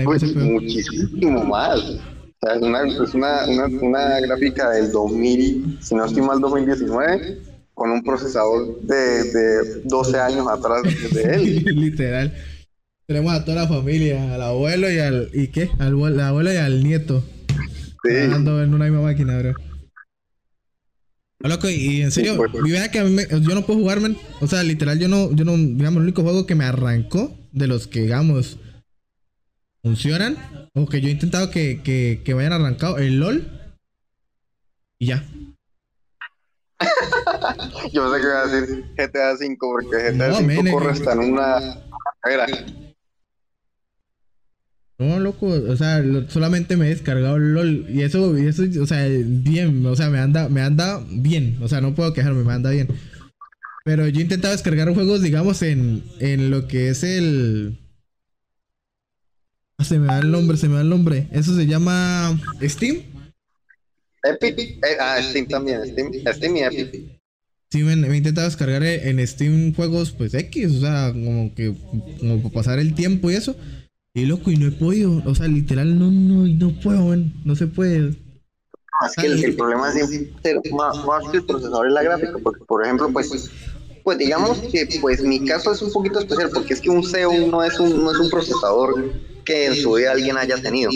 Pues, 0.05 0.23
muchísimo 0.35 1.45
más. 1.45 1.81
O 1.81 2.47
sea, 2.47 2.55
es, 2.55 2.63
una, 2.63 2.87
es 2.87 3.15
una, 3.15 3.47
una, 3.49 3.67
una, 3.81 4.21
gráfica 4.21 4.71
del 4.71 4.93
2000, 4.93 5.79
si 5.81 5.95
no 5.97 6.05
estoy 6.05 6.23
mal, 6.23 6.41
2019, 6.41 7.39
con 7.75 7.91
un 7.91 8.05
procesador 8.05 8.81
de, 8.83 9.25
de 9.25 9.81
12 9.85 10.21
años 10.21 10.47
atrás 10.49 10.83
de 11.13 11.23
él. 11.23 11.65
Literal. 11.75 12.33
Tenemos 13.09 13.33
a 13.33 13.43
toda 13.43 13.63
la 13.63 13.67
familia, 13.67 14.35
al 14.35 14.43
abuelo 14.43 14.93
y 14.93 14.99
al. 14.99 15.31
¿Y 15.33 15.49
qué? 15.49 15.71
Al, 15.79 16.21
abuelo 16.21 16.53
y 16.53 16.57
al 16.57 16.85
nieto. 16.85 17.25
Sí. 18.05 18.11
Trabajando 18.11 18.63
en 18.63 18.75
una 18.75 18.85
misma 18.85 19.01
máquina, 19.01 19.39
bro. 19.39 19.55
Loco, 21.39 21.71
y 21.71 22.03
en 22.03 22.11
serio, 22.11 22.37
pues, 22.37 22.51
pues. 22.53 22.89
que 22.91 22.99
a 22.99 23.05
mí 23.05 23.23
yo 23.41 23.55
no 23.55 23.65
puedo 23.65 23.79
jugar, 23.79 24.01
man. 24.01 24.19
O 24.43 24.47
sea, 24.47 24.63
literal, 24.63 24.99
yo 24.99 25.09
no, 25.09 25.33
yo 25.33 25.47
no, 25.47 25.57
digamos, 25.57 25.97
el 25.97 26.03
único 26.03 26.23
juego 26.23 26.45
que 26.45 26.55
me 26.55 26.65
arrancó 26.65 27.35
de 27.51 27.67
los 27.67 27.87
que, 27.87 28.03
digamos, 28.03 28.59
funcionan, 29.83 30.37
o 30.75 30.87
que 30.87 31.01
yo 31.01 31.09
he 31.09 31.13
intentado 31.13 31.51
que, 31.51 31.81
que, 31.83 32.21
que 32.23 32.35
me 32.35 32.43
hayan 32.43 32.61
arrancado, 32.61 32.99
el 32.99 33.21
LOL. 33.21 33.49
Y 34.99 35.07
ya. 35.07 35.25
yo 37.91 38.13
sé 38.13 38.21
que 38.21 38.27
iba 38.27 38.43
a 38.43 38.47
decir 38.47 38.85
GTA 38.99 39.33
V 39.33 39.57
porque 39.59 40.13
GTA 40.13 40.41
V 40.41 40.71
corre 40.71 40.91
hasta 40.91 41.15
en 41.15 41.19
una. 41.21 41.59
No, 44.99 45.21
loco, 45.21 45.47
o 45.47 45.77
sea, 45.77 46.03
solamente 46.29 46.77
me 46.77 46.87
he 46.87 46.89
descargado 46.91 47.37
el 47.37 47.55
LOL 47.55 47.87
y 47.89 48.03
eso, 48.03 48.37
y 48.37 48.47
eso, 48.47 48.65
o 48.83 48.87
sea, 48.87 49.07
bien, 49.09 49.87
o 49.87 49.95
sea, 49.95 50.11
me 50.11 50.19
anda, 50.19 50.49
me 50.49 50.61
anda 50.61 51.01
bien, 51.09 51.57
o 51.63 51.69
sea, 51.69 51.81
no 51.81 51.95
puedo 51.95 52.13
quejarme, 52.13 52.43
me 52.43 52.53
anda 52.53 52.71
bien. 52.71 52.89
Pero 53.85 54.09
yo 54.09 54.19
he 54.19 54.25
intentado 54.25 54.53
descargar 54.53 54.93
juegos, 54.93 55.23
digamos, 55.23 55.63
en, 55.63 56.03
en 56.19 56.51
lo 56.51 56.67
que 56.67 56.89
es 56.89 57.05
el... 57.05 57.79
Ah, 59.79 59.85
se 59.85 60.01
me 60.01 60.09
da 60.09 60.19
el 60.19 60.33
nombre, 60.33 60.57
se 60.57 60.69
me 60.69 60.75
da 60.75 60.81
el 60.81 60.89
nombre. 60.89 61.29
Eso 61.31 61.55
se 61.55 61.67
llama 61.67 62.39
Steam. 62.61 63.03
Epic. 64.25 64.59
Eh, 64.59 64.97
ah, 65.01 65.21
Steam 65.23 65.47
también, 65.47 65.87
Steam, 65.87 66.11
Steam 66.35 66.57
y 66.57 66.61
Epic. 66.63 67.21
Sí, 67.71 67.85
me, 67.85 67.93
he 67.93 68.17
intentado 68.17 68.49
descargar 68.49 68.83
en 68.83 69.25
Steam 69.27 69.73
juegos, 69.75 70.11
pues 70.11 70.35
X, 70.35 70.73
o 70.73 70.81
sea, 70.81 71.13
como 71.13 71.55
que, 71.55 71.73
como 72.19 72.43
para 72.43 72.55
pasar 72.55 72.79
el 72.81 72.95
tiempo 72.95 73.31
y 73.31 73.35
eso. 73.35 73.57
Y 74.19 74.27
loco, 74.27 74.51
y 74.51 74.57
no 74.57 74.67
he 74.67 74.73
podido. 74.73 75.23
O 75.27 75.35
sea, 75.35 75.47
literal, 75.47 75.97
no, 75.97 76.11
no, 76.11 76.47
no 76.49 76.81
puedo, 76.81 77.15
No 77.45 77.55
se 77.55 77.69
puede. 77.69 78.17
Es 79.07 79.15
que 79.15 79.27
el, 79.27 79.55
problema 79.55 79.93
es 79.93 80.73
más, 80.73 81.05
más 81.07 81.31
que 81.31 81.37
el 81.37 81.45
procesador 81.45 81.87
es 81.87 81.93
la 81.93 82.03
gráfica, 82.03 82.33
porque 82.43 82.65
por 82.65 82.85
ejemplo, 82.85 83.09
pues, 83.13 83.49
pues 84.03 84.19
digamos 84.19 84.59
que 84.59 84.89
pues 85.01 85.23
mi 85.23 85.45
caso 85.45 85.71
es 85.71 85.81
un 85.83 85.93
poquito 85.93 86.19
especial, 86.19 86.51
porque 86.53 86.75
es 86.75 86.81
que 86.81 86.91
un 86.91 87.05
CEO 87.05 87.47
no 87.47 87.63
es 87.63 87.79
un, 87.79 88.03
no 88.03 88.11
es 88.11 88.19
un 88.19 88.29
procesador 88.29 89.13
que 89.45 89.67
en 89.67 89.77
su 89.77 89.95
día 89.95 90.11
alguien 90.11 90.37
haya 90.37 90.61
tenido, 90.61 90.91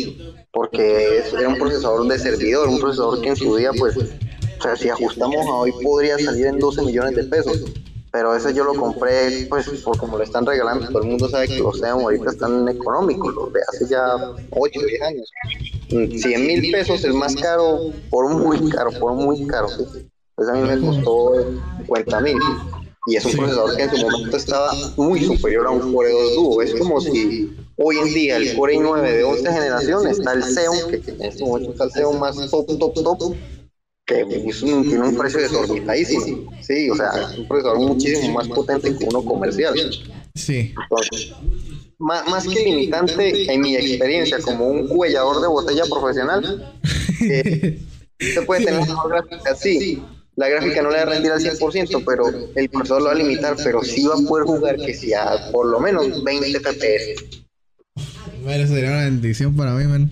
porque 0.52 1.18
es, 1.18 1.32
era 1.32 1.48
un 1.48 1.58
procesador 1.58 2.08
de 2.08 2.18
servidor, 2.18 2.68
un 2.68 2.80
procesador 2.80 3.20
que 3.20 3.28
en 3.28 3.36
su 3.36 3.54
día 3.54 3.70
pues, 3.78 3.96
o 3.96 4.62
sea, 4.62 4.74
si 4.74 4.88
ajustamos 4.88 5.46
a 5.46 5.50
hoy 5.52 5.70
podría 5.80 6.18
salir 6.18 6.46
en 6.46 6.58
12 6.58 6.82
millones 6.82 7.14
de 7.14 7.22
pesos 7.22 7.62
pero 8.12 8.36
ese 8.36 8.52
yo 8.52 8.62
lo 8.62 8.74
compré, 8.74 9.46
pues, 9.48 9.66
por 9.82 9.96
como 9.96 10.18
lo 10.18 10.22
están 10.22 10.44
regalando. 10.44 10.86
Todo 10.88 11.02
el 11.02 11.08
mundo 11.08 11.30
sabe 11.30 11.48
que 11.48 11.58
los 11.58 11.80
Xeon 11.80 12.02
ahorita 12.02 12.30
están 12.30 12.68
económicos, 12.68 13.34
los 13.34 13.52
de 13.54 13.60
hace 13.66 13.88
ya 13.88 14.16
8 14.50 14.80
o 14.80 14.86
10 14.86 15.02
años. 15.02 15.30
100 15.88 16.46
mil 16.46 16.70
pesos 16.70 17.02
el 17.04 17.14
más 17.14 17.34
caro, 17.34 17.78
por 18.10 18.28
muy 18.28 18.68
caro, 18.68 18.90
por 19.00 19.14
muy 19.14 19.46
caro. 19.46 19.68
Pues 20.34 20.48
a 20.48 20.52
mí 20.52 20.60
me 20.60 20.78
costó 20.86 21.32
50 21.86 22.20
mil. 22.20 22.36
Y 23.06 23.16
es 23.16 23.24
un 23.24 23.32
procesador 23.32 23.76
que 23.76 23.82
en 23.82 23.90
su 23.90 24.06
momento 24.06 24.36
estaba 24.36 24.72
muy 24.96 25.24
superior 25.24 25.66
a 25.66 25.70
un 25.70 25.92
Core 25.92 26.12
2 26.12 26.34
Duo. 26.34 26.62
Es 26.62 26.74
como 26.74 27.00
si 27.00 27.50
hoy 27.76 27.96
en 27.96 28.14
día 28.14 28.36
el 28.36 28.54
Core 28.54 28.76
i9 28.76 29.02
de 29.02 29.24
11 29.24 29.52
generación 29.52 30.06
está 30.06 30.34
el 30.34 30.44
Xeon, 30.44 30.90
que 30.90 31.10
en 31.10 31.22
este 31.22 31.44
momento 31.44 31.72
está 31.72 31.84
el 31.84 31.90
Xeon 31.92 32.20
más 32.20 32.36
top, 32.50 32.66
top, 32.78 32.94
top, 32.94 33.34
que 34.14 34.52
tiene 34.52 35.00
un 35.00 35.16
precio 35.16 35.40
desorbitadísimo. 35.40 36.52
Sí, 36.60 36.90
o 36.90 36.94
sea, 36.94 37.10
es 37.30 37.38
un 37.38 37.48
procesador 37.48 37.78
muchísimo 37.80 38.34
más 38.34 38.48
potente 38.48 38.96
que 38.96 39.04
uno 39.04 39.24
comercial. 39.24 39.74
Sí. 40.34 40.74
más, 41.98 42.26
más, 42.28 42.48
que 42.48 42.64
limitante, 42.64 43.52
en 43.52 43.60
mi 43.60 43.76
experiencia 43.76 44.38
como 44.40 44.66
un 44.66 44.88
cuellador 44.88 45.40
de 45.40 45.48
botella 45.48 45.84
profesional, 45.90 46.72
eh, 47.20 47.78
se 48.18 48.42
puede 48.42 48.64
tener 48.64 48.80
una 48.80 49.02
gráfica 49.08 49.50
así. 49.50 50.02
La 50.34 50.48
gráfica 50.48 50.80
no 50.80 50.90
le 50.90 50.96
va 50.96 51.02
a 51.02 51.06
rendir 51.06 51.30
al 51.30 51.40
100%, 51.40 52.04
pero 52.06 52.24
el 52.54 52.68
procesador 52.70 53.02
lo 53.02 53.08
va 53.08 53.12
a 53.12 53.16
limitar, 53.16 53.54
pero 53.62 53.82
sí 53.82 54.04
va 54.04 54.14
a 54.14 54.28
poder 54.28 54.46
jugar 54.46 54.76
que 54.76 54.94
sea 54.94 55.50
por 55.52 55.66
lo 55.66 55.78
menos 55.78 56.24
20 56.24 56.58
FPS. 56.58 57.42
Bueno, 58.42 58.66
sería 58.66 58.90
una 58.90 59.04
bendición 59.04 59.54
para 59.54 59.72
mí, 59.72 59.84
man. 59.84 60.10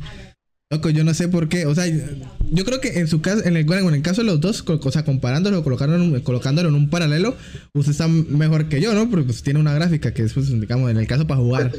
Loco, 0.72 0.88
yo 0.88 1.02
no 1.02 1.14
sé 1.14 1.26
por 1.26 1.48
qué. 1.48 1.66
O 1.66 1.74
sea, 1.74 1.86
yo 1.88 2.64
creo 2.64 2.80
que 2.80 3.00
en 3.00 3.08
su 3.08 3.20
caso, 3.20 3.44
en 3.44 3.56
el, 3.56 3.68
en 3.68 3.94
el 3.94 4.02
caso 4.02 4.20
de 4.20 4.28
los 4.28 4.40
dos, 4.40 4.64
o 4.68 4.92
sea, 4.92 5.04
comparándolo, 5.04 5.64
colocándolo, 5.64 6.22
colocándolo 6.22 6.68
en 6.68 6.76
un 6.76 6.88
paralelo, 6.88 7.34
usted 7.74 7.90
está 7.90 8.06
mejor 8.06 8.68
que 8.68 8.80
yo, 8.80 8.94
¿no? 8.94 9.10
Porque 9.10 9.24
pues, 9.24 9.42
tiene 9.42 9.58
una 9.58 9.74
gráfica 9.74 10.14
que 10.14 10.22
después, 10.22 10.48
digamos, 10.48 10.88
en 10.88 10.98
el 10.98 11.08
caso 11.08 11.26
para 11.26 11.40
jugar, 11.40 11.72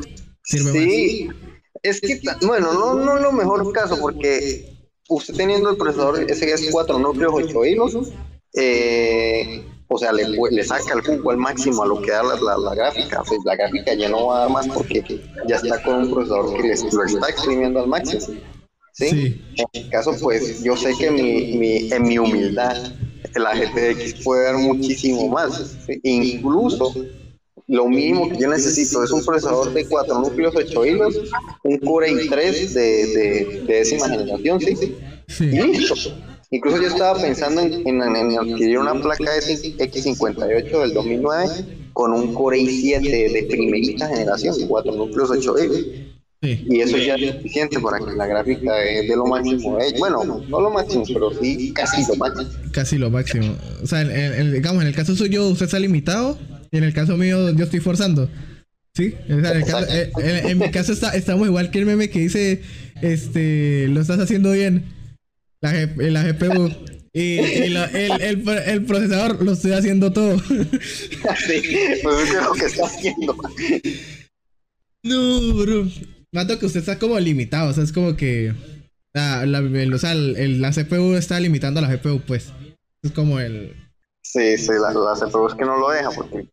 sirve 0.44 0.74
sí. 0.74 1.30
Es 1.82 2.02
que, 2.02 2.20
bueno, 2.46 2.74
no, 2.74 2.96
no 2.96 3.18
lo 3.18 3.32
mejor 3.32 3.72
caso, 3.72 3.98
porque 3.98 4.90
usted 5.08 5.36
teniendo 5.36 5.70
el 5.70 5.78
procesador 5.78 6.28
SGS4 6.28 7.02
núcleos 7.02 7.32
8 7.34 7.66
hilos, 7.66 7.98
eh, 8.56 9.64
o 9.88 9.98
sea, 9.98 10.12
le, 10.12 10.28
le, 10.28 10.64
saca 10.66 10.96
el 10.96 11.02
jugo 11.02 11.32
al 11.32 11.38
máximo 11.38 11.84
a 11.84 11.88
lo 11.88 12.02
que 12.02 12.12
da 12.12 12.24
la, 12.24 12.58
la, 12.58 12.76
gráfica. 12.76 13.22
O 13.22 13.44
la 13.46 13.56
gráfica 13.56 13.94
ya 13.94 14.10
no 14.10 14.28
va 14.28 14.38
a 14.38 14.40
dar 14.42 14.50
más 14.50 14.68
porque 14.68 15.02
ya 15.48 15.56
está 15.56 15.82
con 15.82 15.96
un 15.96 16.14
procesador 16.14 16.58
que 16.58 16.64
le, 16.64 16.76
lo 16.76 17.04
está 17.06 17.30
exprimiendo 17.30 17.80
al 17.80 17.88
máximo. 17.88 18.36
¿Sí? 19.10 19.42
En 19.58 19.66
mi 19.74 19.90
caso, 19.90 20.16
pues 20.20 20.64
yo 20.64 20.76
sé 20.78 20.94
que 21.00 21.12
mi, 21.12 21.58
mi, 21.58 21.92
en 21.92 22.04
mi 22.04 22.18
humildad 22.18 22.78
la 23.36 23.54
GTX 23.56 24.24
puede 24.24 24.44
dar 24.44 24.58
muchísimo 24.58 25.28
más. 25.30 25.78
Incluso 26.04 26.94
lo 27.68 27.88
mínimo 27.88 28.30
que 28.30 28.38
yo 28.38 28.50
necesito 28.50 29.04
es 29.04 29.12
un 29.12 29.24
procesador 29.24 29.74
de 29.74 29.86
4 29.88 30.20
núcleos 30.20 30.54
8 30.56 30.86
hilos, 30.86 31.16
un 31.64 31.78
Core 31.78 32.12
i3 32.12 32.70
de, 32.74 32.82
de, 32.82 33.64
décima 33.66 34.10
generación, 34.10 34.60
¿sí? 34.60 34.96
Y 35.40 35.62
listo. 35.62 35.96
Incluso 36.54 36.82
yo 36.82 36.88
estaba 36.90 37.18
pensando 37.22 37.62
en, 37.62 37.88
en, 37.88 38.38
adquirir 38.38 38.78
una 38.78 38.94
placa 39.02 39.32
de 39.32 39.40
X58 39.40 40.82
del 40.82 40.94
2009 40.94 41.48
con 41.94 42.12
un 42.12 42.34
Core 42.34 42.60
i7 42.60 43.32
de 43.32 43.44
primerita 43.44 44.10
generación, 44.10 44.56
4 44.68 44.92
núcleos 44.92 45.32
8 45.32 45.56
hilos. 45.60 45.86
Y 46.44 46.82
eso 46.82 46.98
ya 46.98 47.14
es 47.16 47.36
suficiente 47.36 47.80
para 47.80 48.00
que 48.00 48.16
la 48.16 48.26
gráfica 48.26 48.84
es 48.84 49.08
de 49.08 49.16
lo 49.16 49.28
máximo. 49.28 49.80
Eh, 49.80 49.94
bueno, 50.00 50.24
no 50.50 50.62
lo 50.62 50.72
máximo, 50.72 51.04
pero 51.14 51.32
sí 51.40 51.72
casi 51.72 52.02
lo 52.08 52.16
máximo. 52.16 52.50
Casi 52.72 52.98
lo 52.98 53.12
máximo. 53.12 53.56
O 53.84 53.86
sea, 53.86 54.02
en, 54.02 54.52
digamos, 54.52 54.82
en 54.82 54.88
el 54.88 54.96
caso 54.96 55.16
suyo 55.16 55.48
usted 55.48 55.66
está 55.66 55.78
limitado 55.78 56.40
y 56.72 56.78
en 56.78 56.84
el 56.84 56.94
caso 56.94 57.16
mío 57.16 57.52
yo 57.52 57.66
estoy 57.66 57.80
forzando. 57.80 58.28
Sí, 58.96 59.14
en, 59.28 59.46
eh, 59.46 60.56
mi 60.56 60.72
caso 60.72 60.94
está, 60.94 61.12
estamos 61.12 61.48
igual 61.48 61.70
que 61.70 61.78
el 61.78 61.86
meme 61.86 62.10
que 62.10 62.20
dice, 62.20 62.64
este, 63.04 63.88
lo 63.90 64.02
estás 64.02 64.20
haciendo 64.20 64.52
bien. 64.52 64.86
La, 65.62 65.74
la 65.96 66.24
GPU. 66.24 66.72
Y, 67.14 67.38
el, 67.38 67.78
el, 67.78 68.50
el, 68.50 68.86
procesador 68.86 69.44
lo 69.44 69.52
estoy 69.52 69.74
haciendo 69.74 70.12
todo. 70.12 70.38
Sí, 70.50 71.62
pues 72.02 72.30
es 72.30 72.34
lo 72.34 72.54
que 72.54 72.66
está 72.66 72.86
haciendo. 72.86 73.38
No, 75.04 75.54
bro. 75.54 75.88
Mato 76.32 76.58
que 76.58 76.66
usted 76.66 76.80
está 76.80 76.98
como 76.98 77.20
limitado, 77.20 77.70
o 77.70 77.74
sea, 77.74 77.84
es 77.84 77.92
como 77.92 78.16
que. 78.16 78.54
La, 79.14 79.44
o 79.44 79.98
sea, 79.98 80.14
el, 80.14 80.62
la 80.62 80.72
CPU 80.72 81.16
está 81.16 81.40
limitando 81.40 81.80
a 81.80 81.84
la 81.84 81.94
GPU, 81.94 82.22
pues. 82.26 82.54
Es 83.04 83.12
como 83.12 83.40
el. 83.40 83.76
Sí, 84.22 84.58
sí, 84.58 84.72
la, 84.80 84.94
la 84.94 85.14
CPU 85.14 85.48
es 85.48 85.56
que 85.56 85.66
no 85.66 85.78
lo 85.78 85.90
deja, 85.90 86.10
porque 86.12 86.48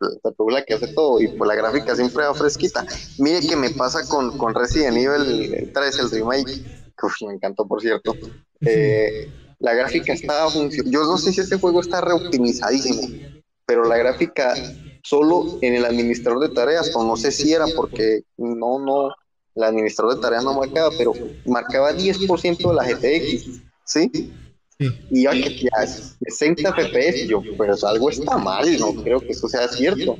la 0.00 0.30
CPU 0.32 0.50
la 0.50 0.64
que 0.64 0.74
hace 0.74 0.88
todo, 0.88 1.20
y 1.20 1.28
pues 1.28 1.46
la 1.46 1.54
gráfica 1.54 1.94
siempre 1.94 2.24
va 2.24 2.34
fresquita. 2.34 2.84
Mire 3.18 3.46
que 3.46 3.54
me 3.54 3.70
pasa 3.70 4.06
con, 4.08 4.36
con 4.36 4.54
Resident 4.54 4.96
Evil 4.96 5.70
3, 5.72 5.98
el 6.00 6.10
remake, 6.10 6.64
que 6.96 7.26
me 7.26 7.34
encantó, 7.34 7.68
por 7.68 7.80
cierto. 7.80 8.16
Eh, 8.62 9.30
la 9.60 9.74
gráfica 9.74 10.12
estaba 10.12 10.50
funcionando. 10.50 10.90
Yo 10.90 11.04
no 11.04 11.18
sé 11.18 11.32
si 11.32 11.40
este 11.40 11.56
juego 11.56 11.80
está 11.80 12.00
reoptimizadísimo, 12.00 13.02
pero 13.64 13.84
la 13.84 13.96
gráfica 13.96 14.54
solo 15.04 15.58
en 15.60 15.74
el 15.74 15.84
administrador 15.84 16.40
de 16.40 16.54
tareas, 16.54 16.90
o 16.96 17.04
no 17.04 17.16
sé 17.16 17.30
si 17.30 17.52
era 17.52 17.66
porque 17.76 18.22
no, 18.38 18.78
no, 18.78 19.10
el 19.54 19.62
administrador 19.62 20.16
de 20.16 20.20
tareas 20.22 20.44
no 20.44 20.54
marcaba, 20.54 20.90
pero 20.96 21.12
marcaba 21.44 21.92
10% 21.92 22.68
de 22.68 22.74
la 22.74 22.84
GTX, 22.84 23.60
¿sí? 23.84 24.10
Y 25.10 25.22
ya 25.22 25.32
que 25.32 25.56
ya 25.62 25.86
60 25.86 26.74
FPS, 26.74 27.28
yo, 27.28 27.42
pues 27.56 27.84
algo 27.84 28.10
está 28.10 28.38
mal, 28.38 28.78
no 28.78 28.94
creo 28.94 29.20
que 29.20 29.32
eso 29.32 29.46
sea 29.46 29.68
cierto. 29.68 30.16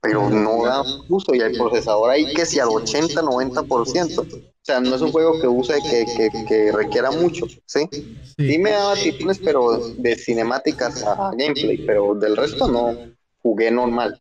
Pero 0.00 0.30
no 0.30 0.64
da 0.64 0.84
uso 1.08 1.34
y 1.34 1.40
el 1.40 1.58
procesador 1.58 2.10
ahí 2.10 2.32
que 2.32 2.46
si 2.46 2.60
al 2.60 2.68
80, 2.68 3.20
90%. 3.20 4.20
O 4.20 4.24
sea, 4.62 4.80
no 4.80 4.94
es 4.94 5.02
un 5.02 5.10
juego 5.10 5.40
que 5.40 5.48
use, 5.48 5.74
que, 5.82 6.06
que, 6.16 6.44
que 6.46 6.72
requiera 6.72 7.10
mucho, 7.10 7.46
¿sí? 7.66 7.88
Sí, 8.36 8.58
me 8.58 8.70
daba 8.70 8.94
títulos, 8.94 9.38
pero 9.44 9.92
de 9.96 10.14
cinemáticas 10.14 11.02
a 11.02 11.32
gameplay, 11.36 11.78
pero 11.84 12.14
del 12.14 12.36
resto 12.36 12.68
no 12.68 13.17
jugué 13.42 13.70
normal. 13.70 14.20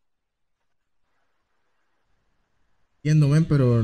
Entiendo, 2.98 3.28
men, 3.28 3.46
pero 3.46 3.84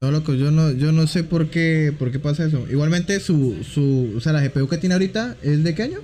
No, 0.00 0.10
loco, 0.10 0.32
yo 0.34 0.50
no, 0.50 0.70
yo 0.72 0.92
no 0.92 1.06
sé 1.06 1.24
por 1.24 1.50
qué, 1.50 1.94
por 1.98 2.10
qué 2.10 2.18
pasa 2.18 2.44
eso. 2.44 2.66
Igualmente, 2.70 3.20
su, 3.20 3.62
su, 3.64 4.14
o 4.16 4.20
sea, 4.20 4.32
la 4.32 4.42
GPU 4.42 4.68
que 4.68 4.78
tiene 4.78 4.94
ahorita, 4.94 5.36
¿es 5.42 5.64
de 5.64 5.74
qué 5.74 5.82
año? 5.82 6.00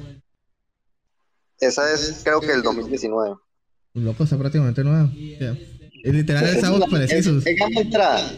Esa 1.60 1.92
es, 1.92 2.20
creo 2.24 2.40
que 2.40 2.52
el 2.52 2.62
2019. 2.62 3.36
Loco, 3.94 4.24
está 4.24 4.36
prácticamente 4.36 4.82
nueva. 4.82 5.10
Ya. 5.40 5.56
Es 6.02 6.12
literal 6.12 6.44
el 6.46 6.60
sábado 6.60 6.84
precisos. 6.90 7.38
Es 7.38 7.44
de 7.44 7.54
gama 7.54 7.80
entrada. 7.80 8.32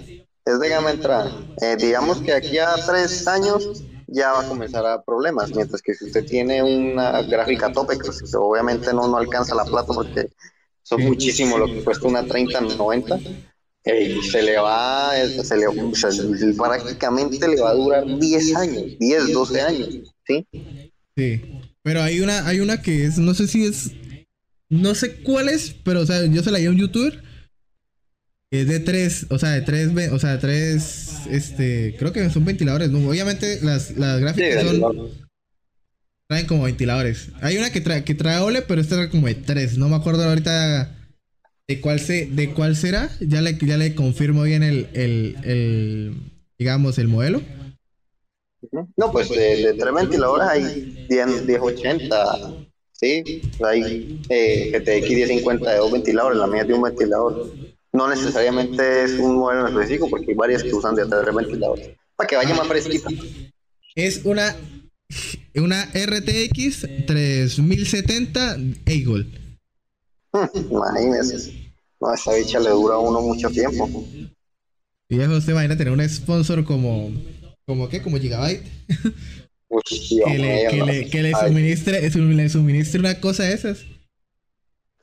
Es 0.45 0.61
de 0.61 0.69
gama 0.69 0.91
entrada. 0.93 1.33
Eh, 1.61 1.77
digamos 1.77 2.19
que 2.19 2.33
aquí 2.33 2.59
a 2.59 2.75
tres 2.87 3.27
años 3.27 3.83
ya 4.07 4.33
va 4.33 4.41
a 4.41 4.49
comenzar 4.49 4.87
a 4.87 5.03
problemas, 5.03 5.55
mientras 5.55 5.83
que 5.83 5.95
si 5.95 6.07
usted 6.07 6.25
tiene 6.25 6.63
una 6.63 7.23
gráfica 7.23 7.73
tope, 7.73 7.97
pues 7.97 8.35
obviamente 8.35 8.93
no, 8.93 9.09
no 9.09 9.17
alcanza 9.17 9.55
la 9.55 9.65
plata 9.65 9.93
porque 9.93 10.31
son 10.83 11.03
muchísimo 11.03 11.59
lo 11.59 11.67
que 11.67 11.83
cuesta 11.83 12.07
una 12.07 12.25
3090. 12.25 13.19
eh, 13.85 14.19
se 14.31 14.43
le 14.43 14.59
va, 14.59 15.13
se 15.43 15.57
le, 15.57 15.67
o 15.69 15.95
sea, 15.95 16.11
prácticamente 16.57 17.49
le 17.49 17.61
va 17.61 17.71
a 17.71 17.75
durar 17.75 18.05
10 18.19 18.57
años, 18.57 18.99
10, 18.99 19.33
12 19.33 19.61
años, 19.61 19.89
¿sí? 20.27 20.47
Sí. 21.17 21.61
Pero 21.83 22.03
hay 22.03 22.21
una, 22.21 22.47
hay 22.47 22.59
una 22.61 22.83
que 22.83 23.05
es, 23.05 23.17
no 23.19 23.33
sé 23.33 23.47
si 23.47 23.65
es, 23.65 23.93
no 24.69 24.95
sé 24.97 25.23
cuál 25.23 25.49
es, 25.49 25.73
pero 25.85 26.01
o 26.01 26.07
sea, 26.07 26.27
yo 26.27 26.43
se 26.43 26.51
la 26.51 26.59
di 26.59 26.67
a 26.67 26.71
un 26.71 26.79
youtuber. 26.79 27.23
Es 28.61 28.69
de 28.69 28.81
tres, 28.81 29.27
o 29.31 29.39
sea, 29.39 29.51
de 29.51 29.63
tres, 29.63 29.91
o 30.13 30.19
sea, 30.19 30.33
de 30.33 30.39
tres, 30.39 31.27
este, 31.31 31.97
creo 31.99 32.13
que 32.13 32.29
son 32.31 32.45
ventiladores, 32.45 32.91
¿no? 32.91 33.09
Obviamente 33.09 33.61
las, 33.63 33.97
las 33.97 34.21
Sí, 34.21 34.23
gráficas 34.23 34.63
son, 34.65 35.11
traen 36.29 36.47
como 36.47 36.65
ventiladores. 36.65 37.31
Hay 37.41 37.57
una 37.59 37.71
que 37.71 37.81
trae, 37.81 38.05
que 38.05 38.15
trae 38.15 38.41
OLED, 38.41 38.65
pero 38.67 38.81
esta 38.81 38.97
era 38.97 39.11
como 39.11 39.27
de 39.27 39.35
tres. 39.35 39.79
No 39.79 39.89
me 39.89 39.97
acuerdo 39.97 40.25
ahorita 40.25 40.97
de 41.69 41.81
cuál 41.81 42.01
se, 42.01 42.27
de 42.27 42.53
cuál 42.53 42.77
será. 42.77 43.11
Ya 43.21 43.41
le, 43.41 43.57
ya 43.59 43.77
le 43.77 43.95
confirmo 43.95 44.43
bien 44.43 44.63
el, 44.63 44.89
el, 44.93 45.37
el 45.45 46.15
digamos, 46.59 46.99
el 46.99 47.09
modelo. 47.09 47.43
No, 48.97 49.13
pues 49.13 49.29
de, 49.29 49.57
de 49.63 49.75
tres 49.75 49.95
ventiladores 49.95 50.49
hay 50.49 51.07
10, 51.09 51.45
1080, 51.47 52.17
¿sí? 52.93 53.23
Hay 53.65 54.21
eh, 54.29 54.71
GTX 54.73 55.11
1050 55.11 55.71
de 55.71 55.79
dos 55.79 55.93
ventiladores, 55.93 56.39
la 56.39 56.47
mía 56.47 56.63
es 56.63 56.69
de 56.69 56.75
un 56.75 56.83
ventilador. 56.83 57.53
No 57.97 58.09
necesariamente 58.09 59.05
es 59.05 59.13
un 59.13 59.37
modelo 59.37 59.67
en 59.69 59.75
específico 59.75 60.11
porque 60.11 60.33
hay 60.33 60.35
varias 60.37 60.63
que 60.63 60.75
usan 60.75 60.95
de 60.95 61.07
tres 61.07 61.35
ventiladores. 61.35 61.97
Para 62.15 62.27
que 62.29 62.37
vaya 62.37 62.55
más 62.55 62.67
fresquita. 62.69 63.09
Es 63.95 64.21
una, 64.25 64.55
una 65.55 65.85
RTX 65.95 66.87
3070 67.07 68.57
Eagle. 68.87 69.27
Imagínese. 70.71 71.73
No, 72.01 72.13
esa 72.13 72.35
bicha 72.35 72.61
le 72.61 72.71
dura 72.71 72.97
a 72.97 72.99
uno 72.99 73.23
mucho 73.23 73.49
tiempo. 73.49 73.89
Y 75.09 75.21
eso 75.21 75.37
usted 75.37 75.53
imagina 75.53 75.77
tener 75.77 75.93
un 75.95 76.07
sponsor 76.09 76.65
como, 76.65 77.11
como 77.67 77.89
qué, 77.89 78.03
como 78.03 78.19
Gigabyte. 78.19 78.63
Dios 78.89 79.83
Que 80.27 80.39
le, 80.39 80.67
que 80.69 80.77
no. 80.77 80.87
le, 80.87 81.09
que 81.09 81.23
le 81.23 81.33
suministre, 81.33 82.11
su- 82.11 82.19
le 82.19 82.49
suministre 82.51 83.01
una 83.01 83.19
cosa 83.21 83.45
de 83.45 83.55
esas. 83.55 83.85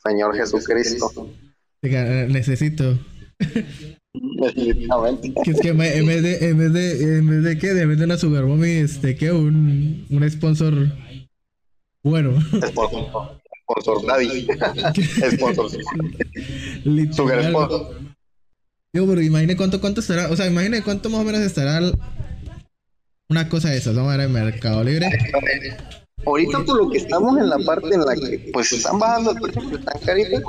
Señor 0.04 0.36
Jesucristo. 0.36 1.12
Diga, 1.84 2.26
Necesito. 2.28 2.98
Definitivamente. 4.14 5.34
Que 5.44 5.52
es 5.52 5.60
que 5.60 5.70
en 5.70 5.78
vez 5.78 6.24
de, 6.24 6.50
en 6.50 6.58
vez 6.58 6.74
de, 6.74 7.18
en 7.18 7.30
vez 7.30 7.44
de 7.44 7.58
qué, 7.60 7.70
en 7.80 7.90
vez 7.90 8.00
de 8.00 8.06
una 8.06 8.18
Super 8.18 8.44
Mommy, 8.46 8.70
este, 8.70 9.16
que 9.16 9.32
un, 9.32 10.08
un 10.10 10.32
sponsor 10.32 10.74
bueno. 12.04 12.40
Sponsor, 12.42 13.40
sponsor 13.64 14.06
Daddy. 14.06 14.48
Sponsor. 15.32 15.70
Sugar. 17.14 17.50
Sponsor. 17.50 17.96
Digo, 18.94 19.08
pero 19.08 19.22
imagine 19.22 19.56
cuánto, 19.58 19.82
cuánto 19.82 20.02
estará, 20.02 20.30
o 20.30 20.36
sea, 20.36 20.48
imagine 20.48 20.84
cuánto 20.84 21.10
más 21.10 21.22
o 21.22 21.24
menos 21.24 21.42
estará 21.42 21.80
una 23.30 23.50
cosa 23.50 23.70
de 23.70 23.78
esas, 23.78 23.96
vamos 23.96 24.14
a 24.14 24.18
ver 24.18 24.28
en 24.28 24.34
Mercado 24.34 24.84
Libre. 24.84 25.10
Ahorita 26.26 26.64
por 26.64 26.78
lo 26.78 26.90
que 26.92 27.00
estamos 27.00 27.38
en 27.38 27.50
la 27.50 27.58
parte 27.60 27.96
en 27.96 28.02
la 28.02 28.16
que 28.16 28.52
pues 28.54 28.72
están 28.72 29.00
bajando 29.00 29.32
el 29.32 29.42
precio, 29.42 29.78
están 29.78 30.00
caritas, 30.06 30.44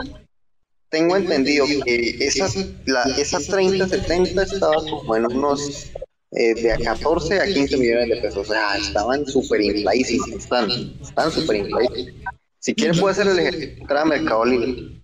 tengo 0.95 1.17
entendido 1.17 1.67
que 1.85 2.17
esa, 2.21 2.49
la, 2.87 3.03
esa 3.19 3.41
30-70 3.41 4.45
estaba 4.45 4.77
como 4.77 5.17
en 5.17 5.27
unos 5.27 5.91
eh, 6.31 6.55
de 6.55 6.71
a 6.71 6.79
14 6.79 7.41
a 7.41 7.53
15 7.53 7.77
millones 7.79 8.11
de 8.11 8.17
pesos. 8.19 8.49
O 8.49 8.53
sea, 8.53 8.77
estaban 8.77 9.27
súper 9.27 9.61
infladísimos, 9.63 10.31
están, 10.31 10.71
están 11.03 11.33
súper 11.33 11.57
infladísimos. 11.57 12.15
Si 12.61 12.75
quieres 12.77 13.01
puede 13.01 13.11
hacer 13.11 13.27
el 13.27 13.41
ejercicio 13.41 13.77
entrar 13.81 14.03
a 14.03 14.05
Mercado 14.05 14.45
Libre. 14.45 15.03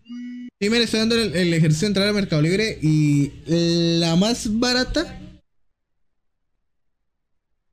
Sí, 0.60 0.70
mire, 0.70 0.84
estoy 0.84 1.00
dando 1.00 1.16
el, 1.16 1.34
el 1.34 1.54
ejercicio 1.54 1.86
de 1.86 1.90
entrar 1.90 2.08
a 2.08 2.12
Mercado 2.12 2.40
Libre 2.40 2.78
y 2.80 3.32
la 3.98 4.14
más 4.14 4.60
barata, 4.60 5.20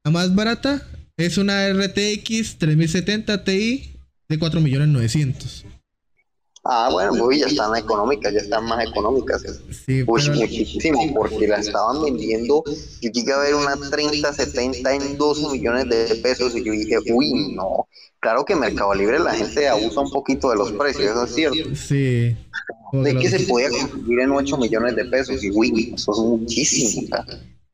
la 0.04 0.10
más 0.10 0.34
barata 0.34 0.88
es 1.18 1.38
una 1.38 1.72
RTX 1.72 2.58
3070 2.58 3.44
Ti 3.44 3.92
de 4.28 4.40
4 4.40 4.60
millones 4.60 4.88
900. 4.88 5.66
Ah, 6.70 6.90
bueno, 6.92 7.14
uy, 7.24 7.40
ya 7.40 7.46
están 7.46 7.74
económicas, 7.78 8.34
ya 8.34 8.40
están 8.40 8.66
más 8.66 8.86
económicas. 8.86 9.42
Sí, 9.86 10.04
muchísimo, 10.04 11.14
porque 11.16 11.48
la 11.48 11.60
estaban 11.60 12.04
vendiendo. 12.04 12.62
Yo 13.02 13.10
llegué 13.10 13.32
a 13.32 13.38
ver 13.38 13.56
una 13.56 13.76
30-70 13.76 14.92
en 14.92 15.18
12 15.18 15.48
millones 15.50 15.88
de 15.88 16.16
pesos 16.16 16.54
y 16.58 16.64
yo 16.66 16.74
dije, 16.74 16.98
uy, 17.14 17.54
no. 17.56 17.88
Claro 18.20 18.44
que 18.44 18.54
en 18.54 18.60
Mercado 18.60 18.94
Libre 18.94 19.20
la 19.20 19.34
gente 19.34 19.68
abusa 19.70 20.02
un 20.02 20.12
poquito 20.12 20.50
de 20.50 20.58
los 20.58 20.74
precios, 20.74 21.12
eso 21.12 21.24
es 21.24 21.36
cierto. 21.36 21.76
sí. 21.76 22.36
De 22.92 23.16
que 23.16 23.30
se 23.30 23.40
podía 23.42 23.70
conseguir 23.70 24.20
en 24.22 24.32
8 24.32 24.58
millones 24.58 24.96
de 24.96 25.06
pesos 25.06 25.44
y 25.44 25.52
uy, 25.52 25.94
eso 25.94 26.12
es 26.12 26.20
muchísimo. 26.20 27.18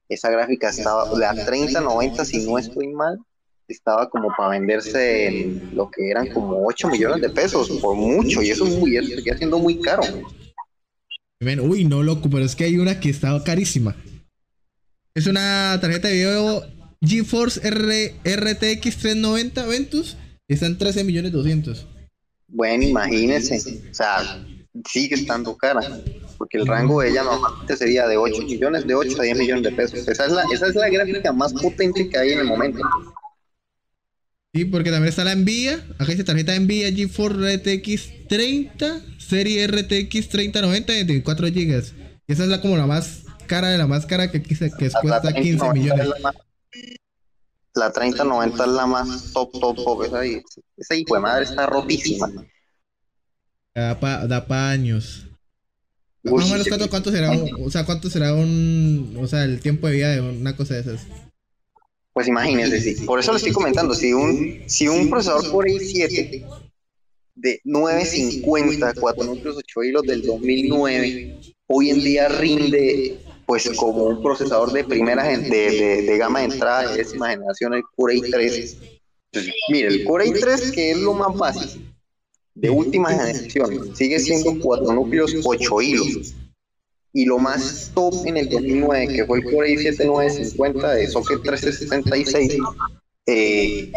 esa 0.10 0.30
gráfica 0.30 0.70
estaba, 0.70 1.08
la 1.18 1.34
30-90, 1.34 2.26
si 2.26 2.46
no 2.46 2.58
estoy 2.58 2.88
mal, 2.90 3.20
estaba 3.68 4.10
como 4.10 4.30
para 4.38 4.50
venderse 4.50 5.28
en 5.28 5.76
lo 5.76 5.90
que 5.90 6.10
eran 6.10 6.28
como 6.28 6.66
8 6.66 6.90
millones 6.90 7.22
de 7.22 7.30
pesos, 7.30 7.70
por 7.82 7.96
mucho, 7.96 8.42
y 8.42 8.50
eso 8.50 8.66
es 8.66 8.78
muy, 8.78 8.98
siendo 9.38 9.60
muy 9.60 9.80
caro. 9.80 10.04
Uy, 11.62 11.84
no, 11.86 12.04
loco, 12.04 12.30
pero 12.30 12.46
es 12.46 12.56
que 12.56 12.66
hay 12.66 12.78
una 12.78 13.00
que 13.00 13.10
está 13.10 13.42
carísima. 13.44 13.96
Es 15.14 15.28
una 15.28 15.78
tarjeta 15.82 16.08
de 16.08 16.14
video 16.16 16.64
GeForce 17.02 17.60
R 17.68 18.16
RTX 18.24 18.98
390 18.98 19.66
Ventus 19.66 20.18
está 20.54 20.66
en 20.66 20.78
13 20.78 21.04
millones 21.04 21.32
200. 21.32 21.88
Bueno, 22.48 22.84
imagínense, 22.84 23.58
o 23.90 23.94
sea, 23.94 24.46
sigue 24.88 25.16
estando 25.16 25.58
cara, 25.58 25.82
porque 26.38 26.58
el 26.58 26.68
rango 26.68 27.02
de 27.02 27.10
ella 27.10 27.24
normalmente 27.24 27.76
sería 27.76 28.08
de 28.08 28.18
8 28.18 28.44
millones, 28.44 28.86
de 28.86 28.96
8 28.96 29.20
a 29.20 29.24
10 29.24 29.38
millones 29.38 29.64
de 29.64 29.72
pesos. 29.72 30.08
Esa 30.08 30.26
es 30.26 30.32
la, 30.32 30.44
esa 30.54 30.68
es 30.68 30.76
la 30.76 30.90
gráfica 30.90 31.34
más 31.34 31.54
potente 31.54 32.08
que 32.10 32.18
hay 32.18 32.34
en 32.34 32.40
el 32.40 32.46
momento. 32.46 32.80
Sí, 34.54 34.66
porque 34.66 34.92
también 34.92 35.10
está 35.10 35.24
la 35.24 35.34
Nvidia. 35.36 35.84
Acá 35.98 36.12
dice 36.12 36.24
tarjeta 36.24 36.58
Nvidia 36.60 36.92
GeForce 36.94 37.58
RTX 37.58 38.28
30, 38.28 39.02
serie 39.18 39.66
RTX 39.68 40.30
3090 40.30 40.94
de 40.94 41.04
24 41.06 41.48
GB. 41.48 41.84
Y 42.28 42.34
esa 42.34 42.44
es 42.44 42.50
la 42.50 42.62
como 42.62 42.78
la 42.78 42.86
más 42.86 43.24
cara 43.48 43.70
de 43.70 43.78
la 43.80 43.88
más 43.88 44.06
cara 44.06 44.30
que, 44.32 44.38
aquí 44.38 44.54
se- 44.56 44.72
que 44.72 44.90
La 44.90 45.02
cuesta 45.02 45.34
15 45.34 45.58
3090 45.58 45.74
millones. 45.74 46.04
es 46.06 46.10
la 46.10 46.20
más- 46.20 46.36
La 47.76 47.92
3090 47.92 48.64
es 48.66 48.70
la 48.72 48.86
más 48.86 49.34
top, 49.34 49.52
top, 49.60 49.76
top. 49.76 50.04
Esa, 50.04 50.24
esa 50.24 50.96
hijo 50.96 51.16
de 51.16 51.20
madre 51.20 51.46
está 51.46 51.66
rotísima. 51.66 52.30
Da 53.74 54.00
pa, 54.00 54.28
da 54.28 54.46
pa 54.46 54.70
años. 54.70 55.26
Uy, 56.26 56.34
Más 56.34 56.46
o 56.46 56.54
menos 56.54 56.68
cuánto, 56.68 56.90
cuánto 56.92 57.12
será 57.12 57.32
un, 57.32 57.50
o 57.66 57.72
sea, 57.72 57.86
cuánto 57.86 58.08
será 58.10 58.34
un, 58.36 59.18
o 59.20 59.28
sea, 59.28 59.44
el 59.46 59.60
tiempo 59.62 59.88
de 59.88 59.94
vida 59.94 60.12
de 60.12 60.22
una 60.22 60.56
cosa 60.56 60.76
de 60.76 60.82
esas. 60.82 61.02
Pues 62.14 62.28
imagínense, 62.28 62.80
sí. 62.80 63.06
Por 63.06 63.20
eso 63.20 63.32
le 63.32 63.38
estoy 63.38 63.52
comentando, 63.52 63.96
si 63.96 64.14
un, 64.14 64.64
si 64.68 64.88
un 64.88 65.10
procesador 65.10 65.50
Core 65.52 65.74
i7 65.74 66.46
de 67.36 67.60
950, 67.64 68.94
4 69.00 69.24
núcleos 69.24 69.58
8 69.58 69.84
hilos 69.84 70.04
del 70.04 70.22
2009, 70.22 71.40
hoy 71.68 71.90
en 71.90 72.04
día 72.04 72.28
rinde 72.30 73.18
pues 73.48 73.70
como 73.76 74.06
un 74.06 74.22
procesador 74.22 74.72
de 74.72 74.84
primera 74.84 75.24
de, 75.24 75.38
de, 75.38 76.02
de 76.04 76.18
gama 76.18 76.40
de 76.40 76.46
entrada 76.46 76.92
de 76.92 76.98
décima 76.98 77.30
generación, 77.30 77.74
el 77.74 77.84
Core 77.96 78.16
i3. 78.16 78.78
Entonces, 79.32 79.54
mire, 79.70 79.88
el 79.88 80.04
Core 80.06 80.28
i3, 80.28 80.72
que 80.72 80.92
es 80.92 80.98
lo 81.00 81.14
más 81.14 81.36
básico, 81.36 81.84
de 82.54 82.70
última 82.70 83.10
generación, 83.10 83.96
sigue 83.96 84.20
siendo 84.20 84.54
4 84.62 84.94
núcleos 84.94 85.36
8 85.44 85.82
hilos. 85.82 86.36
Y 87.14 87.26
lo 87.26 87.38
más 87.38 87.92
top 87.94 88.26
en 88.26 88.38
el 88.38 88.50
2009, 88.50 89.08
que 89.08 89.26
fue 89.26 89.38
el 89.40 89.44
Core 89.46 89.70
i7 89.76 90.04
950 90.06 90.94
de 90.94 91.08
socket 91.08 91.42
1366, 91.42 92.58
eh, 93.28 93.92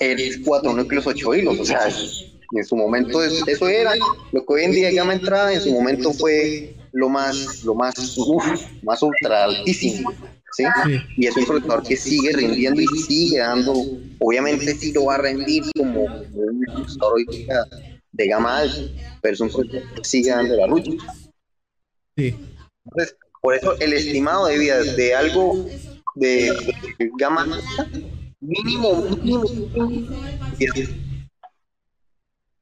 es 0.00 0.38
4 0.44 0.72
núcleos 0.72 1.06
8 1.06 1.34
hilos. 1.34 1.60
O 1.60 1.64
sea, 1.64 1.88
en 2.52 2.64
su 2.64 2.74
momento 2.76 3.22
es- 3.22 3.46
eso 3.46 3.68
era 3.68 3.92
lo 4.32 4.44
que 4.44 4.52
hoy 4.52 4.64
en 4.64 4.72
día 4.72 4.88
es 4.88 4.96
gama 4.96 5.12
entrada, 5.14 5.52
en 5.52 5.60
su 5.60 5.70
momento 5.72 6.12
fue 6.12 6.74
lo 6.92 7.08
más, 7.08 7.62
lo 7.62 7.74
más, 7.76 7.94
uf, 8.18 8.44
más 8.82 9.00
ultra 9.02 9.44
altísimo. 9.44 10.12
¿sí? 10.52 10.64
Sí. 10.84 10.98
Y 11.18 11.26
es 11.28 11.36
un 11.36 11.46
procesador 11.46 11.84
que 11.84 11.96
sigue 11.96 12.32
rindiendo 12.32 12.80
y 12.82 12.86
sigue 13.06 13.38
dando, 13.38 13.72
obviamente 14.18 14.74
sí 14.74 14.90
lo 14.92 15.04
va 15.04 15.14
a 15.14 15.18
rendir 15.18 15.62
como, 15.76 16.04
como 16.06 16.42
un 16.42 16.60
procesador 16.74 17.20
de 18.12 18.26
gama 18.26 18.58
alta, 18.58 18.76
pero 19.22 19.34
es 19.34 19.40
un 19.40 19.48
procesador 19.50 19.94
que 19.94 20.04
sigue 20.04 20.30
dando 20.30 20.56
la 20.56 20.66
lucha. 20.66 20.90
Sí. 22.20 22.36
Entonces, 22.84 23.16
Por 23.40 23.54
eso 23.54 23.78
el 23.80 23.94
estimado 23.94 24.46
de 24.46 24.58
vida 24.58 24.82
de 24.82 25.14
algo 25.14 25.66
de, 26.16 26.52
gama 27.18 27.46
mínimo, 28.40 29.02
mínimo, 29.22 29.48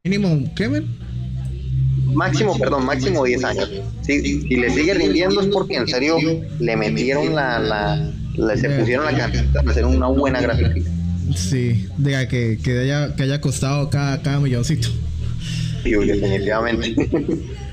mínimo, 0.04 0.54
¿qué, 0.54 0.84
Máximo, 2.14 2.56
perdón, 2.58 2.86
máximo 2.86 3.24
10 3.24 3.44
años. 3.44 3.70
Si, 4.02 4.42
si 4.42 4.56
le 4.56 4.70
sigue 4.70 4.94
rindiendo 4.94 5.40
es 5.40 5.48
porque 5.48 5.76
en 5.76 5.88
serio 5.88 6.16
le 6.60 6.76
metieron 6.76 7.34
la, 7.34 7.58
la, 7.58 8.56
se 8.56 8.70
pusieron 8.70 9.06
la 9.06 9.16
cantidad 9.16 9.62
de 9.64 9.70
hacer 9.70 9.84
una 9.84 10.06
buena 10.06 10.40
gráfica. 10.40 10.74
Sí, 11.34 11.88
diga 11.96 12.28
que, 12.28 12.58
que, 12.62 12.78
haya, 12.78 13.14
que 13.16 13.24
haya 13.24 13.40
costado 13.40 13.90
cada, 13.90 14.22
cada 14.22 14.38
milloncito. 14.38 14.88
Sí, 15.82 15.90
definitivamente. 15.90 16.94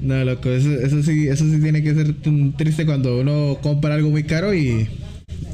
No, 0.00 0.24
loco, 0.24 0.48
eso, 0.50 0.70
eso, 0.70 1.02
sí, 1.02 1.28
eso 1.28 1.44
sí 1.44 1.60
tiene 1.60 1.82
que 1.82 1.94
ser 1.94 2.14
triste 2.56 2.86
cuando 2.86 3.20
uno 3.20 3.58
compra 3.62 3.94
algo 3.94 4.10
muy 4.10 4.24
caro 4.24 4.54
y, 4.54 4.88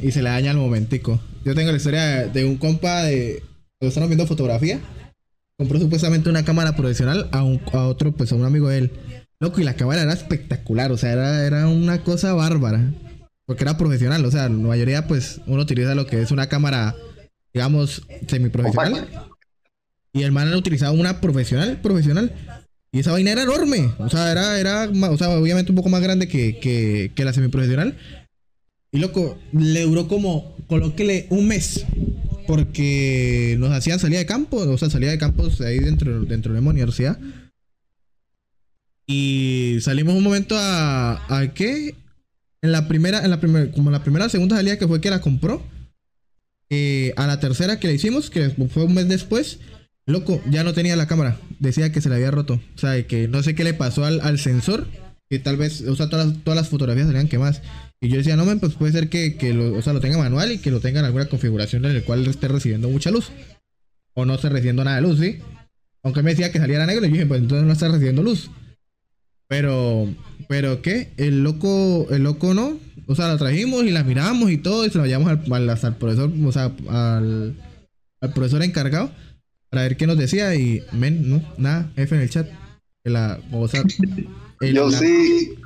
y 0.02 0.10
se 0.10 0.22
le 0.22 0.30
daña 0.30 0.50
al 0.50 0.58
momentico. 0.58 1.20
Yo 1.44 1.54
tengo 1.54 1.70
la 1.70 1.76
historia 1.76 2.26
de 2.26 2.44
un 2.44 2.56
compa 2.56 3.04
de... 3.04 3.42
Estamos 3.80 4.08
viendo 4.08 4.26
fotografía, 4.26 4.80
compró 5.58 5.78
supuestamente 5.78 6.30
una 6.30 6.44
cámara 6.44 6.74
profesional 6.76 7.28
a, 7.32 7.42
un, 7.42 7.60
a 7.72 7.86
otro, 7.86 8.12
pues 8.12 8.32
a 8.32 8.34
un 8.34 8.44
amigo 8.44 8.68
de 8.68 8.78
él. 8.78 8.92
Loco, 9.40 9.60
y 9.60 9.64
la 9.64 9.74
cámara 9.74 10.02
era 10.02 10.12
espectacular, 10.12 10.90
o 10.92 10.96
sea, 10.96 11.12
era, 11.12 11.46
era 11.46 11.68
una 11.68 12.02
cosa 12.02 12.32
bárbara. 12.32 12.92
Porque 13.46 13.64
era 13.64 13.76
profesional, 13.76 14.24
o 14.24 14.30
sea, 14.30 14.44
la 14.44 14.56
mayoría, 14.56 15.06
pues, 15.06 15.42
uno 15.46 15.60
utiliza 15.62 15.94
lo 15.94 16.06
que 16.06 16.22
es 16.22 16.30
una 16.30 16.48
cámara, 16.48 16.94
digamos, 17.52 18.06
semiprofesional. 18.26 19.06
Y 20.14 20.22
el 20.22 20.32
man 20.32 20.50
ha 20.50 20.56
utilizado 20.56 20.94
una 20.94 21.20
profesional, 21.20 21.78
profesional. 21.82 22.32
Y 22.94 23.00
esa 23.00 23.10
vaina 23.10 23.32
era 23.32 23.42
enorme. 23.42 23.92
O 23.98 24.08
sea, 24.08 24.30
era, 24.30 24.60
era, 24.60 24.88
o 24.88 25.18
sea, 25.18 25.30
obviamente 25.30 25.72
un 25.72 25.76
poco 25.76 25.88
más 25.88 26.00
grande 26.00 26.28
que, 26.28 26.60
que, 26.60 27.10
que 27.12 27.24
la 27.24 27.32
semiprofesional. 27.32 27.98
Y 28.92 28.98
loco, 29.00 29.36
le 29.52 29.82
duró 29.82 30.06
como, 30.06 30.56
colóquele 30.68 31.26
un 31.30 31.48
mes. 31.48 31.84
Porque 32.46 33.56
nos 33.58 33.72
hacían 33.72 33.98
salida 33.98 34.20
de 34.20 34.26
campo, 34.26 34.58
o 34.58 34.78
sea, 34.78 34.90
salida 34.90 35.10
de 35.10 35.18
campos 35.18 35.60
ahí 35.60 35.80
dentro, 35.80 36.24
dentro 36.24 36.54
de 36.54 36.60
la 36.60 36.70
universidad. 36.70 37.18
Y 39.08 39.78
salimos 39.80 40.14
un 40.14 40.22
momento 40.22 40.54
a, 40.56 41.40
a 41.40 41.52
qué? 41.52 41.96
En 42.62 42.70
la 42.70 42.86
primera, 42.86 43.24
en 43.24 43.30
la 43.30 43.40
primera, 43.40 43.72
como 43.72 43.90
la 43.90 44.04
primera 44.04 44.28
segunda 44.28 44.54
salida 44.54 44.78
que 44.78 44.86
fue 44.86 45.00
que 45.00 45.10
la 45.10 45.20
compró. 45.20 45.64
Eh, 46.70 47.12
a 47.16 47.26
la 47.26 47.40
tercera 47.40 47.80
que 47.80 47.88
le 47.88 47.94
hicimos, 47.94 48.30
que 48.30 48.50
fue 48.50 48.84
un 48.84 48.94
mes 48.94 49.08
después, 49.08 49.58
Loco, 50.06 50.42
ya 50.50 50.64
no 50.64 50.74
tenía 50.74 50.96
la 50.96 51.06
cámara. 51.06 51.38
Decía 51.60 51.90
que 51.90 52.00
se 52.00 52.08
le 52.08 52.16
había 52.16 52.30
roto. 52.30 52.60
O 52.74 52.78
sea, 52.78 53.06
que 53.06 53.26
no 53.26 53.42
sé 53.42 53.54
qué 53.54 53.64
le 53.64 53.74
pasó 53.74 54.04
al, 54.04 54.38
sensor. 54.38 54.86
Que 55.30 55.38
tal 55.38 55.56
vez, 55.56 55.80
o 55.82 55.96
sea, 55.96 56.10
todas 56.10 56.26
las, 56.26 56.44
todas 56.44 56.56
las 56.56 56.68
fotografías 56.68 57.06
salían 57.06 57.28
quemadas. 57.28 57.62
Y 58.00 58.08
yo 58.08 58.18
decía, 58.18 58.36
no, 58.36 58.44
men, 58.44 58.60
pues 58.60 58.74
puede 58.74 58.92
ser 58.92 59.08
que, 59.08 59.54
lo, 59.54 59.74
o 59.74 59.80
sea, 59.80 59.94
lo 59.94 60.00
tenga 60.00 60.18
manual 60.18 60.52
y 60.52 60.58
que 60.58 60.70
lo 60.70 60.80
tenga 60.80 61.00
en 61.00 61.06
alguna 61.06 61.26
configuración 61.26 61.84
en 61.86 61.94
la 61.94 62.02
cual 62.02 62.26
esté 62.26 62.48
recibiendo 62.48 62.90
mucha 62.90 63.10
luz. 63.10 63.30
O 64.12 64.26
no 64.26 64.34
esté 64.34 64.50
recibiendo 64.50 64.84
nada 64.84 64.96
de 64.96 65.02
luz, 65.02 65.18
¿sí? 65.18 65.38
Aunque 66.02 66.22
me 66.22 66.30
decía 66.30 66.52
que 66.52 66.58
saliera 66.58 66.84
negro, 66.84 67.06
y 67.06 67.08
yo 67.08 67.14
dije, 67.14 67.26
pues 67.26 67.40
entonces 67.40 67.66
no 67.66 67.72
está 67.72 67.88
recibiendo 67.88 68.22
luz. 68.22 68.50
Pero, 69.48 70.14
pero 70.48 70.82
¿qué? 70.82 71.12
El 71.16 71.42
loco, 71.42 72.06
el 72.10 72.24
loco 72.24 72.52
no. 72.52 72.78
O 73.06 73.14
sea, 73.14 73.28
la 73.28 73.38
trajimos 73.38 73.84
y 73.84 73.90
la 73.90 74.04
miramos 74.04 74.50
y 74.50 74.58
todo, 74.58 74.84
y 74.84 74.90
se 74.90 74.98
la 74.98 75.06
llevamos 75.06 75.30
al, 75.30 75.68
al, 75.70 75.96
profesor, 75.96 76.30
o 76.44 76.52
sea, 76.52 76.72
al, 76.90 77.56
al 78.20 78.32
profesor 78.34 78.62
encargado 78.62 79.10
para 79.74 79.88
ver 79.88 79.96
qué 79.96 80.06
nos 80.06 80.16
decía 80.16 80.54
y, 80.54 80.84
men, 80.92 81.28
no, 81.28 81.42
nada, 81.58 81.90
F 81.96 82.14
en 82.14 82.20
el 82.22 82.30
chat. 82.30 82.46
La, 83.02 83.40
o 83.52 83.66
sea, 83.66 83.82
Yo 84.60 84.88
sí. 84.88 85.58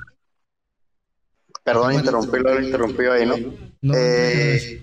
Perdón, 1.63 1.93
interrumpí, 1.93 2.39
lo 2.39 2.63
interrumpí 2.63 3.05
ahí, 3.05 3.27
¿no? 3.27 3.37
no 3.83 3.95
eh, 3.95 4.83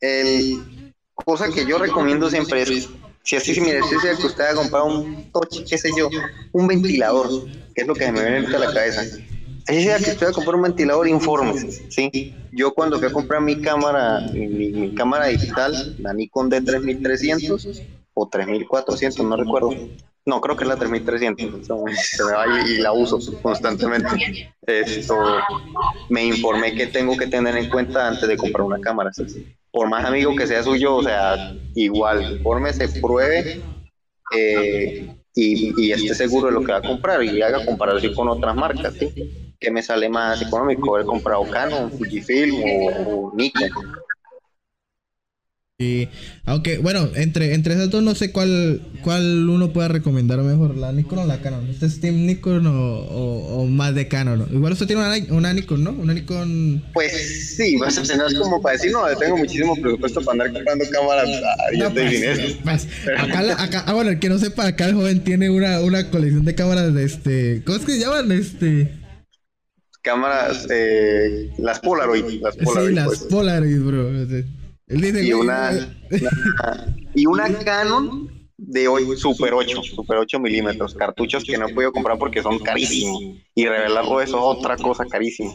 el 0.00 0.94
cosa 1.14 1.50
que 1.52 1.66
yo 1.66 1.76
recomiendo 1.76 2.30
siempre 2.30 2.62
es, 2.62 2.88
si 3.22 3.36
así 3.36 3.52
si 3.52 3.60
mire, 3.60 3.80
si 3.82 4.16
que 4.18 4.26
usted 4.26 4.44
ha 4.44 4.54
comprado 4.54 4.86
un 4.86 5.30
toche, 5.30 5.62
qué 5.68 5.76
sé 5.76 5.90
yo, 5.94 6.08
un 6.52 6.66
ventilador, 6.66 7.28
que 7.74 7.82
es 7.82 7.86
lo 7.86 7.94
que 7.94 8.10
me 8.10 8.22
viene 8.22 8.46
a 8.46 8.58
la 8.58 8.72
cabeza. 8.72 9.02
Así 9.66 9.82
sea 9.82 9.98
que 9.98 10.12
usted 10.12 10.26
va 10.28 10.30
a 10.30 10.32
comprar 10.32 10.56
un 10.56 10.62
ventilador, 10.62 11.06
infórmese, 11.06 11.90
¿sí? 11.90 12.34
Yo 12.52 12.72
cuando 12.72 12.98
fui 12.98 13.08
a 13.08 13.12
comprar 13.12 13.42
mi 13.42 13.60
cámara, 13.60 14.20
mi, 14.32 14.48
mi 14.48 14.94
cámara 14.94 15.26
digital, 15.26 15.96
la 15.98 16.14
Nikon 16.14 16.50
D3300, 16.50 17.97
o 18.18 18.28
3400, 18.28 19.24
no 19.24 19.36
recuerdo. 19.36 19.70
No, 20.26 20.40
creo 20.40 20.56
que 20.56 20.64
es 20.64 20.68
la 20.68 20.76
3300. 20.76 21.66
Se 21.66 22.24
me 22.24 22.32
va 22.32 22.44
y, 22.68 22.78
la 22.78 22.92
uso 22.92 23.18
constantemente. 23.40 24.52
Esto 24.66 25.16
me 26.10 26.24
informé 26.24 26.74
que 26.74 26.88
tengo 26.88 27.16
que 27.16 27.28
tener 27.28 27.56
en 27.56 27.70
cuenta 27.70 28.08
antes 28.08 28.28
de 28.28 28.36
comprar 28.36 28.62
una 28.62 28.80
cámara. 28.80 29.10
Por 29.70 29.88
más 29.88 30.04
amigo 30.04 30.34
que 30.36 30.46
sea 30.46 30.62
suyo, 30.62 30.96
o 30.96 31.02
sea, 31.02 31.54
igual, 31.74 32.42
se 32.72 32.88
pruebe 33.00 33.62
eh, 34.36 35.16
y, 35.34 35.82
y, 35.82 35.92
esté 35.92 36.14
seguro 36.14 36.48
de 36.48 36.52
lo 36.52 36.60
que 36.62 36.72
va 36.72 36.78
a 36.78 36.82
comprar 36.82 37.22
y 37.22 37.40
haga 37.40 37.64
comparación 37.64 38.14
con 38.14 38.28
otras 38.28 38.54
marcas. 38.54 38.94
¿sí? 38.94 39.54
Que 39.58 39.70
me 39.70 39.82
sale 39.82 40.08
más 40.08 40.42
económico 40.42 40.94
haber 40.94 41.06
comprado 41.06 41.44
Canon, 41.44 41.90
Fujifilm 41.92 42.56
o 43.06 43.32
Nikon. 43.34 43.70
Y 45.80 46.08
aunque, 46.44 46.78
bueno, 46.78 47.08
entre, 47.14 47.54
entre 47.54 47.74
esas 47.74 47.88
dos 47.88 48.02
no 48.02 48.16
sé 48.16 48.32
cuál, 48.32 48.82
cuál 49.04 49.48
uno 49.48 49.72
puede 49.72 49.86
recomendar 49.86 50.40
mejor, 50.40 50.76
la 50.76 50.90
Nikon 50.90 51.20
o 51.20 51.24
la 51.24 51.40
Canon. 51.40 51.70
¿Usted 51.70 51.86
es 51.86 52.00
Team 52.00 52.26
Nikon 52.26 52.66
o, 52.66 52.72
o, 52.72 53.64
más 53.66 53.94
de 53.94 54.08
Canon? 54.08 54.44
Igual 54.50 54.72
usted 54.72 54.88
tiene 54.88 55.02
una, 55.02 55.32
una, 55.32 55.52
Nikon, 55.52 55.84
¿no? 55.84 55.92
Una 55.92 56.14
Nikon... 56.14 56.82
Pues 56.92 57.54
sí, 57.54 57.76
pues, 57.78 57.94
no 58.16 58.26
es 58.26 58.34
como 58.34 58.60
para 58.60 58.72
decir, 58.72 58.90
no, 58.90 59.06
tengo 59.20 59.36
muchísimo 59.36 59.76
presupuesto 59.76 60.20
para 60.22 60.32
andar 60.32 60.52
comprando 60.52 60.84
cámaras 60.90 61.28
a 61.28 61.76
no, 61.76 61.94
pues, 61.94 62.10
dinero. 62.10 62.42
Pues, 62.64 62.88
acá, 63.16 63.62
acá, 63.62 63.84
ah, 63.86 63.94
bueno, 63.94 64.10
el 64.10 64.18
que 64.18 64.30
no 64.30 64.38
sepa, 64.40 64.66
acá 64.66 64.86
el 64.86 64.94
joven 64.94 65.22
tiene 65.22 65.48
una, 65.48 65.80
una 65.80 66.10
colección 66.10 66.44
de 66.44 66.56
cámaras 66.56 66.92
de 66.92 67.04
este... 67.04 67.62
¿Cómo 67.64 67.78
es 67.78 67.84
que 67.84 67.92
se 67.92 68.00
llaman? 68.00 68.32
Este... 68.32 68.96
Cámaras, 70.02 70.66
eh, 70.70 71.52
las 71.58 71.78
Polaroid. 71.78 72.42
Las 72.42 72.56
Polaroid, 72.56 72.88
sí, 72.88 72.94
las 72.96 73.06
pues. 73.06 73.20
Polaroid, 73.30 73.80
bro 73.80 74.57
y, 74.88 75.32
una, 75.32 75.94
y 77.14 77.26
una 77.26 77.52
Canon 77.58 78.30
de 78.56 78.88
hoy 78.88 79.16
Super 79.16 79.54
8, 79.54 79.82
Super 79.82 80.18
8 80.18 80.40
milímetros, 80.40 80.94
cartuchos 80.94 81.44
que 81.44 81.56
no 81.56 81.68
he 81.68 81.74
podido 81.74 81.92
comprar 81.92 82.18
porque 82.18 82.42
son 82.42 82.58
carísimos. 82.58 83.22
Y 83.54 83.66
revelarlo 83.66 84.20
eso 84.20 84.36
es 84.36 84.58
otra 84.58 84.76
cosa 84.76 85.04
carísima. 85.06 85.52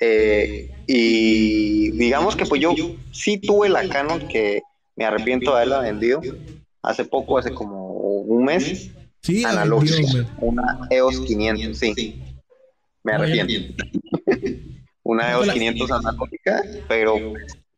Eh, 0.00 0.70
y 0.86 1.90
digamos 1.92 2.36
que 2.36 2.44
pues 2.44 2.60
yo 2.60 2.74
sí 3.12 3.38
tuve 3.38 3.68
la 3.68 3.88
Canon 3.88 4.28
que 4.28 4.60
me 4.94 5.04
arrepiento 5.04 5.50
de 5.50 5.56
haberla 5.56 5.80
vendido 5.80 6.20
hace 6.82 7.04
poco, 7.04 7.38
hace 7.38 7.52
como 7.52 7.92
un 7.92 8.44
mes. 8.44 8.90
Sí, 9.22 9.44
analógica, 9.44 10.26
una 10.40 10.86
EOS 10.90 11.20
500, 11.20 11.78
sí. 11.78 12.22
Me 13.02 13.12
arrepiento. 13.12 13.84
una 15.02 15.32
EOS 15.32 15.50
500 15.50 15.90
analógica, 15.90 16.62
pero 16.88 17.16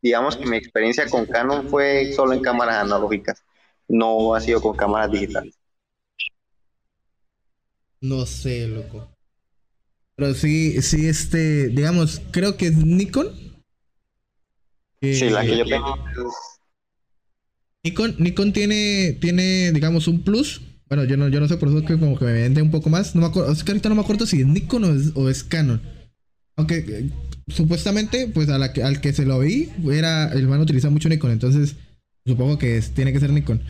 digamos 0.03 0.36
que 0.36 0.46
mi 0.46 0.57
experiencia 0.57 1.09
con 1.09 1.26
Canon 1.26 1.68
fue 1.68 2.12
solo 2.12 2.32
en 2.32 2.40
cámaras 2.40 2.82
analógicas, 2.82 3.42
no 3.88 4.34
ha 4.34 4.40
sido 4.40 4.61
con 4.61 4.76
cámaras 4.76 5.11
digitales. 5.11 5.59
No 8.01 8.26
sé, 8.26 8.68
loco. 8.68 9.09
Pero 10.14 10.34
sí, 10.34 10.80
sí, 10.82 11.07
este, 11.07 11.68
digamos, 11.68 12.20
creo 12.30 12.57
que 12.57 12.66
es 12.66 12.76
Nikon. 12.76 13.32
sí, 15.01 15.30
la 15.30 15.42
que 15.42 15.59
yo 15.59 15.64
tengo. 15.64 15.96
Nikon, 17.84 18.16
Nikon 18.18 18.53
tiene, 18.53 19.16
tiene, 19.20 19.72
digamos, 19.72 20.09
un 20.09 20.22
plus. 20.22 20.61
Bueno, 20.88 21.05
yo 21.05 21.16
no, 21.16 21.28
yo 21.28 21.40
no 21.40 21.49
sé 21.49 21.57
por 21.57 21.68
eso 21.68 21.84
que 21.84 21.99
como 21.99 22.18
que 22.18 22.24
me 22.24 22.32
vende 22.32 22.62
un 22.62 22.70
poco 22.70 22.88
más. 22.88 23.14
No 23.14 23.20
me 23.20 23.26
acuerdo, 23.28 23.53
es 23.53 23.62
que 23.62 23.72
ahorita 23.72 23.88
no 23.88 23.94
me 23.94 24.01
acuerdo 24.01 24.26
si 24.26 24.40
es 24.40 24.46
Nikon 24.46 24.84
o 24.84 24.94
es, 24.94 25.12
o 25.14 25.28
es 25.28 25.44
Canon. 25.44 25.80
Aunque 26.57 27.11
supuestamente, 27.49 28.28
pues 28.28 28.49
a 28.49 28.59
la 28.59 28.72
que, 28.72 28.82
al 28.82 29.01
que 29.01 29.12
se 29.12 29.24
lo 29.24 29.40
vi, 29.40 29.70
era, 29.90 30.32
el 30.32 30.46
man 30.46 30.61
utiliza 30.61 30.90
mucho 30.90 31.09
Nikon, 31.09 31.30
entonces 31.30 31.76
supongo 32.26 32.59
que 32.59 32.76
es, 32.76 32.92
tiene 32.92 33.12
que 33.12 33.20
ser 33.20 33.30
Nikon. 33.30 33.62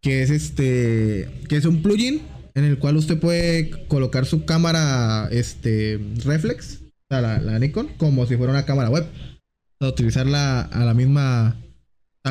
Que 0.00 0.22
es 0.22 0.30
este, 0.30 1.28
que 1.48 1.56
es 1.56 1.64
un 1.64 1.82
plugin 1.82 2.22
en 2.54 2.64
el 2.64 2.78
cual 2.78 2.96
usted 2.96 3.18
puede 3.18 3.70
colocar 3.88 4.26
su 4.26 4.44
cámara, 4.44 5.28
este, 5.30 6.00
reflex, 6.24 6.80
o 6.82 7.14
sea, 7.14 7.20
la, 7.20 7.58
Nikon, 7.58 7.88
como 7.98 8.26
si 8.26 8.36
fuera 8.36 8.52
una 8.52 8.64
cámara 8.64 8.90
web. 8.90 9.04
O 9.04 9.84
sea, 9.84 9.88
utilizarla 9.88 10.62
a 10.62 10.84
la 10.84 10.94
misma, 10.94 11.56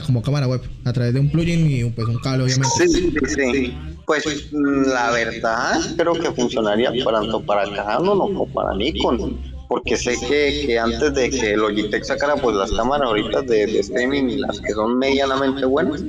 como 0.05 0.21
cámara 0.21 0.47
web, 0.47 0.61
a 0.83 0.93
través 0.93 1.13
de 1.13 1.19
un 1.19 1.29
plugin 1.29 1.69
y 1.69 1.83
pues 1.91 2.07
un 2.07 2.19
cable, 2.19 2.43
obviamente. 2.43 2.87
Sí, 2.87 2.87
sí, 2.87 3.11
sí. 3.27 3.77
Pues 4.05 4.51
la 4.51 5.11
verdad, 5.11 5.79
creo 5.97 6.13
que 6.13 6.31
funcionaría 6.31 6.91
tanto 7.03 7.43
para 7.43 7.63
Canon 7.71 8.17
como 8.19 8.47
para 8.47 8.75
Nikon 8.75 9.54
porque 9.67 9.97
sé 9.97 10.15
que, 10.19 10.65
que, 10.65 10.79
antes 10.79 11.13
de 11.13 11.29
que 11.29 11.57
Logitech 11.57 12.03
sacara 12.03 12.35
pues 12.35 12.55
las 12.55 12.71
cámaras 12.71 13.07
ahorita 13.07 13.41
de, 13.41 13.65
de 13.65 13.79
streaming 13.79 14.29
y 14.29 14.37
las 14.37 14.59
que 14.61 14.73
son 14.73 14.97
medianamente 14.97 15.65
buenas, 15.65 16.03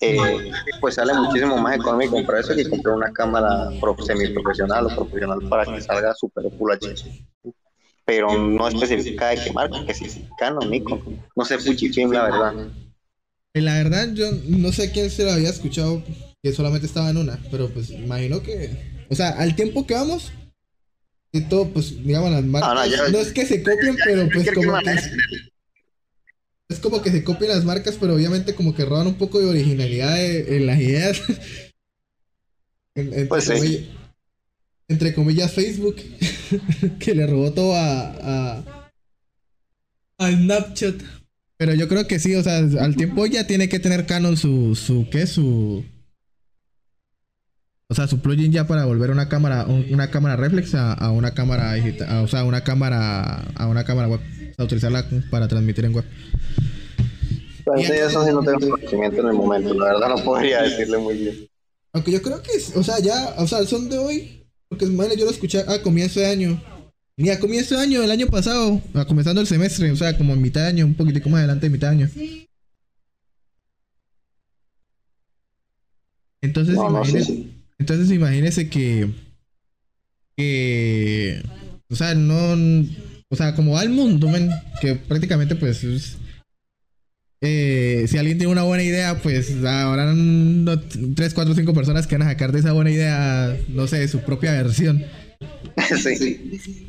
eh, 0.00 0.50
pues 0.80 0.96
sale 0.96 1.14
muchísimo 1.14 1.56
más 1.56 1.76
económico 1.76 2.16
comprar 2.16 2.40
eso 2.40 2.54
que 2.54 2.68
comprar 2.68 2.96
una 2.96 3.12
cámara 3.12 3.70
semi 4.04 4.28
profesional 4.28 4.86
o 4.86 4.94
profesional 4.94 5.38
para 5.48 5.64
que 5.64 5.80
salga 5.80 6.14
super 6.14 6.44
full 6.58 6.70
HD. 6.70 7.24
pero 8.04 8.36
no 8.36 8.68
especifica 8.68 9.28
de 9.28 9.42
qué 9.42 9.52
marca, 9.52 9.84
que 9.86 9.94
si 9.94 10.28
Canon, 10.38 10.70
Nikon, 10.70 11.22
no 11.34 11.44
sé 11.44 11.58
Fujifilm 11.58 12.12
la 12.12 12.24
verdad. 12.24 12.68
La 13.54 13.74
verdad 13.74 14.12
yo 14.12 14.26
no 14.48 14.70
sé 14.70 14.92
quién 14.92 15.08
se 15.08 15.24
lo 15.24 15.32
había 15.32 15.48
escuchado 15.48 16.02
que 16.42 16.52
solamente 16.52 16.86
estaba 16.86 17.08
en 17.08 17.16
una, 17.16 17.40
pero 17.50 17.70
pues 17.70 17.90
imagino 17.90 18.42
que, 18.42 19.06
o 19.08 19.14
sea, 19.14 19.30
al 19.30 19.56
tiempo 19.56 19.86
que 19.86 19.94
vamos, 19.94 20.30
y 21.36 21.42
todo, 21.42 21.68
pues 21.68 22.02
digamos 22.04 22.30
las 22.30 22.44
marcas, 22.44 23.12
no, 23.12 23.18
es 23.18 23.32
que 23.32 23.46
se 23.46 23.62
copien, 23.62 23.96
pero 24.04 24.28
pues 24.32 24.50
como 24.52 24.78
que 24.78 24.96
es 26.68 26.78
como 26.80 27.00
que 27.00 27.10
se 27.12 27.22
copian 27.22 27.50
las 27.50 27.64
marcas, 27.64 27.96
pero 28.00 28.14
obviamente 28.14 28.54
como 28.54 28.74
que 28.74 28.84
roban 28.84 29.06
un 29.06 29.14
poco 29.14 29.38
de 29.38 29.46
originalidad 29.46 30.24
en 30.24 30.66
las 30.66 30.80
ideas. 30.80 31.22
entre, 32.94 33.26
Pues 33.26 33.44
sí. 33.44 33.52
comillas, 33.52 33.82
entre 34.88 35.14
comillas, 35.14 35.52
Facebook, 35.52 35.96
que 36.98 37.14
le 37.14 37.26
robó 37.26 37.52
todo 37.52 37.74
a, 37.76 38.00
a, 38.58 38.90
a 40.18 40.30
Snapchat. 40.32 41.02
Pero 41.56 41.74
yo 41.74 41.88
creo 41.88 42.06
que 42.06 42.18
sí, 42.18 42.34
o 42.34 42.42
sea, 42.42 42.58
al 42.58 42.96
tiempo 42.96 43.24
ya 43.26 43.46
tiene 43.46 43.68
que 43.68 43.78
tener 43.78 44.06
Canon 44.06 44.36
su, 44.36 44.74
su, 44.74 45.08
¿qué? 45.10 45.26
Su... 45.26 45.84
O 47.88 47.94
sea, 47.94 48.08
su 48.08 48.18
plugin 48.20 48.50
ya 48.50 48.66
para 48.66 48.84
volver 48.84 49.10
una 49.10 49.28
cámara, 49.28 49.64
un- 49.66 49.86
una 49.92 50.10
cámara 50.10 50.34
reflex 50.36 50.74
a, 50.74 50.92
a 50.92 51.12
una 51.12 51.34
cámara 51.34 51.72
digital, 51.74 52.08
a- 52.10 52.22
o 52.22 52.26
sea, 52.28 52.42
una 52.44 52.64
cámara, 52.64 53.42
a 53.54 53.68
una 53.68 53.84
cámara 53.84 54.08
web, 54.08 54.20
o 54.50 54.54
sea, 54.56 54.64
utilizarla 54.64 55.06
para 55.30 55.46
transmitir 55.46 55.84
en 55.84 55.94
web. 55.94 56.04
Pero 57.64 57.78
sí, 57.78 57.92
eso 57.92 58.24
sí 58.24 58.30
no 58.32 58.42
tengo 58.42 58.70
conocimiento 58.70 59.20
en 59.20 59.26
el 59.28 59.32
momento, 59.34 59.72
la 59.74 59.86
verdad 59.86 60.08
no 60.08 60.16
podría 60.24 60.62
decirle 60.62 60.98
muy 60.98 61.14
bien. 61.16 61.48
Aunque 61.92 62.10
yo 62.10 62.20
creo 62.22 62.42
que, 62.42 62.52
es- 62.52 62.76
o 62.76 62.82
sea, 62.82 62.98
ya, 62.98 63.34
o 63.38 63.46
sea, 63.46 63.64
son 63.64 63.88
de 63.88 63.98
hoy. 63.98 64.42
Porque 64.68 64.86
madre, 64.86 65.16
yo 65.16 65.24
lo 65.24 65.30
escuché 65.30 65.60
a 65.60 65.80
comienzo 65.80 66.18
de 66.18 66.26
año. 66.26 66.60
Ni 67.16 67.30
a 67.30 67.38
comienzo 67.38 67.76
de 67.76 67.82
año, 67.82 68.00
del 68.02 68.10
año 68.10 68.26
pasado, 68.26 68.82
a 68.94 69.04
comenzando 69.04 69.40
el 69.40 69.46
semestre, 69.46 69.90
o 69.92 69.96
sea, 69.96 70.16
como 70.18 70.32
en 70.34 70.42
mitad 70.42 70.62
de 70.62 70.66
año, 70.68 70.86
un 70.86 70.94
poquitico 70.94 71.28
más 71.30 71.38
adelante 71.38 71.66
de 71.66 71.70
mitad 71.70 71.88
de 71.92 71.94
año. 72.04 72.10
Entonces, 76.42 76.74
No, 76.74 76.90
no 76.90 77.04
sé. 77.04 77.10
imagínese, 77.10 77.55
entonces 77.78 78.10
imagínese 78.10 78.68
que, 78.68 79.10
que, 80.36 81.42
o 81.90 81.96
sea, 81.96 82.14
no, 82.14 82.86
o 83.28 83.36
sea, 83.36 83.54
como 83.54 83.72
va 83.72 83.82
el 83.82 83.90
mundo, 83.90 84.28
men, 84.28 84.50
que 84.80 84.94
prácticamente 84.94 85.56
pues 85.56 85.82
es- 85.84 86.18
eh, 87.42 88.06
si 88.08 88.16
alguien 88.16 88.38
tiene 88.38 88.50
una 88.52 88.62
buena 88.62 88.82
idea, 88.82 89.20
pues 89.22 89.50
habrán 89.64 90.64
no, 90.64 90.80
3, 90.80 91.34
4, 91.34 91.54
5 91.54 91.74
personas 91.74 92.06
que 92.06 92.16
van 92.16 92.26
a 92.26 92.30
sacar 92.30 92.50
de 92.50 92.60
esa 92.60 92.72
buena 92.72 92.90
idea, 92.90 93.56
no 93.68 93.86
sé, 93.86 94.06
su 94.08 94.20
propia 94.20 94.52
versión. 94.52 95.04
sí. 96.02 96.86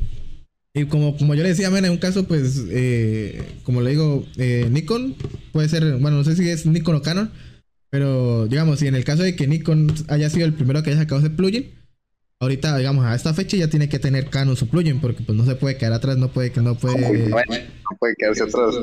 Y 0.74 0.84
como, 0.86 1.16
como 1.16 1.34
yo 1.34 1.42
le 1.42 1.50
decía, 1.50 1.70
men, 1.70 1.84
en 1.84 1.92
un 1.92 1.98
caso, 1.98 2.26
pues, 2.26 2.62
eh, 2.70 3.42
como 3.64 3.82
le 3.82 3.90
digo, 3.90 4.26
eh, 4.36 4.68
Nikon 4.70 5.16
puede 5.52 5.68
ser, 5.68 5.96
bueno, 5.96 6.18
no 6.18 6.24
sé 6.24 6.34
si 6.36 6.48
es 6.48 6.66
Nikon 6.66 6.96
o 6.96 7.02
Canon, 7.02 7.30
pero 7.90 8.46
digamos, 8.46 8.78
si 8.80 8.86
en 8.86 8.94
el 8.94 9.04
caso 9.04 9.22
de 9.22 9.34
que 9.36 9.46
Nikon 9.46 9.94
haya 10.08 10.28
sido 10.30 10.46
el 10.46 10.54
primero 10.54 10.82
que 10.82 10.90
haya 10.90 11.00
sacado 11.00 11.20
ese 11.20 11.30
plugin, 11.30 11.70
ahorita, 12.40 12.76
digamos, 12.76 13.04
a 13.04 13.14
esta 13.14 13.34
fecha 13.34 13.56
ya 13.56 13.68
tiene 13.68 13.88
que 13.88 13.98
tener 13.98 14.30
Canon 14.30 14.56
su 14.56 14.68
plugin, 14.68 15.00
porque 15.00 15.22
pues 15.22 15.36
no 15.36 15.44
se 15.44 15.54
puede 15.56 15.76
quedar 15.76 15.92
atrás, 15.94 16.16
no 16.18 16.28
puede 16.32 16.52
que 16.52 16.60
no 16.60 16.76
puede. 16.76 17.28
No 17.28 17.96
puede 17.98 18.14
quedarse 18.18 18.42
atrás. 18.44 18.74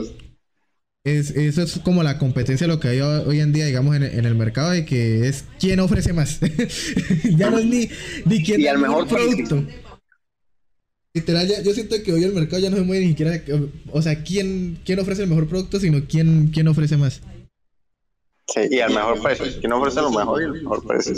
Es, 1.05 1.29
eso 1.29 1.61
es 1.61 1.77
como 1.83 2.01
la 2.01 2.17
competencia 2.17 2.65
lo 2.65 2.79
que 2.79 2.87
hay 2.87 2.99
ho- 2.99 3.23
hoy 3.27 3.39
en 3.39 3.53
día, 3.53 3.67
digamos, 3.67 3.95
en, 3.95 4.01
en 4.03 4.25
el 4.25 4.33
mercado, 4.33 4.71
de 4.71 4.85
que 4.85 5.27
es 5.27 5.45
quién 5.59 5.79
ofrece 5.79 6.13
más. 6.13 6.39
ya 7.37 7.51
no 7.51 7.59
es 7.59 7.65
ni, 7.65 7.89
ni 8.25 8.43
quién 8.43 8.59
Y 8.59 8.67
al 8.67 8.77
el 8.77 8.81
mejor 8.81 9.07
producto. 9.07 9.63
Literal, 11.13 11.47
ya- 11.47 11.61
yo 11.61 11.73
siento 11.75 11.95
que 12.03 12.11
hoy 12.11 12.23
el 12.23 12.33
mercado 12.33 12.59
ya 12.61 12.71
no 12.71 12.77
se 12.77 12.81
mueve 12.83 13.03
ni 13.05 13.09
siquiera, 13.11 13.39
o 13.91 14.01
sea, 14.01 14.23
quién, 14.23 14.79
quién 14.83 14.97
ofrece 14.99 15.21
el 15.21 15.29
mejor 15.29 15.47
producto, 15.47 15.79
sino 15.79 16.03
quién, 16.07 16.47
quién 16.51 16.67
ofrece 16.67 16.97
más. 16.97 17.21
Sí, 18.47 18.61
y 18.71 18.79
al 18.79 18.93
mejor 18.93 19.21
precio. 19.21 19.45
Quien 19.59 19.73
ofrece 19.73 20.01
lo 20.01 20.11
mejor 20.11 20.41
y 20.41 20.45
el 20.45 20.53
mejor 20.53 20.83
precio. 20.85 21.13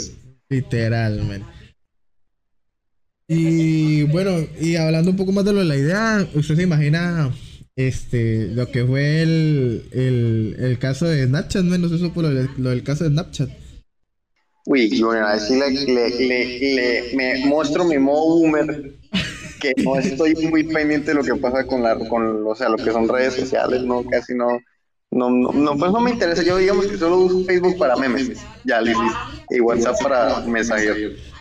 Literal, 0.50 1.22
man. 1.24 1.44
Y 3.28 4.04
bueno, 4.04 4.30
y 4.58 4.76
hablando 4.76 5.10
un 5.10 5.16
poco 5.16 5.32
más 5.32 5.44
de 5.44 5.52
lo 5.52 5.58
de 5.60 5.66
la 5.66 5.76
idea, 5.76 6.26
¿usted 6.34 6.56
se 6.56 6.62
imagina 6.62 7.30
este 7.76 8.48
lo 8.48 8.70
que 8.70 8.84
fue 8.84 9.22
el, 9.22 9.84
el, 9.92 10.56
el 10.58 10.78
caso 10.78 11.06
de 11.06 11.26
Snapchat, 11.26 11.64
menos 11.64 11.92
eso 11.92 12.12
por 12.12 12.24
lo, 12.24 12.30
lo 12.56 12.70
del 12.70 12.82
caso 12.82 13.04
de 13.04 13.10
Snapchat? 13.10 13.50
Uy, 14.66 15.00
bueno, 15.02 15.26
así 15.26 15.58
le, 15.58 15.70
le, 15.70 16.10
le, 16.10 16.58
le- 16.74 17.16
me 17.16 17.46
muestro 17.46 17.84
mi 17.84 17.98
modo 17.98 18.36
boomer 18.40 18.92
que 19.60 19.72
no 19.84 19.98
estoy 19.98 20.34
muy 20.50 20.64
pendiente 20.64 21.12
de 21.12 21.14
lo 21.16 21.24
que 21.24 21.36
pasa 21.36 21.66
con 21.66 21.82
la 21.82 21.98
con 22.08 22.46
o 22.46 22.54
sea 22.54 22.68
lo 22.68 22.76
que 22.78 22.92
son 22.92 23.08
redes 23.08 23.34
sociales 23.34 23.82
no 23.84 24.04
casi 24.04 24.34
no 24.34 24.60
no 25.10 25.30
no, 25.30 25.52
no, 25.52 25.76
pues 25.78 25.90
no 25.92 26.00
me 26.00 26.10
interesa. 26.10 26.42
Yo 26.42 26.56
digamos 26.58 26.86
que 26.86 26.98
solo 26.98 27.18
uso 27.18 27.44
Facebook 27.44 27.78
para 27.78 27.96
memes 27.96 28.30
ya 28.64 28.80
listo. 28.80 29.00
Y 29.50 29.60
WhatsApp 29.60 29.96
para 30.02 30.40
mensajeros 30.40 30.98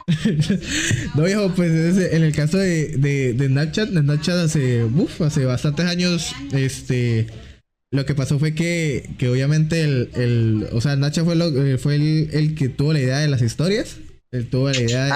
No, 1.16 1.24
viejo, 1.24 1.52
pues 1.56 1.72
es- 1.72 2.14
en 2.14 2.24
el 2.24 2.34
caso 2.34 2.58
de, 2.58 2.96
de, 2.98 3.34
de 3.34 3.48
Snapchat, 3.48 3.90
Snapchat 3.90 4.36
hace, 4.38 4.84
uf, 4.86 5.22
hace 5.22 5.44
bastantes 5.46 5.86
años, 5.86 6.34
este, 6.54 7.28
lo 7.92 8.06
que 8.06 8.16
pasó 8.16 8.40
fue 8.40 8.56
que, 8.56 9.10
que 9.18 9.28
obviamente 9.30 9.82
el, 9.84 10.10
el, 10.16 10.68
o 10.72 10.80
sea, 10.80 10.96
Snapchat 10.96 11.26
fue, 11.26 11.36
lo, 11.36 11.48
eh, 11.48 11.78
fue 11.78 11.96
el, 11.96 12.30
el 12.32 12.56
que 12.56 12.70
tuvo 12.70 12.94
la 12.94 13.00
idea 13.02 13.18
de 13.20 13.28
las 13.28 13.42
historias, 13.42 13.98
él 14.32 14.48
tuvo 14.50 14.70
la 14.70 14.80
idea 14.80 15.06
de, 15.06 15.12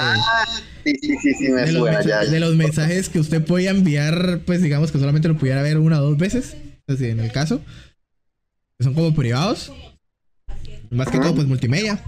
sí 0.84 0.98
sí 1.02 1.18
sí 1.22 1.34
sí 1.36 1.50
me 1.52 1.62
de, 1.62 1.72
los, 1.72 1.82
suena 1.84 2.00
mensa- 2.00 2.26
ya. 2.26 2.32
de 2.32 2.40
los 2.42 2.56
mensajes 2.56 3.08
que 3.10 3.20
usted 3.20 3.44
podía 3.46 3.72
enviar, 3.72 4.42
pues 4.46 4.62
digamos 4.62 4.92
que 4.92 5.00
solamente 5.00 5.30
lo 5.30 5.38
pudiera 5.38 5.62
ver 5.62 5.78
una 5.78 6.02
o 6.02 6.04
dos 6.10 6.18
veces, 6.18 6.56
así 6.88 7.06
en 7.06 7.22
el 7.22 7.32
caso, 7.32 7.62
son 8.82 8.94
como 8.94 9.14
privados, 9.14 9.72
más 10.90 11.10
que 11.10 11.20
todo 11.20 11.36
pues 11.36 11.48
multimedia. 11.48 12.04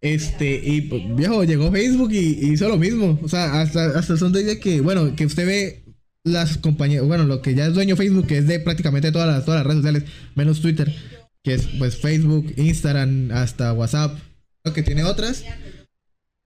Este, 0.00 0.60
y 0.64 0.82
pues, 0.82 1.02
viejo, 1.14 1.44
llegó 1.44 1.70
Facebook 1.70 2.12
y 2.12 2.52
hizo 2.52 2.68
lo 2.68 2.78
mismo. 2.78 3.18
O 3.22 3.28
sea, 3.28 3.60
hasta, 3.60 3.98
hasta 3.98 4.16
son 4.16 4.32
de 4.32 4.58
que, 4.58 4.80
bueno, 4.80 5.14
que 5.14 5.26
usted 5.26 5.46
ve 5.46 5.84
las 6.24 6.58
compañías, 6.58 7.04
bueno, 7.04 7.24
lo 7.24 7.42
que 7.42 7.54
ya 7.54 7.66
es 7.66 7.74
dueño 7.74 7.96
Facebook, 7.96 8.26
que 8.26 8.38
es 8.38 8.46
de 8.46 8.60
prácticamente 8.60 9.12
todas 9.12 9.28
las, 9.28 9.44
todas 9.44 9.60
las 9.60 9.66
redes 9.66 9.82
sociales, 9.82 10.04
menos 10.34 10.60
Twitter, 10.60 10.94
que 11.42 11.54
es 11.54 11.66
pues 11.78 11.96
Facebook, 11.96 12.52
Instagram, 12.56 13.30
hasta 13.32 13.72
WhatsApp, 13.72 14.18
lo 14.64 14.72
que 14.72 14.82
tiene 14.82 15.04
otras. 15.04 15.44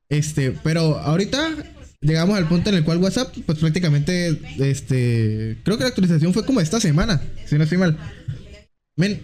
Este, 0.09 0.53
pero 0.63 0.99
ahorita 0.99 1.51
llegamos 2.01 2.37
al 2.37 2.47
punto 2.47 2.71
en 2.71 2.77
el 2.77 2.85
cual 2.85 2.99
WhatsApp, 2.99 3.35
pues 3.47 3.59
prácticamente, 3.59 4.39
este, 4.59 5.59
creo 5.65 5.77
que 5.77 5.85
la 5.85 5.89
actualización 5.89 6.33
fue 6.33 6.45
como 6.45 6.61
esta 6.61 6.81
semana, 6.81 7.23
si 7.47 7.57
no 7.57 7.65
estoy 7.65 7.79
mal. 7.79 7.99
Men, 8.97 9.21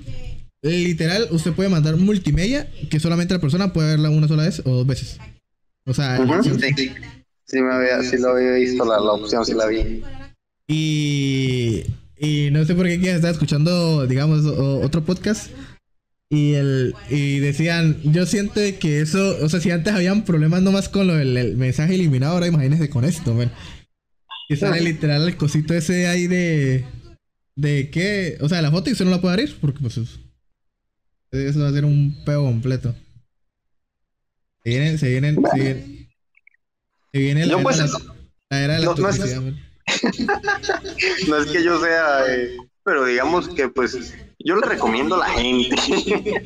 literal, 0.63 1.29
usted 1.31 1.53
puede 1.53 1.69
mandar 1.69 1.97
multimedia 1.97 2.69
que 2.91 3.01
solamente 3.01 3.35
la 3.35 3.41
persona 3.41 3.73
puede 3.73 3.91
verla 3.91 4.11
una 4.11 4.29
sola 4.29 4.43
vez 4.45 4.61
o 4.65 4.71
dos 4.71 4.87
veces. 4.87 5.19
O 5.87 5.95
sea, 5.95 6.21
Ujú, 6.21 6.43
sí, 6.45 6.91
sí 7.47 7.61
me 7.61 7.73
había 7.75 8.03
sí 8.03 8.17
lo 8.19 8.31
había 8.31 8.53
visto 8.53 8.85
la, 8.85 9.01
la 9.01 9.13
opción 9.13 9.45
sí 9.45 9.55
la 9.55 9.67
vi 9.67 10.03
y, 10.69 11.85
y 12.17 12.51
no 12.53 12.65
sé 12.65 12.75
por 12.75 12.87
qué 12.87 12.95
estaba 13.11 13.33
escuchando, 13.33 14.07
digamos, 14.07 14.45
o- 14.47 14.81
otro 14.81 15.05
podcast. 15.05 15.51
Y 16.33 16.53
el 16.55 16.95
y 17.09 17.41
decían, 17.41 17.97
yo 18.05 18.25
siento 18.25 18.61
que 18.79 19.01
eso, 19.01 19.37
o 19.43 19.49
sea, 19.49 19.59
si 19.59 19.73
antes 19.73 19.93
habían 19.93 20.25
problemas 20.25 20.63
nomás 20.63 20.89
con 20.89 21.09
lo 21.09 21.17
del 21.17 21.37
el 21.37 21.57
mensaje 21.57 21.97
eliminado, 21.97 22.35
ahora 22.35 22.47
imagínense 22.47 22.89
con 22.89 23.05
esto, 23.05 23.35
man. 23.35 23.51
Que 24.49 24.57
sale 24.57 24.81
literal 24.81 25.27
el 25.27 25.37
cosito 25.37 25.75
ese 25.75 26.07
ahí 26.07 26.29
de 26.29 26.85
de 27.57 27.91
que, 27.91 28.39
o 28.41 28.49
sea, 28.49 28.63
la 28.63 28.71
foto 28.71 28.89
y 28.91 28.93
usted 28.93 29.05
no 29.05 29.11
la 29.11 29.21
puede 29.21 29.35
abrir 29.35 29.57
porque 29.61 29.81
pues 29.81 29.97
es- 29.99 30.19
eso 31.31 31.61
va 31.61 31.69
a 31.69 31.73
ser 31.73 31.85
un 31.85 32.23
peo 32.25 32.43
completo. 32.45 32.95
Se 34.63 34.71
vienen, 34.71 34.99
se 34.99 35.09
vienen, 35.09 35.37
se 35.53 35.59
vienen, 35.59 36.09
se 37.13 37.19
viene 37.19 37.47
la, 37.47 37.53
Yo, 37.53 37.59
era 37.59 37.63
pues, 37.63 37.79
la, 37.79 37.87
la 38.51 38.65
era 38.65 38.75
de 38.75 38.81
la 38.81 38.85
no- 38.87 38.95
no 38.95 39.09
es- 39.09 39.19
no 41.29 41.37
es 41.39 41.51
que 41.51 41.65
yo 41.65 41.81
sea 41.81 42.25
eh, 42.29 42.57
pero 42.85 43.05
digamos 43.07 43.49
que 43.49 43.69
pues 43.69 44.15
yo 44.45 44.57
le 44.57 44.67
recomiendo 44.67 45.17
a 45.17 45.19
la 45.19 45.29
gente 45.29 45.77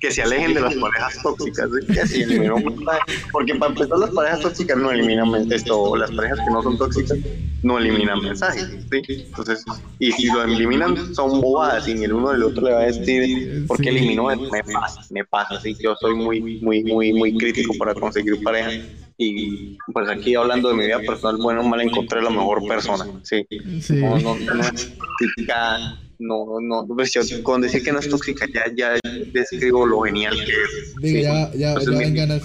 que 0.00 0.10
se 0.10 0.22
alejen 0.22 0.54
de 0.54 0.60
las 0.60 0.74
parejas 0.74 1.22
tóxicas, 1.22 1.68
mensaje. 1.70 3.02
porque 3.32 3.54
para 3.56 3.72
empezar 3.72 3.98
las 3.98 4.10
parejas 4.10 4.40
tóxicas 4.40 4.76
no 4.76 4.90
eliminan 4.90 5.52
esto, 5.52 5.96
las 5.96 6.10
parejas 6.12 6.38
que 6.38 6.52
no 6.52 6.62
son 6.62 6.78
tóxicas 6.78 7.18
no 7.62 7.78
eliminan 7.78 8.20
mensajes, 8.20 8.68
¿sí? 8.90 9.02
entonces, 9.08 9.64
y 9.98 10.12
si 10.12 10.26
lo 10.26 10.44
eliminan 10.44 11.14
son 11.14 11.40
bobadas 11.40 11.88
y 11.88 11.94
ni 11.94 12.04
el 12.04 12.12
uno 12.12 12.30
del 12.30 12.42
otro 12.42 12.64
le 12.64 12.72
va 12.72 12.80
a 12.80 12.86
decir 12.86 13.66
por 13.66 13.80
qué 13.80 13.88
eliminó, 13.88 14.26
me 14.26 14.62
pasa, 14.62 15.00
me 15.10 15.24
pasa, 15.24 15.60
sí, 15.60 15.76
yo 15.82 15.96
soy 16.00 16.14
muy, 16.14 16.60
muy, 16.60 16.84
muy, 16.84 17.12
muy 17.12 17.36
crítico 17.36 17.74
para 17.78 17.94
conseguir 17.94 18.40
pareja 18.42 18.70
y 19.16 19.76
pues 19.92 20.08
aquí 20.08 20.34
hablando 20.34 20.68
de 20.68 20.74
mi 20.74 20.86
vida 20.86 20.98
personal, 21.00 21.38
bueno, 21.40 21.62
mal 21.62 21.80
encontré 21.80 22.20
la 22.22 22.30
mejor 22.30 22.66
persona, 22.66 23.06
sí. 23.22 23.46
Sí. 23.80 23.94
No, 23.94 24.18
no, 24.18 24.36
no 24.36 26.03
no, 26.18 26.60
no, 26.60 26.86
pues 26.86 27.12
yo 27.12 27.20
con 27.42 27.60
decir 27.62 27.82
que 27.82 27.92
no 27.92 27.98
es 27.98 28.08
tóxica 28.08 28.46
ya, 28.52 28.64
ya 28.76 28.98
describo 29.32 29.86
lo 29.86 30.00
genial 30.02 30.34
que 30.36 30.52
es. 30.52 30.94
Digo, 31.00 31.18
Sí. 31.18 31.22
ya, 31.22 31.52
ya, 31.54 31.68
Entonces, 31.70 31.98
ya 32.00 32.06
mi 32.08 32.16
ganas. 32.16 32.42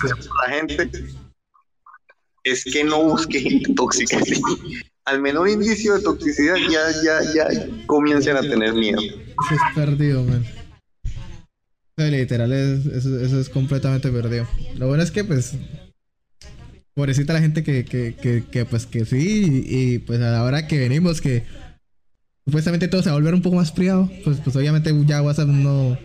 la 0.47 0.53
gente 0.53 0.89
es 2.43 2.63
que 2.63 2.83
no 2.83 3.03
busque 3.03 3.39
gente 3.39 3.73
tóxica, 3.73 4.19
sí. 4.23 4.41
al 5.05 5.21
menor 5.21 5.49
indicio 5.49 5.95
de 5.95 6.01
toxicidad 6.03 6.55
ya, 6.69 6.81
ya, 7.03 7.33
ya 7.33 7.67
comiencen 7.85 8.37
a 8.37 8.41
tener 8.41 8.73
miedo. 8.73 8.99
Eso 9.01 9.55
es 9.55 9.75
perdido, 9.75 10.23
man. 10.23 10.45
literal, 11.97 12.51
eso, 12.53 13.19
eso, 13.19 13.39
es 13.39 13.49
completamente 13.49 14.09
perdido. 14.09 14.47
Lo 14.75 14.87
bueno 14.87 15.03
es 15.03 15.11
que, 15.11 15.23
pues, 15.23 15.53
pobrecita 16.93 17.33
la 17.33 17.41
gente 17.41 17.63
que, 17.63 17.83
que, 17.85 18.15
que, 18.15 18.45
que 18.49 18.65
pues, 18.65 18.85
que 18.85 19.05
sí, 19.05 19.63
y, 19.67 19.99
pues 19.99 20.19
a 20.21 20.31
la 20.31 20.43
hora 20.43 20.67
que 20.67 20.77
venimos, 20.79 21.21
que 21.21 21.43
supuestamente 22.49 22.87
todo 22.87 23.03
se 23.03 23.09
va 23.09 23.15
a 23.15 23.19
volver 23.19 23.35
un 23.35 23.43
poco 23.43 23.57
más 23.57 23.71
privado, 23.71 24.09
pues, 24.23 24.39
pues 24.43 24.55
obviamente 24.55 24.91
ya 25.05 25.21
WhatsApp 25.21 25.47
no, 25.47 25.95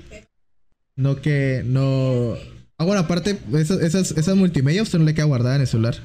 no 0.94 1.16
que, 1.22 1.62
no... 1.64 2.34
Ah, 2.76 2.84
bueno, 2.84 3.00
aparte, 3.00 3.38
esas, 3.54 4.10
esas 4.10 4.36
multimedia 4.36 4.82
usted 4.82 4.98
no 4.98 5.06
le 5.06 5.14
queda 5.14 5.24
guardada 5.24 5.54
en 5.54 5.62
el 5.62 5.66
celular. 5.66 5.96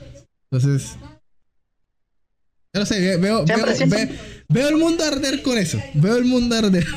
Entonces, 0.49 0.95
yo 2.73 2.79
no 2.79 2.85
sé, 2.85 3.17
veo, 3.17 3.43
veo, 4.47 4.67
el 4.69 4.77
mundo 4.77 5.03
arder 5.03 5.41
con 5.41 5.57
eso. 5.57 5.77
Veo 5.95 6.15
el 6.15 6.23
mundo 6.23 6.55
arder. 6.55 6.87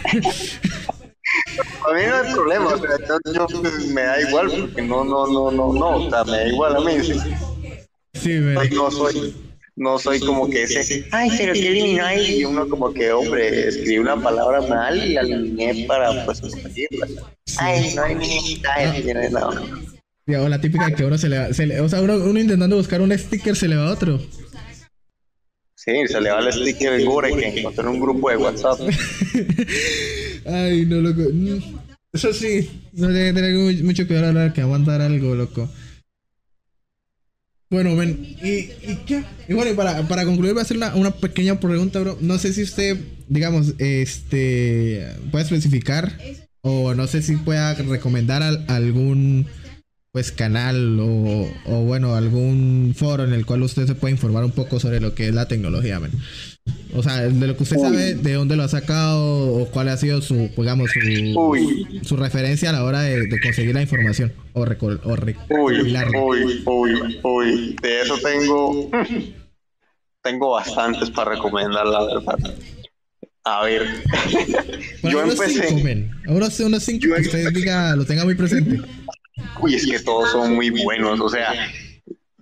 A 1.85 1.95
mí 1.95 2.03
no 2.07 2.15
hay 2.15 2.33
problema, 2.33 2.77
pero 2.81 2.97
yo, 3.35 3.49
me 3.93 4.03
da 4.03 4.21
igual 4.21 4.51
porque 4.51 4.83
no, 4.83 5.03
no, 5.03 5.27
no, 5.27 5.51
no, 5.51 5.73
no, 5.73 5.97
o 5.97 6.11
sea, 6.11 6.23
me 6.25 6.37
da 6.37 6.47
igual 6.47 6.77
a 6.77 6.81
mí. 6.81 7.03
Sí, 7.03 7.19
sí 8.13 8.75
No 8.77 8.91
soy, 8.91 9.35
no 9.77 9.99
soy 9.99 10.21
como 10.21 10.49
que 10.51 10.65
ese, 10.65 11.07
ay, 11.13 11.31
pero 11.37 11.55
si 11.55 11.67
eliminó 11.67 12.05
ahí, 12.05 12.41
y 12.41 12.45
uno 12.45 12.69
como 12.69 12.93
que, 12.93 13.11
hombre, 13.13 13.69
escribí 13.69 13.99
una 13.99 14.21
palabra 14.21 14.61
mal 14.63 15.03
y 15.03 15.15
la 15.15 15.23
eliminé 15.23 15.87
para, 15.87 16.25
pues, 16.25 16.41
conseguirla. 16.41 17.07
Ay, 17.59 17.95
no 17.95 18.05
eliminé, 18.05 19.31
no. 19.31 19.51
O 20.45 20.49
la 20.49 20.61
típica 20.61 20.95
que 20.95 21.05
uno 21.05 21.19
se 21.19 21.29
le, 21.29 21.53
se 21.53 21.67
le 21.67 21.81
o 21.81 21.89
sea, 21.89 22.01
uno, 22.01 22.15
uno 22.17 22.39
intentando 22.39 22.77
buscar 22.77 23.01
un 23.01 23.17
sticker 23.17 23.57
se 23.57 23.69
le 23.69 23.77
va 23.77 23.89
a 23.89 23.93
otro. 23.93 24.21
Sí, 25.75 26.07
se 26.07 26.21
le 26.21 26.31
va 26.31 26.39
el 26.39 26.53
sticker 26.53 26.97
de 26.97 27.05
Gore 27.05 27.35
que 27.35 27.59
encontró 27.59 27.83
en 27.83 27.89
un 27.89 28.01
grupo 28.01 28.31
de 28.31 28.37
WhatsApp. 28.37 28.79
Ay, 30.47 30.87
no, 30.87 31.01
loco. 31.01 31.23
Eso 32.13 32.33
sí, 32.33 32.71
no 32.93 33.09
tiene 33.09 33.31
que 33.31 33.33
tener 33.33 33.83
mucho 33.83 34.07
cuidado 34.07 34.29
a 34.29 34.33
la 34.33 34.41
hora 34.45 34.53
que 34.53 34.61
aguantar 34.61 35.01
algo, 35.01 35.35
loco. 35.35 35.69
Bueno, 37.73 37.97
ven, 37.97 38.37
¿y, 38.43 38.49
y 38.49 38.99
qué? 39.07 39.25
Y 39.49 39.55
bueno, 39.55 39.75
para, 39.75 40.07
para 40.07 40.27
concluir 40.27 40.53
voy 40.53 40.61
a 40.61 40.63
hacer 40.63 40.77
una, 40.77 41.11
pequeña 41.13 41.59
pregunta, 41.59 42.01
bro. 42.01 42.19
No 42.21 42.39
sé 42.39 42.53
si 42.53 42.63
usted, 42.63 42.99
digamos, 43.29 43.73
este, 43.79 45.09
puede 45.31 45.45
especificar 45.45 46.13
o 46.61 46.93
no 46.93 47.07
sé 47.07 47.23
si 47.23 47.37
pueda 47.37 47.73
recomendar 47.73 48.43
algún 48.69 49.47
pues 50.13 50.31
canal 50.31 51.01
o, 51.01 51.49
o, 51.65 51.85
bueno 51.85 52.15
algún 52.15 52.95
foro 52.95 53.25
en 53.25 53.33
el 53.33 53.47
cual 53.47 53.63
usted 53.63 53.87
se 53.87 53.95
puede 53.95 54.13
informar 54.13 54.45
un 54.45 54.53
poco 54.53 54.79
sobre 54.79 55.01
lo 55.01 55.15
que 55.15 55.29
es 55.29 55.35
la 55.35 55.49
tecnología 55.49 55.99
o 56.95 57.03
sea 57.03 57.23
de 57.23 57.47
lo 57.47 57.57
que 57.57 57.63
usted 57.63 57.79
sabe 57.79 58.15
de 58.15 58.33
dónde 58.35 58.57
lo 58.57 58.63
ha 58.63 58.69
sacado 58.69 59.55
o 59.55 59.67
cuál 59.71 59.89
ha 59.89 59.97
sido 59.97 60.21
su 60.21 60.51
digamos 60.55 60.91
su, 60.91 62.01
su 62.03 62.17
referencia 62.17 62.69
a 62.69 62.75
la 62.75 62.85
hora 62.85 63.01
de, 63.01 63.27
conseguir 63.41 63.75
la 63.75 63.81
información 63.81 64.33
o, 64.53 64.67
recol, 64.67 65.01
o 65.05 65.17
recopilarla 65.17 66.21
uy, 66.21 66.63
uy, 66.67 67.21
uy, 67.23 67.77
de 67.81 68.03
eso 68.03 68.19
tengo 68.19 68.91
tengo 70.23 70.51
bastantes 70.53 71.11
para 71.11 71.33
recomendar 71.33 71.87
la 71.87 72.05
verdad. 72.05 72.39
A 73.45 73.65
ver. 73.65 73.83
Yo 75.03 75.21
empecé. 75.21 75.67
cinco, 75.69 75.91
unos, 76.29 76.61
unos 76.61 76.83
cinco 76.85 77.09
que 77.17 77.23
usted 77.23 77.51
diga 77.53 77.97
lo 77.97 78.05
tenga 78.05 78.25
muy 78.25 78.37
presente 78.37 78.81
Uy, 79.61 79.75
es 79.75 79.87
que 79.87 80.01
todos 80.01 80.31
son 80.31 80.55
muy 80.55 80.71
buenos. 80.71 81.21
O 81.21 81.29
sea, 81.29 81.53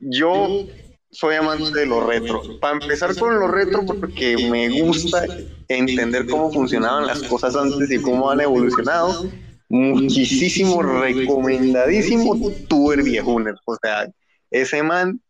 yo 0.00 0.66
soy 1.10 1.36
amante 1.36 1.78
de 1.78 1.86
los 1.86 2.06
retro. 2.06 2.42
Para 2.60 2.74
empezar 2.74 3.16
con 3.16 3.38
los 3.38 3.50
retro, 3.50 3.84
porque 3.84 4.36
me 4.50 4.68
gusta 4.68 5.24
entender 5.68 6.26
cómo 6.26 6.52
funcionaban 6.52 7.06
las 7.06 7.22
cosas 7.24 7.56
antes 7.56 7.90
y 7.90 8.00
cómo 8.00 8.30
han 8.30 8.40
evolucionado. 8.40 9.30
Muchísimo 9.68 10.82
recomendadísimo 10.82 12.50
Tuber 12.68 13.02
Viejuner. 13.02 13.54
O 13.64 13.76
sea, 13.80 14.08
ese 14.50 14.82
man 14.82 15.20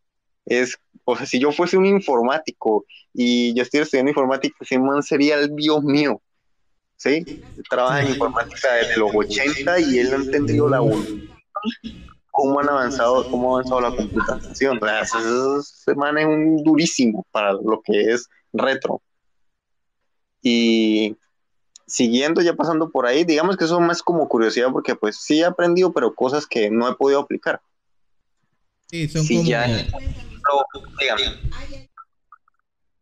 es, 0.45 0.77
o 1.03 1.15
sea, 1.15 1.25
si 1.25 1.39
yo 1.39 1.51
fuese 1.51 1.77
un 1.77 1.85
informático 1.85 2.85
y 3.13 3.53
yo 3.53 3.61
estoy 3.61 3.81
estudiando 3.81 4.09
informática, 4.09 4.55
ese 4.59 4.79
man 4.79 5.03
sería 5.03 5.39
el 5.39 5.55
Dios 5.55 5.83
mío. 5.83 6.21
¿Sí? 6.95 7.43
Trabaja 7.67 8.03
en 8.03 8.09
informática 8.09 8.73
desde 8.75 8.97
los 8.97 9.11
80 9.13 9.79
y 9.79 9.97
él 9.97 10.13
ha 10.13 10.17
entendido 10.17 10.69
la 10.69 10.77
evolución 10.77 11.40
cómo 12.31 12.59
han 12.59 12.69
avanzado, 12.69 13.29
cómo 13.29 13.49
ha 13.49 13.59
avanzado 13.59 13.81
la 13.81 13.95
computación. 13.95 14.79
ese 15.03 15.95
man 15.95 16.17
es 16.17 16.25
un 16.25 16.63
durísimo 16.63 17.25
para 17.31 17.53
lo 17.53 17.81
que 17.83 18.13
es 18.13 18.27
retro. 18.53 19.01
Y 20.41 21.15
siguiendo 21.85 22.41
ya 22.41 22.55
pasando 22.55 22.89
por 22.89 23.05
ahí, 23.05 23.25
digamos 23.25 23.57
que 23.57 23.65
eso 23.65 23.79
es 23.79 23.85
más 23.85 24.01
como 24.01 24.27
curiosidad 24.27 24.71
porque 24.71 24.95
pues 24.95 25.17
sí 25.17 25.41
he 25.41 25.45
aprendido, 25.45 25.91
pero 25.93 26.15
cosas 26.15 26.47
que 26.47 26.71
no 26.71 26.89
he 26.89 26.95
podido 26.95 27.19
aplicar. 27.19 27.61
Sí, 28.89 29.07
son 29.07 29.27
como... 29.27 29.43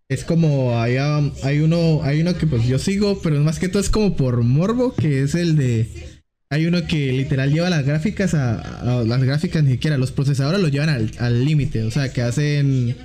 Es 0.10 0.26
como 0.26 0.80
hay, 0.80 0.98
hay 0.98 1.60
uno, 1.60 2.02
hay 2.02 2.22
uno 2.22 2.36
que 2.36 2.48
pues 2.48 2.66
yo 2.66 2.80
sigo, 2.80 3.20
pero 3.22 3.40
más 3.42 3.60
que 3.60 3.70
todo 3.70 3.80
es 3.80 3.92
como 3.92 4.16
por 4.16 4.42
morbo, 4.42 4.96
que 4.96 5.22
es 5.22 5.36
el 5.36 5.56
de 5.56 6.09
hay 6.50 6.66
uno 6.66 6.86
que 6.88 7.12
literal 7.12 7.52
lleva 7.52 7.70
las 7.70 7.86
gráficas 7.86 8.34
a, 8.34 9.04
las 9.06 9.24
gráficas 9.24 9.64
ni 9.64 9.74
siquiera, 9.74 9.98
los 9.98 10.12
procesadores 10.12 10.62
lo 10.62 10.68
llevan 10.68 11.12
al 11.20 11.46
límite, 11.46 11.84
o 11.84 11.92
sea 11.92 12.12
que 12.12 12.22
hacen 12.22 12.96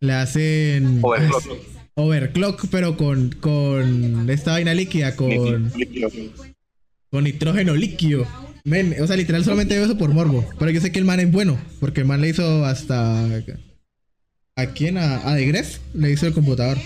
le 0.00 0.12
hacen 0.14 0.98
overclock, 1.02 1.44
overclock 1.94 2.66
pero 2.70 2.96
con, 2.96 3.30
con 3.30 4.28
esta 4.28 4.52
vaina 4.52 4.74
líquida, 4.74 5.14
con 5.14 5.70
con 7.12 7.24
nitrógeno 7.24 7.74
líquido. 7.74 8.22
o 8.22 9.06
sea, 9.06 9.16
literal 9.16 9.44
solamente 9.44 9.74
veo 9.74 9.84
eso 9.84 9.98
por 9.98 10.14
morbo. 10.14 10.48
Pero 10.58 10.70
yo 10.70 10.80
sé 10.80 10.90
que 10.90 10.98
el 10.98 11.04
man 11.04 11.20
es 11.20 11.30
bueno. 11.30 11.58
Porque 11.78 12.00
el 12.00 12.06
man 12.06 12.22
le 12.22 12.30
hizo 12.30 12.64
hasta. 12.64 13.22
¿A 14.56 14.66
quién? 14.68 14.96
A, 14.96 15.30
a 15.30 15.36
The 15.36 15.64
le 15.92 16.10
hizo 16.10 16.26
el 16.26 16.32
computador. 16.32 16.78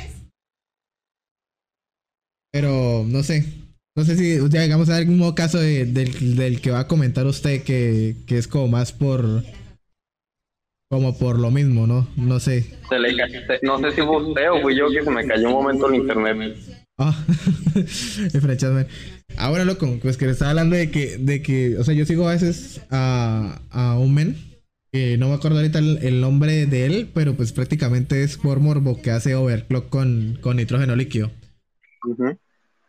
Pero 2.50 3.04
no 3.06 3.22
sé. 3.22 3.44
No 3.96 4.04
sé 4.04 4.16
si 4.16 4.36
ya 4.50 4.60
llegamos 4.60 4.90
a 4.90 4.96
algún 4.96 5.32
caso 5.32 5.58
de, 5.58 5.86
del, 5.86 6.60
que 6.60 6.70
va 6.70 6.80
a 6.80 6.86
comentar 6.86 7.26
usted 7.26 7.62
que, 7.62 8.16
que, 8.26 8.36
es 8.36 8.46
como 8.46 8.68
más 8.68 8.92
por 8.92 9.42
como 10.90 11.18
por 11.18 11.38
lo 11.38 11.50
mismo, 11.50 11.86
¿no? 11.86 12.06
No 12.14 12.38
sé. 12.38 12.66
no 13.62 13.78
sé 13.78 13.90
si 13.92 14.02
fue 14.02 14.22
usted 14.22 14.50
o 14.50 14.60
fui 14.60 14.76
yo 14.76 14.90
que 14.90 15.02
se 15.02 15.10
me 15.10 15.26
cayó 15.26 15.48
un 15.48 15.54
momento 15.54 15.88
en 15.88 15.94
internet. 15.94 16.56
Ah, 16.98 17.24
Ahora 19.38 19.64
loco, 19.64 19.98
pues 20.02 20.18
que 20.18 20.26
le 20.26 20.32
estaba 20.32 20.50
hablando 20.50 20.76
de 20.76 20.90
que, 20.90 21.16
de 21.16 21.42
que, 21.42 21.78
o 21.78 21.84
sea, 21.84 21.94
yo 21.94 22.04
sigo 22.04 22.28
a 22.28 22.32
veces 22.32 22.82
a, 22.90 23.60
a 23.70 23.98
un 23.98 24.14
men, 24.14 24.36
que 24.92 25.16
no 25.18 25.28
me 25.28 25.34
acuerdo 25.34 25.58
ahorita 25.58 25.78
el, 25.78 26.20
nombre 26.20 26.66
de 26.66 26.86
él, 26.86 27.08
pero 27.12 27.34
pues 27.34 27.52
prácticamente 27.52 28.22
es 28.22 28.36
por 28.36 28.60
morbo 28.60 29.00
que 29.00 29.10
hace 29.10 29.34
overclock 29.34 29.88
con, 29.88 30.38
con 30.40 30.56
nitrógeno 30.56 30.96
líquido. 30.96 31.30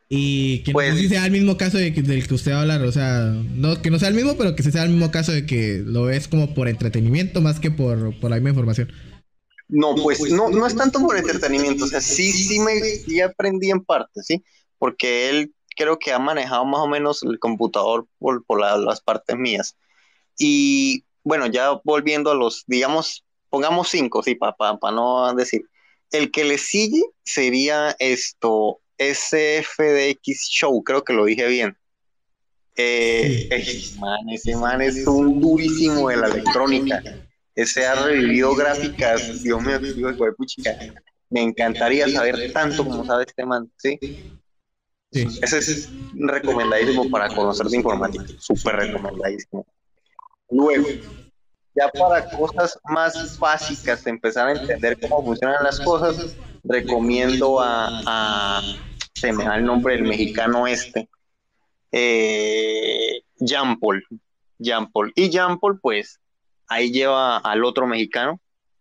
Y 0.09 0.63
que 0.63 0.71
pues, 0.71 1.01
no 1.01 1.09
sea 1.09 1.25
el 1.25 1.31
mismo 1.31 1.57
caso 1.57 1.77
de 1.77 1.91
del 1.91 2.27
que 2.27 2.33
usted 2.33 2.53
va 2.53 2.59
a 2.59 2.61
hablar, 2.61 2.81
o 2.81 2.91
sea, 2.91 3.33
no, 3.55 3.81
que 3.81 3.89
no 3.89 3.99
sea 3.99 4.07
el 4.07 4.15
mismo, 4.15 4.37
pero 4.37 4.55
que 4.55 4.63
sea 4.63 4.83
el 4.83 4.91
mismo 4.91 5.11
caso 5.11 5.33
de 5.33 5.45
que 5.45 5.81
lo 5.85 6.03
ves 6.03 6.29
como 6.29 6.53
por 6.53 6.69
entretenimiento 6.69 7.41
más 7.41 7.59
que 7.59 7.71
por, 7.71 8.17
por 8.19 8.29
la 8.29 8.37
misma 8.37 8.51
información. 8.51 8.91
No, 9.67 9.95
pues 9.95 10.21
no, 10.31 10.49
no 10.49 10.65
es 10.65 10.75
tanto 10.75 10.99
por 10.99 11.17
entretenimiento, 11.17 11.83
o 11.83 11.87
sea, 11.87 11.99
sí, 11.99 12.31
sí 12.31 12.57
me 12.59 12.79
sí 12.79 13.19
aprendí 13.19 13.69
en 13.69 13.83
parte, 13.83 14.23
¿sí? 14.23 14.43
Porque 14.77 15.29
él 15.29 15.53
creo 15.75 15.99
que 15.99 16.13
ha 16.13 16.19
manejado 16.19 16.63
más 16.63 16.79
o 16.79 16.87
menos 16.87 17.23
el 17.23 17.37
computador 17.37 18.07
por, 18.17 18.45
por 18.45 18.61
las 18.61 19.01
partes 19.01 19.35
mías. 19.37 19.75
Y 20.37 21.03
bueno, 21.23 21.47
ya 21.47 21.79
volviendo 21.83 22.31
a 22.31 22.35
los, 22.35 22.63
digamos, 22.67 23.25
pongamos 23.49 23.89
cinco, 23.89 24.23
sí, 24.23 24.35
para 24.35 24.55
no 24.91 25.33
decir. 25.33 25.63
El 26.11 26.31
que 26.31 26.45
le 26.45 26.57
sigue 26.57 27.03
sería 27.23 27.95
esto, 27.99 28.79
SFDX 28.97 30.49
Show, 30.49 30.83
creo 30.83 31.03
que 31.03 31.13
lo 31.13 31.25
dije 31.25 31.47
bien. 31.47 31.77
Eh, 32.75 33.47
ese, 33.49 33.99
man, 33.99 34.29
ese 34.29 34.55
man 34.55 34.81
es 34.81 35.07
un 35.07 35.39
durísimo 35.41 36.09
de 36.09 36.17
la 36.17 36.27
electrónica. 36.27 37.01
Ese 37.55 37.87
ha 37.87 37.95
revivido 37.95 38.53
gráficas, 38.55 39.41
Dios 39.41 39.61
mío, 39.63 39.79
Dios, 39.79 40.15
puchica. 40.37 40.77
Me 41.29 41.41
encantaría 41.41 42.07
saber 42.07 42.53
tanto 42.53 42.85
como 42.85 43.03
sabe 43.03 43.25
este 43.27 43.45
man, 43.45 43.71
¿sí? 43.77 43.97
Sí. 45.11 45.27
Ese 45.41 45.57
es 45.57 45.89
recomendadísimo 46.13 47.09
para 47.09 47.29
conocer 47.29 47.65
de 47.65 47.77
informática, 47.77 48.25
súper 48.39 48.75
recomendadísimo. 48.75 49.65
Luego, 50.51 50.87
ya 51.73 51.89
para 51.89 52.29
cosas 52.29 52.77
más 52.83 53.39
básicas, 53.39 54.05
empezar 54.05 54.49
a 54.49 54.59
entender 54.59 54.99
cómo 54.99 55.23
funcionan 55.23 55.63
las 55.63 55.79
cosas, 55.79 56.35
recomiendo 56.67 57.59
a, 57.61 58.61
se 59.13 59.33
me 59.33 59.45
da 59.45 59.57
el 59.57 59.65
nombre 59.65 59.95
del 59.95 60.03
mexicano 60.03 60.67
este, 60.67 61.09
eh, 61.91 63.21
Jean 63.39 63.79
Paul. 63.79 64.03
Jean 64.59 64.91
Paul. 64.91 65.11
Y 65.15 65.29
Jean 65.29 65.59
Paul, 65.59 65.79
pues, 65.79 66.19
ahí 66.67 66.91
lleva 66.91 67.37
al 67.37 67.63
otro 67.63 67.87
mexicano, 67.87 68.39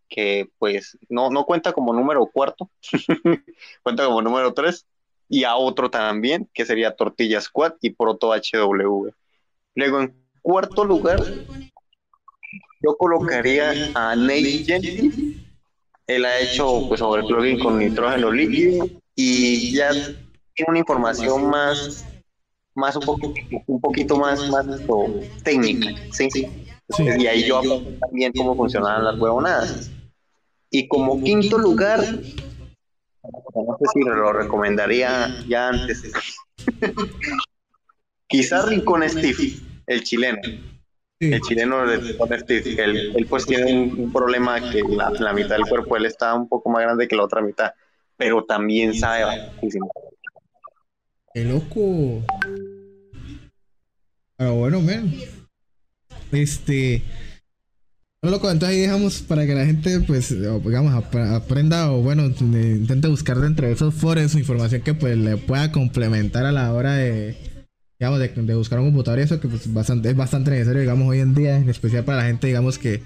que 0.09 0.49
pues 0.59 0.99
no, 1.09 1.31
no 1.31 1.45
cuenta 1.45 1.73
como 1.73 1.93
número 1.93 2.27
cuarto, 2.27 2.71
cuenta 3.83 4.05
como 4.05 4.23
número 4.23 4.55
tres, 4.55 4.87
y 5.29 5.45
a 5.45 5.57
otro 5.57 5.91
también, 5.91 6.49
que 6.55 6.65
sería 6.65 6.95
Tortilla 6.95 7.41
Squad 7.41 7.75
y 7.81 7.91
Proto 7.91 8.33
HW. 8.33 9.11
Luego 9.75 10.01
en 10.01 10.15
cuarto 10.41 10.85
lugar, 10.85 11.21
yo 12.81 12.97
colocaría 12.97 13.91
a 13.95 14.15
Nate 14.15 14.65
Jenkins. 14.65 15.46
Él 16.07 16.25
ha 16.25 16.39
hecho 16.39 16.87
pues 16.89 17.01
overclocking 17.01 17.59
con 17.59 17.79
nitrógeno 17.79 18.31
líquido 18.31 18.87
y 19.15 19.73
ya 19.73 19.91
tiene 19.91 20.69
una 20.69 20.79
información 20.79 21.51
más, 21.51 22.05
más 22.75 22.97
un, 22.97 23.03
poco, 23.03 23.35
un 23.67 23.81
poquito 23.81 24.17
más, 24.17 24.49
más 24.49 24.67
técnica, 25.43 25.91
¿sí? 26.13 26.29
Y 26.99 27.27
ahí 27.27 27.45
yo 27.45 27.59
aprendí 27.59 27.99
también 27.99 28.33
cómo 28.37 28.55
funcionaban 28.55 29.05
las 29.05 29.19
huevonadas. 29.19 29.91
Y 30.71 30.87
como 30.87 31.23
quinto 31.23 31.59
lugar, 31.59 32.01
no 32.03 33.77
sé 33.79 33.85
si 33.93 34.01
lo 34.01 34.33
recomendaría 34.33 35.45
ya 35.49 35.69
antes. 35.69 36.03
Quizás 38.29 38.67
Rincón 38.67 39.09
Steve, 39.09 39.61
el 39.87 40.03
chileno. 40.05 40.41
El 41.19 41.41
chileno 41.41 41.87
de 41.87 42.39
Steve. 42.41 42.83
Él, 42.83 43.27
pues 43.29 43.47
tiene 43.47 43.73
un, 43.73 44.13
problema 44.13 44.61
que 44.61 44.83
la, 44.83 45.33
mitad 45.33 45.57
del 45.57 45.67
cuerpo 45.67 45.97
él 45.97 46.05
está 46.05 46.35
un 46.35 46.49
poco 46.49 46.69
más 46.69 46.83
grande 46.83 47.09
que 47.09 47.17
la 47.17 47.25
otra 47.25 47.41
mitad, 47.41 47.73
pero 48.17 48.45
también 48.45 48.93
sabe 48.93 49.25
¡Qué 51.33 51.45
loco! 51.45 52.23
Pero 54.37 54.55
bueno, 54.57 54.83
men. 54.83 55.15
Este. 56.33 57.03
No, 58.23 58.31
loco, 58.31 58.51
entonces 58.51 58.77
ahí 58.77 58.83
dejamos 58.83 59.23
para 59.23 59.47
que 59.47 59.55
la 59.55 59.65
gente, 59.65 60.01
pues, 60.01 60.31
digamos, 60.31 60.93
aprenda 60.95 61.93
o, 61.93 62.03
bueno, 62.03 62.25
intente 62.27 63.09
buscar 63.09 63.39
dentro 63.39 63.67
de 63.67 63.73
esos 63.73 63.95
foros 63.95 64.35
información 64.35 64.83
que, 64.83 64.95
pues, 64.95 65.17
le 65.17 65.37
pueda 65.37 65.71
complementar 65.71 66.45
a 66.45 66.53
la 66.53 66.73
hora 66.73 66.95
de, 66.95 67.56
digamos, 67.99 68.21
de, 68.21 68.55
buscar 68.55 68.79
un 68.79 68.87
computador 68.87 69.21
y 69.21 69.23
eso, 69.23 69.41
que, 69.41 69.49
pues, 69.49 69.73
bastante, 69.73 70.11
es 70.11 70.17
bastante 70.17 70.51
necesario, 70.51 70.81
digamos, 70.81 71.09
hoy 71.09 71.21
en 71.21 71.35
día, 71.35 71.57
en 71.57 71.69
especial 71.69 72.05
para 72.05 72.19
la 72.19 72.25
gente, 72.25 72.47
digamos, 72.47 72.79
que... 72.79 73.03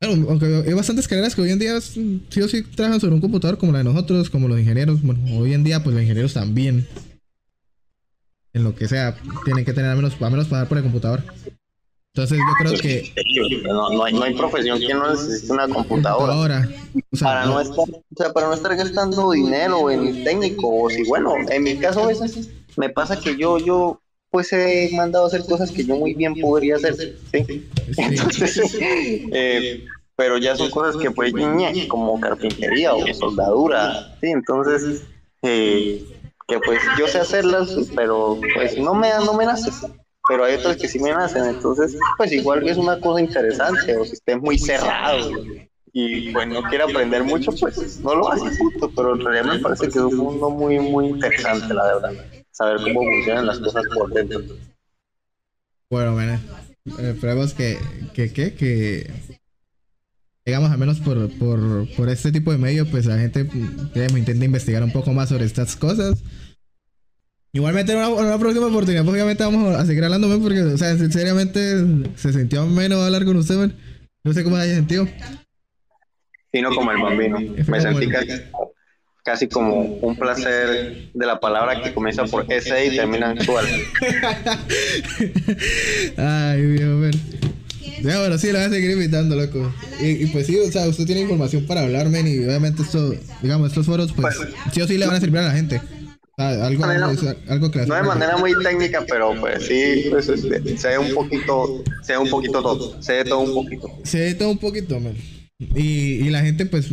Bueno, 0.00 0.26
aunque 0.30 0.64
hay 0.66 0.72
bastantes 0.72 1.06
carreras 1.06 1.34
que 1.34 1.42
hoy 1.42 1.50
en 1.52 1.60
día 1.60 1.80
sí 1.80 2.40
o 2.42 2.48
sí 2.48 2.62
trabajan 2.62 3.00
sobre 3.00 3.14
un 3.14 3.20
computador 3.20 3.56
como 3.56 3.70
la 3.70 3.78
de 3.78 3.84
nosotros, 3.84 4.30
como 4.30 4.48
los 4.48 4.58
ingenieros. 4.58 5.00
Bueno, 5.00 5.20
hoy 5.38 5.54
en 5.54 5.62
día, 5.62 5.82
pues, 5.82 5.94
los 5.94 6.02
ingenieros 6.02 6.34
también, 6.34 6.88
en 8.52 8.64
lo 8.64 8.74
que 8.74 8.88
sea, 8.88 9.16
tienen 9.44 9.64
que 9.64 9.72
tener 9.72 9.90
al 9.90 9.96
menos, 9.96 10.20
al 10.20 10.30
menos 10.30 10.48
pasar 10.48 10.66
por 10.66 10.78
el 10.78 10.82
computador. 10.82 11.22
Entonces 12.14 12.38
yo 12.38 12.54
creo 12.58 12.78
que... 12.78 13.14
No, 13.64 14.04
hay, 14.04 14.12
no 14.12 14.22
hay 14.22 14.34
profesión 14.34 14.78
que 14.78 14.92
no 14.92 15.10
necesite 15.10 15.52
una 15.52 15.66
computadora. 15.66 16.68
para, 17.18 17.46
no 17.46 17.58
estar, 17.58 17.78
o 17.78 18.16
sea, 18.16 18.32
para 18.34 18.48
no 18.48 18.54
estar 18.54 18.76
gastando 18.76 19.30
dinero 19.30 19.90
en 19.90 20.22
técnico. 20.22 20.68
O 20.68 20.90
si, 20.90 21.04
bueno, 21.04 21.34
en 21.48 21.62
mi 21.62 21.78
caso 21.78 22.02
a 22.04 22.08
veces 22.08 22.50
me 22.76 22.90
pasa 22.90 23.18
que 23.18 23.36
yo, 23.36 23.58
yo 23.58 24.00
pues 24.30 24.52
he 24.52 24.90
mandado 24.94 25.24
a 25.24 25.28
hacer 25.28 25.44
cosas 25.44 25.70
que 25.70 25.84
yo 25.84 25.96
muy 25.96 26.14
bien 26.14 26.34
podría 26.34 26.76
hacer. 26.76 27.16
¿sí? 27.30 27.68
Entonces, 27.96 28.76
eh, 28.80 29.84
pero 30.16 30.38
ya 30.38 30.56
son 30.56 30.70
cosas 30.70 30.96
que 30.96 31.10
pues 31.10 31.32
como 31.88 32.18
carpintería 32.20 32.94
o 32.94 33.14
soldadura. 33.14 34.16
Sí, 34.20 34.28
entonces, 34.28 35.02
eh, 35.42 36.04
que 36.48 36.58
pues 36.60 36.80
yo 36.98 37.06
sé 37.08 37.18
hacerlas, 37.18 37.76
pero 37.94 38.38
pues 38.54 38.78
no 38.78 38.94
me, 38.94 39.10
no 39.24 39.34
me 39.34 39.44
nace 39.44 39.70
pero 40.28 40.44
hay 40.44 40.54
otros 40.54 40.76
que 40.76 40.88
sí 40.88 40.98
me 40.98 41.10
nacen, 41.10 41.44
entonces 41.44 41.96
pues 42.16 42.32
igual 42.32 42.66
es 42.68 42.76
una 42.76 43.00
cosa 43.00 43.20
interesante, 43.20 43.96
o 43.96 44.04
si 44.04 44.12
esté 44.12 44.36
muy 44.36 44.58
cerrado 44.58 45.30
y 45.92 46.32
pues 46.32 46.46
no 46.48 46.62
quiere 46.62 46.84
aprender 46.84 47.24
mucho, 47.24 47.50
pues 47.52 48.00
no 48.00 48.14
lo 48.14 48.30
hace 48.30 48.56
punto, 48.56 48.90
pero 48.94 49.14
en 49.14 49.20
realidad 49.20 49.54
me 49.54 49.58
parece 49.58 49.88
que 49.88 49.98
es 49.98 50.04
un 50.04 50.16
mundo 50.16 50.48
muy, 50.50 50.78
muy 50.78 51.08
interesante, 51.08 51.74
la 51.74 51.84
verdad, 51.84 52.12
saber 52.52 52.80
cómo 52.80 53.02
funcionan 53.02 53.46
las 53.46 53.58
cosas 53.58 53.84
por 53.92 54.12
dentro. 54.12 54.40
Bueno, 55.90 56.12
bueno, 56.12 56.40
esperemos 56.98 57.52
que, 57.52 57.78
que, 58.14 58.32
que, 58.32 58.54
que 58.54 59.10
digamos, 60.46 60.70
al 60.70 60.78
menos 60.78 61.00
por, 61.00 61.30
por, 61.38 61.60
por 61.96 62.08
este 62.08 62.32
tipo 62.32 62.52
de 62.52 62.58
medio, 62.58 62.86
pues 62.90 63.06
la 63.06 63.18
gente 63.18 63.40
intenta 63.40 64.44
investigar 64.44 64.82
un 64.82 64.92
poco 64.92 65.12
más 65.12 65.28
sobre 65.28 65.44
estas 65.44 65.76
cosas 65.76 66.22
Igualmente 67.54 67.92
en 67.92 67.98
una, 67.98 68.38
próxima 68.38 68.66
oportunidad, 68.66 69.02
pues 69.04 69.12
obviamente 69.12 69.44
vamos 69.44 69.76
a 69.76 69.84
seguir 69.84 70.02
hablando, 70.04 70.26
porque, 70.40 70.62
o 70.62 70.78
sea, 70.78 70.96
sinceramente 70.96 71.76
se 72.16 72.32
sintió 72.32 72.64
menos 72.64 73.04
hablar 73.04 73.26
con 73.26 73.36
usted, 73.36 73.56
man. 73.56 73.76
No 74.24 74.32
sé 74.32 74.42
cómo 74.42 74.56
haya 74.56 74.74
sentido. 74.74 75.06
Sino 76.50 76.74
como 76.74 76.92
el 76.92 77.02
bambino. 77.02 77.38
Me 77.38 77.80
sentí 77.80 78.08
casi, 79.22 79.48
como 79.48 79.80
un 79.80 80.16
placer 80.16 81.10
de 81.12 81.26
la 81.26 81.38
palabra 81.40 81.82
que 81.82 81.94
comienza 81.94 82.24
por 82.24 82.50
S 82.52 82.86
y 82.86 82.96
termina 82.96 83.32
en 83.32 83.38
actual. 83.38 83.66
Ay, 86.16 86.62
ver. 86.62 87.14
Ya, 88.02 88.18
bueno, 88.18 88.36
sí, 88.36 88.48
lo 88.48 88.58
voy 88.58 88.66
a 88.66 88.70
seguir 88.70 88.90
invitando, 88.90 89.36
loco. 89.36 89.72
Y, 90.00 90.26
pues 90.26 90.46
sí, 90.46 90.58
o 90.58 90.70
sea, 90.72 90.88
usted 90.88 91.06
tiene 91.06 91.20
información 91.20 91.66
para 91.66 91.82
hablarme 91.82 92.20
y 92.20 92.44
obviamente 92.44 92.82
esto, 92.82 93.14
digamos, 93.40 93.68
estos 93.68 93.86
foros, 93.86 94.12
pues, 94.12 94.36
pues 94.36 94.48
sí 94.72 94.80
o 94.80 94.88
sí 94.88 94.98
le 94.98 95.06
van 95.06 95.16
a 95.16 95.20
servir 95.20 95.38
a 95.38 95.46
la 95.46 95.52
gente. 95.52 95.80
Ah, 96.38 96.66
algo, 96.66 96.84
algo 96.84 97.70
que 97.70 97.86
no 97.86 97.94
de 97.94 98.02
manera 98.02 98.38
muy 98.38 98.54
técnica, 98.62 99.04
pero 99.06 99.38
pues 99.38 99.66
sí, 99.66 100.06
pues, 100.10 100.28
este, 100.30 100.78
sé 100.78 100.98
un 100.98 101.14
poquito, 101.14 101.84
sé 102.02 102.16
un 102.16 102.30
poquito 102.30 102.62
todo, 102.62 103.00
sé 103.02 103.12
de 103.12 103.24
todo 103.24 103.40
un 103.40 103.54
poquito. 103.54 103.88
Sé 104.02 104.18
de 104.18 104.34
todo 104.34 104.50
un 104.50 104.58
poquito, 104.58 104.98
man. 104.98 105.14
Y, 105.58 106.26
y 106.26 106.30
la 106.30 106.40
gente 106.40 106.64
pues 106.66 106.90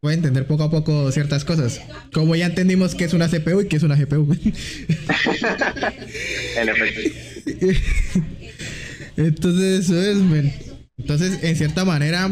puede 0.00 0.16
entender 0.16 0.46
poco 0.46 0.64
a 0.64 0.70
poco 0.70 1.12
ciertas 1.12 1.44
cosas. 1.44 1.80
Como 2.12 2.34
ya 2.34 2.46
entendimos 2.46 2.94
que 2.94 3.04
es 3.04 3.12
una 3.12 3.28
CPU 3.28 3.60
y 3.60 3.68
que 3.68 3.76
es 3.76 3.82
una 3.82 3.96
GPU. 3.96 4.32
en 6.56 6.68
efecto. 6.68 7.00
Entonces 9.16 9.84
eso 9.84 10.00
es, 10.02 10.16
man. 10.18 10.52
Entonces, 10.96 11.42
en 11.42 11.56
cierta 11.56 11.84
manera, 11.84 12.30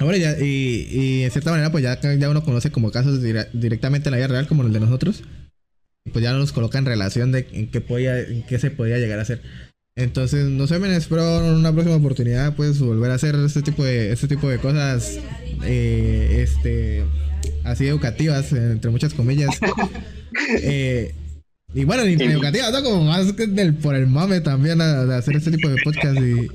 y, 0.00 0.44
y, 0.44 1.22
en 1.24 1.30
cierta 1.30 1.50
manera, 1.50 1.70
pues 1.70 1.84
ya, 1.84 2.00
ya 2.00 2.30
uno 2.30 2.44
conoce 2.44 2.70
como 2.70 2.90
casos 2.90 3.22
directamente 3.22 4.08
en 4.08 4.12
la 4.12 4.18
vida 4.18 4.28
real, 4.28 4.46
como 4.46 4.62
el 4.62 4.72
de 4.72 4.80
nosotros. 4.80 5.22
Pues 6.12 6.22
ya 6.22 6.32
nos 6.32 6.52
coloca 6.52 6.78
en 6.78 6.86
relación 6.86 7.32
de 7.32 7.46
en 7.52 7.70
qué, 7.70 7.80
podía, 7.80 8.20
en 8.20 8.44
qué 8.44 8.58
se 8.58 8.70
podía 8.70 8.98
llegar 8.98 9.18
a 9.18 9.22
hacer. 9.22 9.42
Entonces, 9.96 10.44
no 10.44 10.66
sé, 10.66 10.78
me 10.78 10.94
espero 10.94 11.42
en 11.42 11.54
una 11.54 11.72
próxima 11.72 11.96
oportunidad, 11.96 12.54
pues 12.54 12.78
volver 12.78 13.10
a 13.10 13.14
hacer 13.14 13.34
este 13.36 13.62
tipo 13.62 13.82
de, 13.82 14.12
este 14.12 14.28
tipo 14.28 14.46
de 14.46 14.58
cosas, 14.58 15.18
eh, 15.64 16.42
este, 16.42 17.02
así 17.64 17.86
educativas, 17.88 18.52
entre 18.52 18.90
muchas 18.90 19.14
comillas. 19.14 19.58
eh, 20.62 21.14
y 21.72 21.84
bueno, 21.84 22.04
ni 22.04 22.12
educativas, 22.12 22.72
¿no? 22.72 22.82
Como 22.82 23.04
más 23.04 23.32
que 23.32 23.46
del, 23.46 23.74
por 23.74 23.94
el 23.94 24.06
mame 24.06 24.42
también, 24.42 24.78
de 24.78 25.14
hacer 25.14 25.36
este 25.36 25.50
tipo 25.50 25.68
de 25.68 25.76
podcast 25.82 26.18
y 26.18 26.46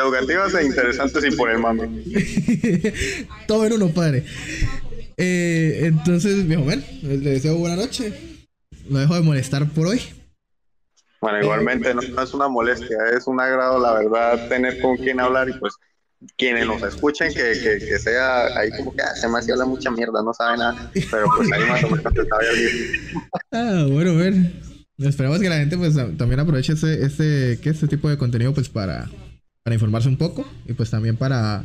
Educativas 0.00 0.54
e 0.54 0.66
interesantes 0.66 1.24
y 1.24 1.36
por 1.36 1.50
el 1.50 1.58
mame. 1.58 1.88
Todo 3.46 3.66
en 3.66 3.72
uno, 3.74 3.88
padre. 3.88 4.24
Eh, 5.16 5.82
entonces, 5.84 6.46
viejo 6.46 6.64
men, 6.64 6.84
le 7.02 7.30
deseo 7.30 7.56
buena 7.56 7.76
noche. 7.76 8.12
No 8.88 8.98
dejo 8.98 9.14
de 9.14 9.22
molestar 9.22 9.68
por 9.70 9.86
hoy. 9.86 10.00
Bueno, 11.20 11.40
igualmente 11.40 11.94
no, 11.94 12.00
es 12.00 12.34
una 12.34 12.48
molestia, 12.48 12.98
es 13.16 13.26
un 13.26 13.40
agrado, 13.40 13.80
la 13.80 13.94
verdad, 13.94 14.48
tener 14.48 14.80
con 14.80 14.96
quien 14.96 15.20
hablar 15.20 15.48
y 15.48 15.52
pues 15.54 15.74
quienes 16.36 16.66
nos 16.66 16.82
escuchen, 16.82 17.32
que, 17.32 17.52
que, 17.52 17.98
sea 17.98 18.46
ahí 18.58 18.70
como 18.76 18.94
que 18.94 19.02
ah, 19.02 19.14
se 19.14 19.28
me 19.28 19.38
habla 19.38 19.64
mucha 19.64 19.90
mierda, 19.90 20.22
no 20.22 20.32
sabe 20.34 20.58
nada, 20.58 20.90
pero 21.10 21.26
pues 21.36 21.50
ahí 21.52 21.64
más 21.68 21.84
o 21.84 21.90
menos 21.90 22.12
se 22.12 22.26
sabe. 22.26 22.46
Ah, 23.52 23.86
bueno, 23.88 24.16
ver. 24.16 24.34
Esperamos 24.98 25.38
que 25.38 25.48
la 25.48 25.58
gente 25.58 25.78
pues 25.78 25.94
también 25.94 26.40
aproveche 26.40 26.72
este, 26.72 27.04
este, 27.04 27.60
que 27.60 27.70
este 27.70 27.86
tipo 27.86 28.08
de 28.08 28.18
contenido 28.18 28.52
pues 28.52 28.68
para 28.68 29.08
para 29.68 29.74
informarse 29.74 30.08
un 30.08 30.16
poco 30.16 30.48
y 30.66 30.72
pues 30.72 30.90
también 30.90 31.16
para 31.18 31.62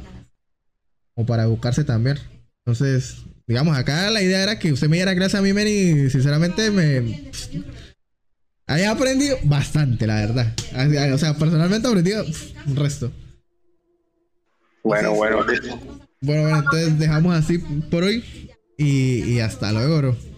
o 1.16 1.26
para 1.26 1.44
educarse 1.44 1.86
también. 1.86 2.20
Entonces, 2.66 3.24
digamos, 3.48 3.78
acá 3.78 4.12
la 4.12 4.22
idea 4.22 4.44
era 4.44 4.60
que 4.60 4.74
usted 4.74 4.90
me 4.90 4.98
diera 4.98 5.14
gracias 5.14 5.40
a 5.40 5.42
mí, 5.42 5.54
men, 5.54 5.68
y 5.70 6.10
sinceramente 6.10 6.70
me 6.70 7.32
haya 8.68 8.92
aprendido 8.92 9.38
bastante, 9.44 10.08
la 10.08 10.16
verdad. 10.16 10.54
O 11.14 11.18
sea, 11.18 11.38
personalmente 11.38 11.88
he 11.88 11.92
aprendido 11.92 12.26
un 12.66 12.76
resto. 12.76 13.12
Bueno, 14.84 15.14
bueno. 15.14 15.46
Bueno, 16.22 16.42
bueno, 16.44 16.58
entonces 16.60 17.00
dejamos 17.00 17.36
así 17.36 17.58
por 17.58 18.04
hoy 18.04 18.24
y, 18.78 19.24
y 19.24 19.40
hasta 19.40 19.72
luego, 19.72 19.98
bro. 19.98 20.33